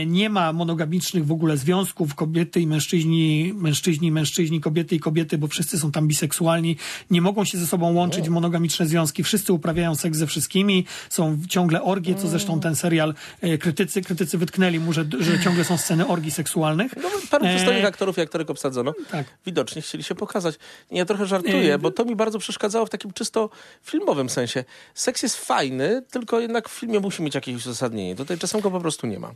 nie 0.07 0.31
ma 0.31 0.53
monogamicznych 0.53 1.27
w 1.27 1.33
ogóle 1.33 1.57
związków, 1.57 2.15
kobiety 2.15 2.61
i 2.61 2.67
mężczyźni, 2.67 3.53
mężczyźni, 3.55 4.13
mężczyźni, 4.13 4.61
kobiety 4.61 4.97
i 4.97 5.01
kobiety, 5.01 5.39
bo 5.39 5.47
wszyscy 5.47 5.79
są 5.79 5.93
tam 5.93 6.09
biseksualni, 6.09 6.77
nie 7.11 7.21
mogą 7.21 7.45
się 7.45 7.59
ze 7.59 7.67
sobą 7.67 7.93
łączyć 7.93 8.27
w 8.27 8.31
monogamiczne 8.31 8.86
związki, 8.87 9.22
wszyscy 9.24 9.53
uprawiają 9.53 9.95
seks 9.95 10.18
ze 10.18 10.26
wszystkimi, 10.26 10.87
są 11.11 11.39
ciągle 11.49 11.82
orgie, 11.82 12.14
co 12.14 12.28
zresztą 12.28 12.61
ten 12.61 12.76
serial 12.76 13.14
e, 13.41 13.59
krytycy, 13.59 14.03
krytycy 14.03 14.39
wytknęli 14.39 14.80
mu, 14.80 14.93
że, 14.93 15.05
że 15.20 15.41
ciągle 15.41 15.64
są 15.64 15.78
sceny 15.78 16.07
orgii 16.07 16.30
seksualnych. 16.30 16.97
No, 16.97 17.09
paru 17.30 17.47
E, 17.47 17.55
przystojnych 17.55 17.84
aktorów 17.84 18.18
i 18.18 18.20
aktorek 18.20 18.51
obsadzono. 18.51 18.95
tak. 19.11 19.26
Widocznie 19.47 19.82
chcieli 19.82 20.05
się 20.05 20.14
pokazać. 20.14 20.55
Ja 20.91 21.05
trochę 21.05 21.26
żartuję, 21.26 21.74
E, 21.74 21.78
bo 21.78 21.91
to 21.91 22.05
mi 22.05 22.16
bardzo 22.16 22.39
przeszkadzało 22.39 22.87
w 22.87 22.91
takim 22.91 23.12
czysto 23.12 23.51
filmowym 23.82 24.28
sensie. 24.30 24.64
Seks 24.95 25.22
jest 25.22 25.37
fajny, 25.37 26.03
tylko 26.11 26.41
jednak 26.41 26.68
w 26.68 26.72
filmie 26.72 27.01
musi 27.01 27.22
mieć 27.22 27.34
jakieś 27.34 27.57
uzasadnienie. 27.57 28.16
Tutaj 28.16 28.39
czasem 28.39 28.61
go 28.61 28.70
po 28.70 28.80
prostu 28.80 29.07
nie 29.07 29.18
ma. 29.18 29.30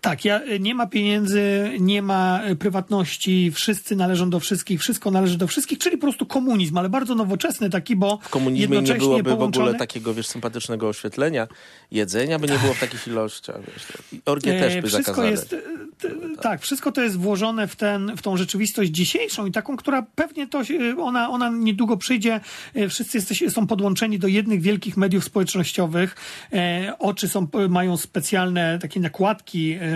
Tak, 0.00 0.24
ja, 0.24 0.40
nie 0.60 0.74
ma 0.74 0.86
pieniędzy, 0.86 1.70
nie 1.80 2.02
ma 2.02 2.40
e, 2.42 2.56
prywatności, 2.56 3.50
wszyscy 3.54 3.96
należą 3.96 4.30
do 4.30 4.40
wszystkich, 4.40 4.80
wszystko 4.80 5.10
należy 5.10 5.38
do 5.38 5.46
wszystkich, 5.46 5.78
czyli 5.78 5.96
po 5.96 6.00
prostu 6.06 6.26
komunizm, 6.26 6.78
ale 6.78 6.88
bardzo 6.88 7.14
nowoczesny 7.14 7.70
taki, 7.70 7.96
bo 7.96 8.18
W 8.22 8.28
komunizmie 8.28 8.82
nie 8.82 8.94
byłoby 8.94 9.30
w 9.36 9.42
ogóle 9.42 9.74
takiego, 9.74 10.14
wiesz, 10.14 10.26
sympatycznego 10.26 10.88
oświetlenia. 10.88 11.48
Jedzenia 11.90 12.38
by 12.38 12.46
nie 12.48 12.58
było 12.58 12.74
w 12.74 12.80
takich 12.80 13.06
ilościach. 13.06 13.56
Wiesz. 13.60 13.86
Orgie 14.26 14.60
też 14.60 14.74
E, 14.74 14.82
by 14.82 14.88
wszystko 14.88 15.14
zakazane. 15.14 15.30
jest, 15.30 15.52
e, 15.52 15.56
t- 15.98 16.08
tak, 16.42 16.60
wszystko 16.60 16.92
to 16.92 17.02
jest 17.02 17.16
włożone 17.16 17.68
w, 17.68 17.76
ten, 17.76 18.16
w 18.16 18.22
tą 18.22 18.36
rzeczywistość 18.36 18.90
dzisiejszą 18.90 19.46
i 19.46 19.52
taką, 19.52 19.76
która 19.76 20.06
pewnie 20.14 20.46
to, 20.46 20.62
ona, 21.02 21.30
ona 21.30 21.50
niedługo 21.50 21.96
przyjdzie. 21.96 22.40
E, 22.74 22.88
Wszyscy 22.88 23.18
jesteś, 23.18 23.44
są 23.48 23.66
podłączeni 23.66 24.18
do 24.18 24.28
jednych 24.28 24.60
wielkich 24.62 24.96
mediów 24.96 25.24
społecznościowych. 25.24 26.16
E, 26.52 26.92
oczy 26.98 27.28
są, 27.28 27.48
mają 27.68 27.96
specjalne 27.96 28.78
takie 28.82 29.00
nakładki, 29.00 29.72
e, 29.72 29.80
e, 29.82 29.89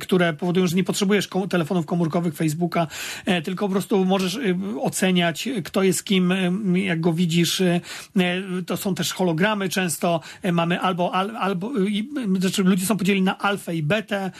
które 0.00 0.32
powodują, 0.32 0.66
że 0.66 0.76
nie 0.76 0.84
potrzebujesz 0.84 1.28
telefonów 1.50 1.86
komórkowych, 1.86 2.34
Facebooka, 2.34 2.86
e, 3.26 3.42
tylko 3.42 3.66
po 3.66 3.72
prostu 3.72 4.04
możesz 4.04 4.36
e, 4.36 4.40
oceniać, 4.80 5.48
kto 5.64 5.82
jest 5.82 6.04
kim, 6.04 6.32
jak 6.74 7.00
go 7.00 7.12
widzisz. 7.12 7.60
e, 7.60 7.80
e, 8.16 8.42
To 8.66 8.76
są 8.76 8.94
też 8.94 9.12
hologramy 9.12 9.68
często. 9.68 10.20
E, 10.42 10.52
Mamy 10.52 10.80
albo, 10.80 11.14
al, 11.14 11.36
albo 11.36 11.70
i, 11.78 12.08
znaczy 12.38 12.62
ludzie 12.62 12.86
są 12.86 12.96
podzieleni 12.96 13.22
na 13.24 13.38
alfę 13.38 13.76
i 13.76 13.82
betę. 13.82 14.30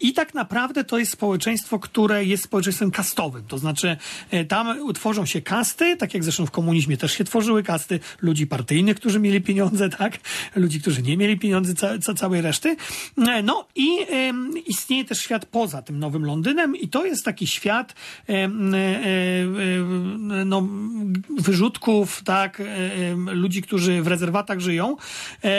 I 0.00 0.12
tak 0.12 0.34
naprawdę 0.34 0.84
to 0.84 0.98
jest 0.98 1.12
społeczeństwo, 1.12 1.78
które 1.78 2.24
jest 2.24 2.44
społeczeństwem 2.44 2.90
kastowym. 2.90 3.44
To 3.48 3.58
znaczy 3.58 3.96
e, 4.30 4.44
tam 4.44 4.80
utworzą 4.80 5.26
się 5.26 5.40
kasty, 5.42 5.96
tak 5.96 6.14
jak 6.14 6.24
zresztą 6.24 6.46
w 6.46 6.50
komunizmie 6.50 6.96
też 6.96 7.12
się 7.12 7.24
tworzyły 7.24 7.62
kasty 7.62 8.00
ludzi 8.22 8.46
partyjnych, 8.46 8.96
którzy 8.96 9.20
mieli 9.20 9.40
pieniądze, 9.40 9.88
tak? 9.88 10.18
Ludzi, 10.56 10.80
którzy 10.80 11.02
nie 11.02 11.16
mieli 11.16 11.38
pieniędzy, 11.38 11.74
ca, 11.74 11.98
ca, 11.98 12.14
całej 12.14 12.40
reszty. 12.42 12.76
No 13.44 13.66
i 13.74 13.98
istnieje 14.66 15.04
też 15.04 15.20
świat 15.20 15.46
poza 15.46 15.82
tym 15.82 15.98
Nowym 15.98 16.24
Londynem 16.24 16.76
i 16.76 16.88
to 16.88 17.04
jest 17.04 17.24
taki 17.24 17.46
świat 17.46 17.94
e, 18.28 18.32
e, 18.32 18.48
no, 20.44 20.68
wyrzutków, 21.38 22.22
tak? 22.24 22.60
e, 22.60 22.64
Ludzi, 23.14 23.62
którzy 23.62 24.02
w 24.02 24.06
rezerwatach 24.06 24.60
żyją, 24.60 24.96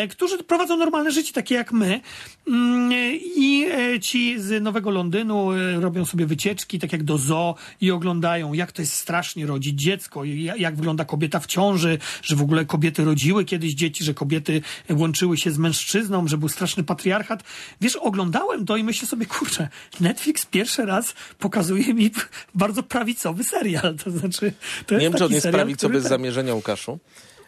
którzy 0.10 0.44
prowadzą 0.44 0.78
normalne 0.78 1.12
życie, 1.12 1.34
takie 1.34 1.56
jak 1.56 1.72
my. 1.72 2.02
Mm, 2.48 2.92
I 3.36 3.68
e, 3.72 4.00
ci 4.00 4.40
z 4.40 4.64
Nowego 4.64 4.90
Londynu 4.90 5.52
e, 5.52 5.80
robią 5.80 6.06
sobie 6.06 6.26
wycieczki, 6.26 6.80
tak 6.80 6.92
jak 6.92 7.04
do 7.04 7.18
zoo 7.18 7.56
i 7.82 7.92
oglądają, 7.92 8.54
jak 8.54 8.72
to 8.72 8.82
jest 8.82 8.94
strasznie 8.94 9.46
rodzić 9.46 9.82
dziecko, 9.82 10.24
jak 10.58 10.76
wygląda 10.76 11.06
kobieta 11.06 11.40
w 11.40 11.46
ciąży, 11.46 11.98
że 12.22 12.36
w 12.36 12.42
ogóle 12.42 12.66
kobiety 12.66 13.06
rodziły 13.06 13.46
kiedyś 13.46 13.74
dzieci, 13.74 14.04
że 14.04 14.14
kobiety 14.14 14.62
łączyły 14.90 15.38
się 15.38 15.52
z 15.52 15.58
mężczyzną, 15.58 16.28
że 16.28 16.38
był 16.38 16.50
straszny 16.50 16.84
patriarchat. 16.84 17.44
Wiesz, 17.82 17.96
oglądałem 17.96 18.66
to 18.66 18.78
i 18.78 18.84
myślę 18.84 19.08
sobie, 19.08 19.26
kurczę, 19.26 19.68
Netflix 20.00 20.46
pierwszy 20.46 20.86
raz 20.86 21.14
pokazuje 21.40 21.94
mi 21.94 22.12
bardzo 22.56 22.84
prawicowy 22.84 23.44
serial. 23.44 23.96
To 24.04 24.12
znaczy, 24.12 24.54
to 24.86 24.96
Nie 24.96 25.02
wiem, 25.02 25.14
czy 25.14 25.26
on 25.26 25.32
jest 25.32 25.44
serial, 25.44 25.62
prawicowy 25.62 26.02
z 26.02 26.04
zamierzenia 26.04 26.54
Łukaszu. 26.54 27.00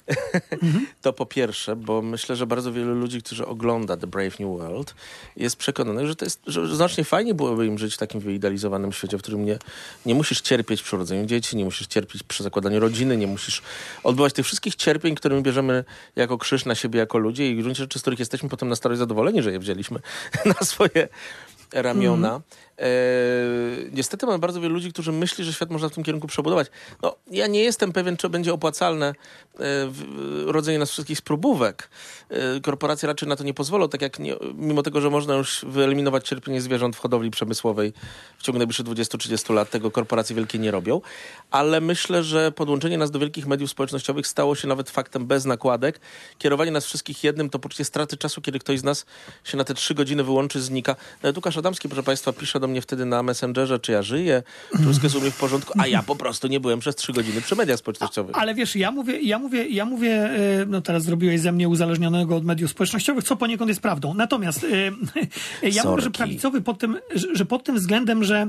To 1.02 1.14
po 1.14 1.26
pierwsze, 1.26 1.76
bo 1.76 2.02
myślę, 2.02 2.36
że 2.36 2.48
bardzo 2.48 2.72
wielu 2.72 2.96
ludzi, 2.96 3.22
którzy 3.22 3.46
ogląda 3.46 3.98
The 3.98 4.08
Brave 4.08 4.40
New 4.40 4.58
World, 4.58 4.96
jest 5.36 5.56
przekonanych, 5.56 6.08
że 6.08 6.16
to 6.16 6.26
jest, 6.26 6.42
że 6.48 6.76
znacznie 6.76 7.04
fajnie 7.04 7.34
byłoby 7.34 7.66
im 7.66 7.78
żyć 7.78 7.94
w 7.94 7.98
takim 7.98 8.22
wyidealizowanym 8.22 8.92
świecie, 8.92 9.18
w 9.18 9.22
którym 9.22 9.46
nie, 9.46 9.60
nie 10.06 10.16
musisz 10.16 10.42
cierpieć 10.42 10.84
przy 10.84 10.96
urodzeniu 10.96 11.26
dzieci, 11.26 11.58
nie 11.58 11.66
musisz 11.66 11.88
cierpieć 11.88 12.24
przy 12.24 12.44
zakładaniu 12.44 12.80
rodziny, 12.80 13.18
nie 13.18 13.28
musisz 13.28 13.62
odbywać 14.04 14.34
tych 14.34 14.46
wszystkich 14.46 14.76
cierpień, 14.76 15.16
które 15.16 15.36
my 15.36 15.42
bierzemy 15.42 15.84
jako 16.16 16.38
krzyż 16.38 16.66
na 16.66 16.76
siebie 16.76 17.00
jako 17.00 17.18
ludzie. 17.18 17.52
I 17.52 17.56
w 17.56 17.62
gruncie 17.62 17.84
rzeczy, 17.84 18.00
z 18.00 18.02
których 18.02 18.20
jesteśmy 18.20 18.50
potem 18.50 18.70
na 18.70 18.76
starość 18.76 19.00
zadowoleni, 19.00 19.42
że 19.42 19.52
je 19.52 19.60
wzięliśmy 19.60 20.00
na 20.60 20.66
swoje 20.66 21.08
ramiona. 21.74 22.36
E, 22.36 22.42
niestety 23.92 24.26
mamy 24.26 24.40
bardzo 24.40 24.62
wielu 24.62 24.74
ludzi, 24.74 24.92
którzy 24.94 25.12
myśli, 25.12 25.44
że 25.44 25.54
świat 25.54 25.70
można 25.70 25.90
w 25.90 25.92
tym 25.94 26.04
kierunku 26.04 26.28
przebudować. 26.28 26.68
No, 27.02 27.16
ja 27.32 27.48
nie 27.48 27.60
jestem 27.64 27.92
pewien, 27.94 28.18
czy 28.18 28.30
będzie 28.30 28.54
opłacalne 28.54 29.08
e, 29.08 29.14
w- 29.88 30.44
rodzenie 30.48 30.80
nas 30.80 30.92
wszystkich 30.92 31.18
z 31.18 31.22
próbówek. 31.22 31.90
Korporacje 32.64 33.08
raczej 33.08 33.30
na 33.30 33.36
to 33.36 33.44
nie 33.44 33.54
pozwolą, 33.54 33.90
tak 33.90 34.02
jak 34.02 34.20
nie, 34.20 34.36
mimo 34.56 34.84
tego, 34.84 35.02
że 35.02 35.10
można 35.10 35.36
już 35.36 35.66
wyeliminować 35.68 36.28
cierpienie 36.28 36.62
zwierząt 36.62 36.96
w 36.96 37.00
hodowli 37.00 37.32
przemysłowej 37.32 37.94
w 38.38 38.44
ciągu 38.44 38.58
najbliższych 38.58 38.86
20-30 38.86 39.54
lat, 39.54 39.70
tego 39.70 39.92
korporacje 39.92 40.36
wielkie 40.36 40.60
nie 40.60 40.72
robią. 40.72 41.02
Ale 41.52 41.82
myślę, 41.82 42.24
że 42.24 42.52
podłączenie 42.52 42.98
nas 42.98 43.12
do 43.12 43.20
wielkich 43.20 43.48
mediów 43.48 43.70
społecznościowych 43.72 44.28
stało 44.28 44.56
się 44.56 44.68
nawet 44.68 44.90
faktem 44.90 45.26
bez 45.28 45.46
nakładek. 45.46 46.00
Kierowanie 46.38 46.72
nas 46.72 46.86
wszystkich 46.86 47.24
jednym 47.24 47.50
to 47.50 47.60
poczucie 47.60 47.86
straty 47.86 48.18
czasu, 48.18 48.42
kiedy 48.42 48.60
ktoś 48.60 48.80
z 48.80 48.84
nas 48.84 49.06
się 49.44 49.58
na 49.58 49.64
te 49.64 49.74
trzy 49.74 49.94
godziny 49.96 50.24
wyłączy, 50.24 50.62
znika. 50.62 50.96
Nawet 51.24 51.36
Łukasz 51.38 51.58
Adamski, 51.58 51.90
proszę 51.90 52.04
Państwa, 52.04 52.34
pisze 52.34 52.60
do 52.60 52.67
mnie 52.68 52.82
wtedy 52.82 53.06
na 53.06 53.24
Messengerze, 53.24 53.80
czy 53.80 53.92
ja 53.92 54.02
żyję, 54.02 54.44
czy 54.72 54.84
wszystko 54.84 55.06
jest 55.06 55.16
u 55.16 55.22
mnie 55.22 55.32
w 55.32 55.38
porządku, 55.38 55.74
a 55.78 55.88
ja 55.88 56.04
po 56.04 56.16
prostu 56.16 56.48
nie 56.48 56.60
byłem 56.60 56.80
przez 56.80 56.96
trzy 56.96 57.14
godziny 57.14 57.42
przy 57.42 57.56
mediach 57.56 57.80
społecznościowych. 57.80 58.36
Ale 58.38 58.56
wiesz, 58.56 58.76
ja 58.76 58.92
mówię, 58.92 59.22
ja 59.22 59.40
mówię, 59.40 59.68
ja 59.70 59.86
mówię, 59.86 60.12
e, 60.62 60.66
no 60.68 60.82
teraz 60.82 61.04
zrobiłeś 61.04 61.42
ze 61.42 61.52
mnie 61.52 61.70
uzależnionego 61.70 62.36
od 62.36 62.46
mediów 62.46 62.72
społecznościowych, 62.72 63.24
co 63.24 63.36
poniekąd 63.36 63.70
jest 63.70 63.82
prawdą. 63.82 64.14
Natomiast 64.14 64.64
e, 64.64 64.68
ja 65.72 65.84
mówię, 65.84 65.96
że 65.98 66.02
Sorki. 66.04 66.18
prawicowy 66.18 66.62
pod 66.62 66.80
tym, 66.80 66.98
że, 67.34 67.46
pod 67.46 67.64
tym 67.64 67.76
względem, 67.76 68.24
że 68.24 68.48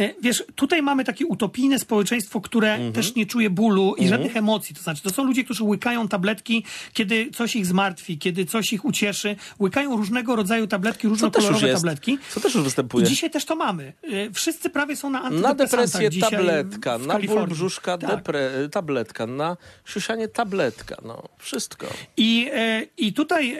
e, 0.00 0.14
wiesz, 0.22 0.44
tutaj 0.54 0.82
mamy 0.82 1.04
takie 1.04 1.26
utopijne 1.26 1.78
społeczeństwo, 1.78 2.40
które 2.40 2.74
Mhm. 2.74 2.92
też 2.92 3.14
nie 3.14 3.26
czuje 3.26 3.50
bólu 3.50 3.94
i 3.98 4.08
żadnych 4.08 4.36
emocji. 4.36 4.74
To 4.74 4.82
znaczy, 4.82 5.02
to 5.02 5.10
są 5.10 5.24
ludzie, 5.24 5.44
którzy 5.44 5.64
łykają 5.64 6.08
tabletki, 6.08 6.64
kiedy 6.92 7.30
coś 7.30 7.56
ich 7.56 7.66
zmartwi, 7.66 8.18
kiedy 8.18 8.44
coś 8.46 8.72
ich 8.72 8.84
ucieszy. 8.84 9.36
Łykają 9.60 9.96
różnego 9.96 10.36
rodzaju 10.36 10.66
tabletki, 10.66 11.08
różnokolorowe 11.08 11.72
tabletki. 11.72 12.18
Co 12.30 12.40
też 12.40 12.54
już 12.54 12.62
I 12.62 12.64
występuje. 12.64 13.06
dzisiaj 13.06 13.30
też 13.30 13.44
to 13.44 13.53
mamy. 13.54 13.92
E, 14.02 14.30
Wszyscy 14.30 14.70
prawie 14.70 14.96
są 14.96 15.10
na 15.10 15.18
Na 15.20 15.26
antydepresantach 15.26 15.68
depresję 15.70 16.10
dzisiaj 16.10 16.30
tabletka, 16.30 16.98
na 16.98 17.18
ból 17.18 17.46
brzuszka 17.46 17.98
Tak. 17.98 18.10
depre, 18.10 18.68
tabletka, 18.72 19.26
na 19.26 19.56
siusianie 19.84 20.28
tabletka, 20.28 20.96
no 21.04 21.22
wszystko. 21.38 21.86
I, 22.16 22.50
e, 22.52 22.82
I 22.96 23.12
tutaj 23.12 23.58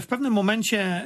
w 0.00 0.06
pewnym 0.06 0.32
momencie 0.32 1.04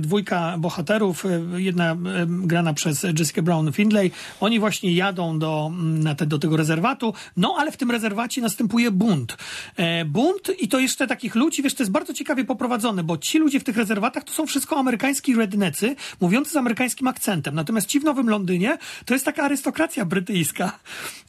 dwójka 0.00 0.58
bohaterów, 0.58 1.24
jedna 1.56 1.96
grana 2.28 2.74
przez 2.74 3.06
Jessica 3.18 3.42
Brown 3.42 3.72
Findlay, 3.72 4.10
oni 4.40 4.60
właśnie 4.60 4.92
jadą 4.92 5.38
do, 5.38 5.70
mm, 5.72 6.02
na 6.02 6.14
te, 6.14 6.26
do 6.26 6.38
tego 6.38 6.56
rezerwatu, 6.56 7.14
no 7.36 7.54
ale 7.58 7.72
w 7.72 7.76
tym 7.76 7.90
rezerwacie 7.90 8.40
następuje 8.40 8.90
bunt. 8.90 9.36
E, 9.76 10.04
bunt 10.04 10.50
i 10.58 10.68
to 10.68 10.78
jeszcze 10.78 11.06
takich 11.06 11.34
ludzi, 11.34 11.62
wiesz, 11.62 11.74
to 11.74 11.82
jest 11.82 11.92
bardzo 11.92 12.14
ciekawie 12.14 12.44
poprowadzone, 12.44 13.04
bo 13.04 13.18
ci 13.18 13.38
ludzie 13.38 13.60
w 13.60 13.64
tych 13.64 13.76
rezerwatach 13.76 14.24
to 14.24 14.32
są 14.32 14.46
wszystko 14.46 14.76
amerykański 14.76 15.36
rednecy, 15.36 15.96
mówiący 16.20 16.50
z 16.50 16.56
amerykańskim 16.56 17.08
akcentem. 17.08 17.54
Natomiast 17.54 17.73
ci 17.82 18.00
w 18.00 18.04
Nowym 18.04 18.28
Londynie 18.28 18.78
to 19.04 19.14
jest 19.14 19.24
taka 19.24 19.42
arystokracja 19.42 20.04
brytyjska, 20.04 20.78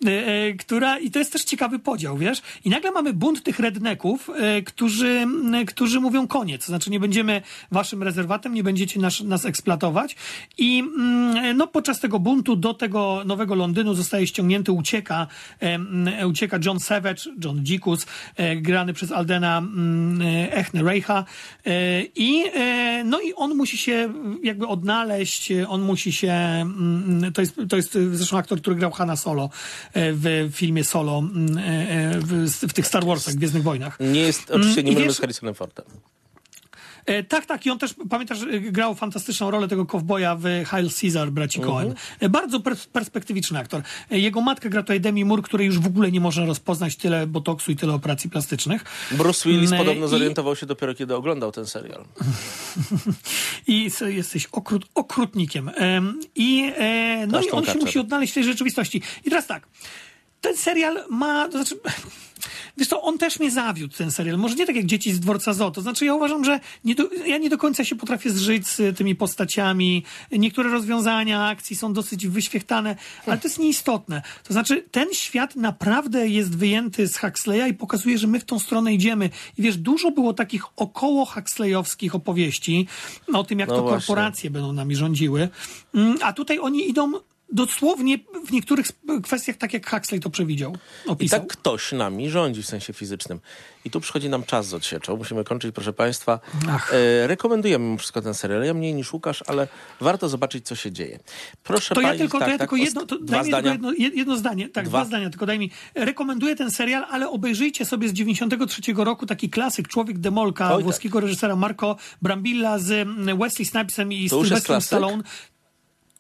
e, 0.06 0.10
e, 0.10 0.54
która, 0.54 0.98
i 0.98 1.12
to 1.12 1.20
jest 1.20 1.34
też 1.34 1.44
ciekawy 1.44 1.80
podział, 1.80 2.18
wiesz? 2.18 2.42
I 2.66 2.70
nagle 2.70 2.92
mamy 2.92 3.14
bunt 3.14 3.44
tych 3.44 3.60
redneków, 3.60 4.30
e, 4.30 4.62
którzy, 4.62 5.28
którzy 5.68 6.00
mówią 6.00 6.28
koniec, 6.28 6.62
to 6.62 6.68
znaczy 6.68 6.90
nie 6.90 7.00
będziemy 7.00 7.42
waszym 7.72 8.04
rezerwatem, 8.04 8.54
nie 8.54 8.64
będziecie 8.64 9.00
nas, 9.00 9.22
nas 9.22 9.46
eksploatować. 9.46 10.16
I 10.58 10.80
mm, 10.80 11.58
no, 11.58 11.68
podczas 11.68 12.00
tego 12.00 12.20
buntu 12.20 12.56
do 12.56 12.74
tego 12.74 13.24
Nowego 13.26 13.56
Londynu 13.56 13.94
zostaje 13.94 14.28
ściągnięty, 14.28 14.72
ucieka, 14.72 15.28
ucieka 16.28 16.60
John 16.66 16.80
Savage, 16.80 17.24
John 17.44 17.66
Dzikus, 17.66 18.06
e, 18.36 18.56
grany 18.56 18.94
przez 18.94 19.12
Aldena 19.12 19.58
mm, 19.58 20.22
e, 20.22 20.64
Echner-Reicha 20.64 21.24
e, 21.66 22.02
i, 22.16 22.44
no 23.06 23.22
i 23.22 23.34
on 23.34 23.56
musi 23.56 23.78
się 23.78 24.14
jakby 24.44 24.68
odnaleźć, 24.68 25.52
on 25.68 25.82
musi 25.82 26.12
się, 26.12 26.35
to 27.34 27.42
jest, 27.42 27.56
to 27.70 27.76
jest 27.76 27.94
zresztą 28.14 28.38
aktor, 28.38 28.62
który 28.62 28.76
grał 28.76 28.92
Hanna 28.92 29.16
Solo 29.16 29.50
e, 29.94 30.14
w 30.14 30.50
filmie 30.54 30.84
Solo 30.84 31.20
mm, 31.20 31.58
e, 31.58 31.62
e, 31.62 32.20
w, 32.20 32.50
w 32.70 32.74
tych 32.74 32.88
Star 32.88 33.06
Warsach, 33.06 33.34
Gwiezdnych 33.36 33.64
Wojnach. 33.64 34.00
Nie 34.00 34.20
jest, 34.22 34.52
oczywiście 34.52 34.82
Mm, 34.82 34.86
nie 34.86 34.92
i 34.92 34.96
mylimy 34.96 35.10
wiesz- 35.12 35.18
z 35.18 35.22
Harrisonem 35.22 35.56
Fordem. 35.56 35.86
E, 37.06 37.24
tak, 37.24 37.46
tak. 37.46 37.66
I 37.66 37.70
on 37.70 37.80
też, 37.80 37.96
pamiętasz, 38.10 38.42
e, 38.42 38.60
grał 38.60 38.96
fantastyczną 38.96 39.52
rolę 39.52 39.68
tego 39.68 39.86
kowboja 39.86 40.36
w 40.36 40.44
Hail 40.66 40.90
Caesar, 41.02 41.32
braci 41.32 41.60
Cohen. 41.60 41.94
E, 42.20 42.30
bardzo 42.30 42.60
pers- 42.60 42.88
perspektywiczny 42.88 43.60
aktor. 43.60 43.82
Jego 44.12 44.42
matka 44.42 44.70
gra 44.70 44.82
tutaj 44.82 45.02
Demi 45.02 45.26
Moore, 45.26 45.42
której 45.42 45.68
już 45.68 45.80
w 45.80 45.88
ogóle 45.88 46.12
nie 46.12 46.20
można 46.20 46.46
rozpoznać 46.46 46.96
tyle 46.96 47.28
botoksu 47.28 47.72
i 47.72 47.76
tyle 47.76 47.94
operacji 47.94 48.30
plastycznych. 48.30 48.84
Bruce 49.12 49.50
Willis 49.50 49.72
Mm, 49.72 49.86
podobno 49.86 50.06
i- 50.06 50.10
zorientował 50.10 50.56
się 50.56 50.66
dopiero, 50.66 50.94
kiedy 50.96 51.16
oglądał 51.16 51.52
ten 51.52 51.66
serial. 51.66 52.06
I 53.68 53.90
jesteś 54.08 54.46
okrut, 54.46 54.86
okrutnikiem. 54.96 55.72
Em, 55.76 56.20
I, 56.36 56.72
no 57.28 57.42
i 57.42 57.52
on 57.52 57.66
się 57.66 57.78
musi 57.80 58.00
odnaleźć 58.00 58.32
w 58.32 58.36
tej 58.36 58.44
rzeczywistości. 58.44 59.02
I 59.26 59.30
teraz 59.30 59.48
tak. 59.48 59.68
Ten 60.46 60.58
serial 60.58 61.06
ma, 61.10 61.46
to 61.50 61.52
znaczy, 61.52 61.76
wiesz 62.78 62.88
co, 62.88 63.02
on 63.02 63.18
też 63.18 63.40
mnie 63.40 63.52
zawiódł, 63.52 63.98
ten 63.98 64.12
serial. 64.12 64.38
Może 64.38 64.56
nie 64.56 64.66
tak 64.66 64.76
jak 64.76 64.86
Dzieci 64.86 65.12
z 65.14 65.20
Dworca 65.20 65.54
Zoo. 65.54 65.72
To 65.72 65.82
znaczy, 65.82 66.06
ja 66.06 66.14
uważam, 66.16 66.46
że 66.46 66.60
nie 66.84 66.96
do, 66.96 67.10
ja 67.26 67.38
nie 67.38 67.50
do 67.50 67.58
końca 67.58 67.84
się 67.84 67.96
potrafię 67.96 68.30
zżyć 68.30 68.68
z 68.68 68.98
tymi 68.98 69.16
postaciami. 69.16 70.04
Niektóre 70.32 70.70
rozwiązania 70.70 71.48
akcji 71.48 71.76
są 71.76 71.94
dosyć 71.94 72.28
wyświechtane, 72.28 72.96
ale 73.26 73.38
to 73.38 73.48
jest 73.48 73.60
nieistotne. 73.60 74.22
To 74.44 74.54
znaczy, 74.54 74.84
ten 74.92 75.14
świat 75.14 75.56
naprawdę 75.56 76.28
jest 76.28 76.58
wyjęty 76.58 77.08
z 77.08 77.18
Huxleya 77.18 77.70
i 77.70 77.74
pokazuje, 77.74 78.18
że 78.18 78.28
my 78.28 78.40
w 78.40 78.46
tą 78.46 78.60
stronę 78.60 78.94
idziemy. 78.94 79.30
I 79.58 79.62
wiesz, 79.62 79.78
dużo 79.78 80.12
było 80.12 80.34
takich 80.34 80.64
około 80.76 81.26
Huxleyowskich 81.26 82.16
opowieści 82.16 82.88
o 83.34 83.44
tym, 83.44 83.60
jak 83.60 83.70
No 83.70 83.76
to 83.76 83.82
właśnie. 83.82 83.98
korporacje 83.98 84.50
będą 84.50 84.74
nami 84.74 84.96
rządziły. 84.96 85.50
Mm, 85.96 86.18
A 86.22 86.34
tutaj 86.34 86.60
oni 86.60 86.90
idą 86.90 87.12
dosłownie 87.52 88.18
w 88.48 88.52
niektórych 88.52 88.86
kwestiach 89.24 89.56
tak, 89.58 89.74
jak 89.74 89.90
Huxley 89.90 90.20
to 90.20 90.30
przewidział, 90.30 90.78
I 91.06 91.10
opisał. 91.10 91.40
tak 91.40 91.50
ktoś 91.50 91.92
nami 91.92 92.30
rządzi 92.30 92.64
w 92.64 92.66
sensie 92.66 92.94
fizycznym. 92.94 93.40
I 93.86 93.90
tu 93.90 94.00
przychodzi 94.02 94.30
nam 94.30 94.44
czas 94.44 94.68
z 94.68 94.74
odsieczą. 94.74 95.18
Musimy 95.18 95.44
kończyć, 95.44 95.76
proszę 95.76 95.94
Państwa. 95.94 96.40
E, 96.92 97.28
rekomendujemy 97.28 97.86
mimo 97.86 97.98
wszystko 97.98 98.22
ten 98.22 98.34
serial. 98.34 98.64
Ja 98.64 98.74
mniej 98.74 98.94
niż 98.94 99.14
Łukasz, 99.14 99.44
ale 99.48 99.68
warto 100.02 100.30
zobaczyć, 100.30 100.66
co 100.68 100.76
się 100.76 100.92
dzieje. 100.92 101.20
Proszę 101.64 101.96
To 101.96 102.02
ja 102.02 102.08
Państwa. 102.08 102.24
tylko, 102.24 102.40
to 102.40 102.52
ja 102.52 102.58
tak, 102.58 102.70
tylko 102.70 102.76
tak, 102.76 102.86
jedno, 102.86 103.06
to 103.06 103.18
daj 103.20 103.42
mi 103.42 103.48
zdania. 103.48 103.72
jedno, 103.72 103.92
jed- 103.92 104.14
jedno 104.16 104.38
zdanie, 104.38 104.70
tak, 104.70 104.86
Dwa. 104.86 105.00
dwa. 105.00 105.06
zdania, 105.08 105.30
tylko 105.30 105.46
daj 105.46 105.60
mi. 105.60 105.72
Rekomenduję 105.96 106.56
ten 106.56 106.72
serial, 106.72 107.06
ale 107.10 107.30
obejrzyjcie 107.30 107.86
sobie 107.86 108.10
z 108.10 108.14
93 108.14 108.82
roku 108.98 109.26
taki 109.26 109.50
klasyk 109.50 109.88
Człowiek 109.88 110.18
Demolka 110.20 110.70
Oj, 110.72 110.76
tak. 110.78 110.84
włoskiego 110.84 111.20
reżysera 111.20 111.56
Marco 111.56 111.96
Brambilla 112.22 112.80
z 112.80 112.92
mm, 112.92 113.38
Wesley 113.40 113.66
Snipesem 113.66 114.14
i 114.14 114.30
To 114.30 114.44
Sylwestrem? 114.44 114.82
Stallone. 114.82 115.24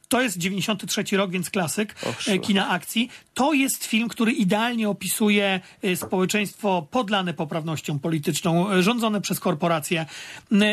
To 0.07 0.21
jest 0.21 0.37
93 0.37 1.17
rok, 1.17 1.31
więc 1.31 1.49
klasyk 1.49 1.95
Och, 2.03 2.19
e, 2.19 2.21
szło. 2.21 2.39
kina 2.39 2.69
akcji. 2.69 3.09
To 3.33 3.53
jest 3.53 3.85
film, 3.85 4.07
który 4.09 4.31
idealnie 4.31 4.89
opisuje 4.89 5.59
e, 5.83 5.95
społeczeństwo 5.95 6.87
podlane 6.91 7.33
poprawnością 7.33 7.99
polityczną, 7.99 8.71
e, 8.71 8.83
rządzone 8.83 9.21
przez 9.21 9.39
korporacje. 9.39 10.05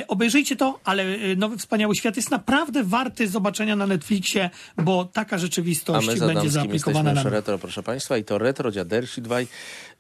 Obejrzyjcie 0.09 0.57
to, 0.57 0.81
ale 0.85 1.05
Nowy 1.37 1.59
Wspaniały 1.59 1.95
Świat 1.97 2.17
jest 2.17 2.31
naprawdę 2.31 2.85
warty 2.85 3.29
zobaczenia 3.29 3.77
na 3.77 3.87
Netflixie, 3.87 4.51
bo 4.77 5.05
taka 5.05 5.37
A 5.37 5.39
rzeczywistość 5.39 6.07
my 6.07 6.17
z 6.17 6.21
będzie 6.21 6.51
zaaplikowana 6.51 7.13
na 7.13 7.23
retro, 7.23 7.59
proszę 7.59 7.83
Państwa. 7.83 8.17
I 8.17 8.25
to 8.25 8.39
retro, 8.39 8.71
dziadersi 8.71 9.23
dwaj, 9.23 9.47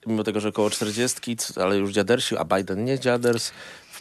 mimo 0.06 0.24
tego, 0.24 0.40
że 0.40 0.48
około 0.48 0.70
40, 0.70 1.36
c- 1.36 1.62
ale 1.62 1.76
już 1.76 1.92
dziadersi, 1.92 2.36
a 2.36 2.44
Biden 2.44 2.84
nie 2.84 2.98
dziaders, 3.00 3.52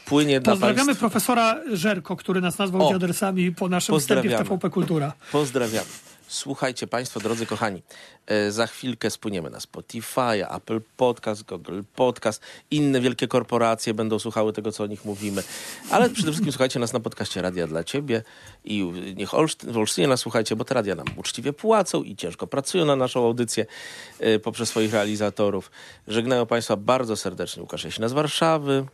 wpłynie 0.05 0.39
dla 0.39 0.53
Pozdrawiamy 0.53 0.85
Państwa. 0.85 0.99
profesora 0.99 1.59
Żerko, 1.73 2.15
który 2.15 2.41
nas 2.41 2.57
nazwał 2.57 2.87
O, 2.87 2.91
dziadersami 2.91 3.51
po 3.51 3.69
naszym 3.69 3.99
wstępie 3.99 4.29
w. 4.29 4.37
TVP 4.37 4.69
Kultura. 4.69 5.13
Pozdrawiamy. 5.31 5.87
Słuchajcie 6.27 6.87
Państwo, 6.87 7.19
drodzy 7.19 7.45
kochani, 7.45 7.83
e, 8.27 8.51
za 8.51 8.67
chwilkę 8.67 9.09
spłyniemy 9.09 9.49
na 9.49 9.59
Spotify, 9.59 10.47
Apple 10.55 10.81
Podcast, 10.97 11.43
Google 11.43 11.81
Podcast, 11.95 12.41
inne 12.71 13.01
wielkie 13.01 13.27
korporacje 13.27 13.93
będą 13.93 14.19
słuchały 14.19 14.53
tego, 14.53 14.71
co 14.71 14.83
o 14.83 14.87
nich 14.87 15.05
mówimy, 15.05 15.43
ale 15.89 16.09
przede 16.09 16.31
wszystkim 16.31 16.51
słuchajcie 16.51 16.79
nas 16.79 16.93
na 16.93 16.99
podcaście 16.99 17.41
Radia 17.41 17.67
dla 17.67 17.83
Ciebie 17.83 18.23
i 18.65 18.83
niech 19.15 19.33
Olsztyn, 19.33 19.71
w 19.71 19.77
Olsztynie 19.77 20.07
nas 20.07 20.19
słuchajcie, 20.19 20.55
bo 20.55 20.63
te 20.65 20.73
radia 20.73 20.95
nam 20.95 21.05
uczciwie 21.15 21.53
płacą 21.53 22.03
i 22.03 22.15
ciężko 22.15 22.47
pracują 22.47 22.85
na 22.85 22.95
naszą 22.95 23.25
audycję 23.25 23.65
e, 24.19 24.39
poprzez 24.39 24.69
swoich 24.69 24.93
realizatorów. 24.93 25.71
Żegnają 26.07 26.45
Państwa 26.45 26.75
bardzo 26.75 27.15
serdecznie 27.15 27.61
Łukasz 27.61 27.83
Jasina 27.83 28.07
z 28.07 28.13
Warszawy 28.13 28.85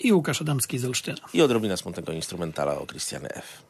I 0.00 0.12
Łukasz 0.12 0.42
Adamski 0.42 0.78
z 0.78 0.84
Olsztyna. 0.84 1.18
i 1.32 1.42
odrobina 1.42 1.76
smutnego 1.76 2.12
instrumentala 2.12 2.78
o 2.78 2.86
Christiane 2.86 3.28
F. 3.28 3.62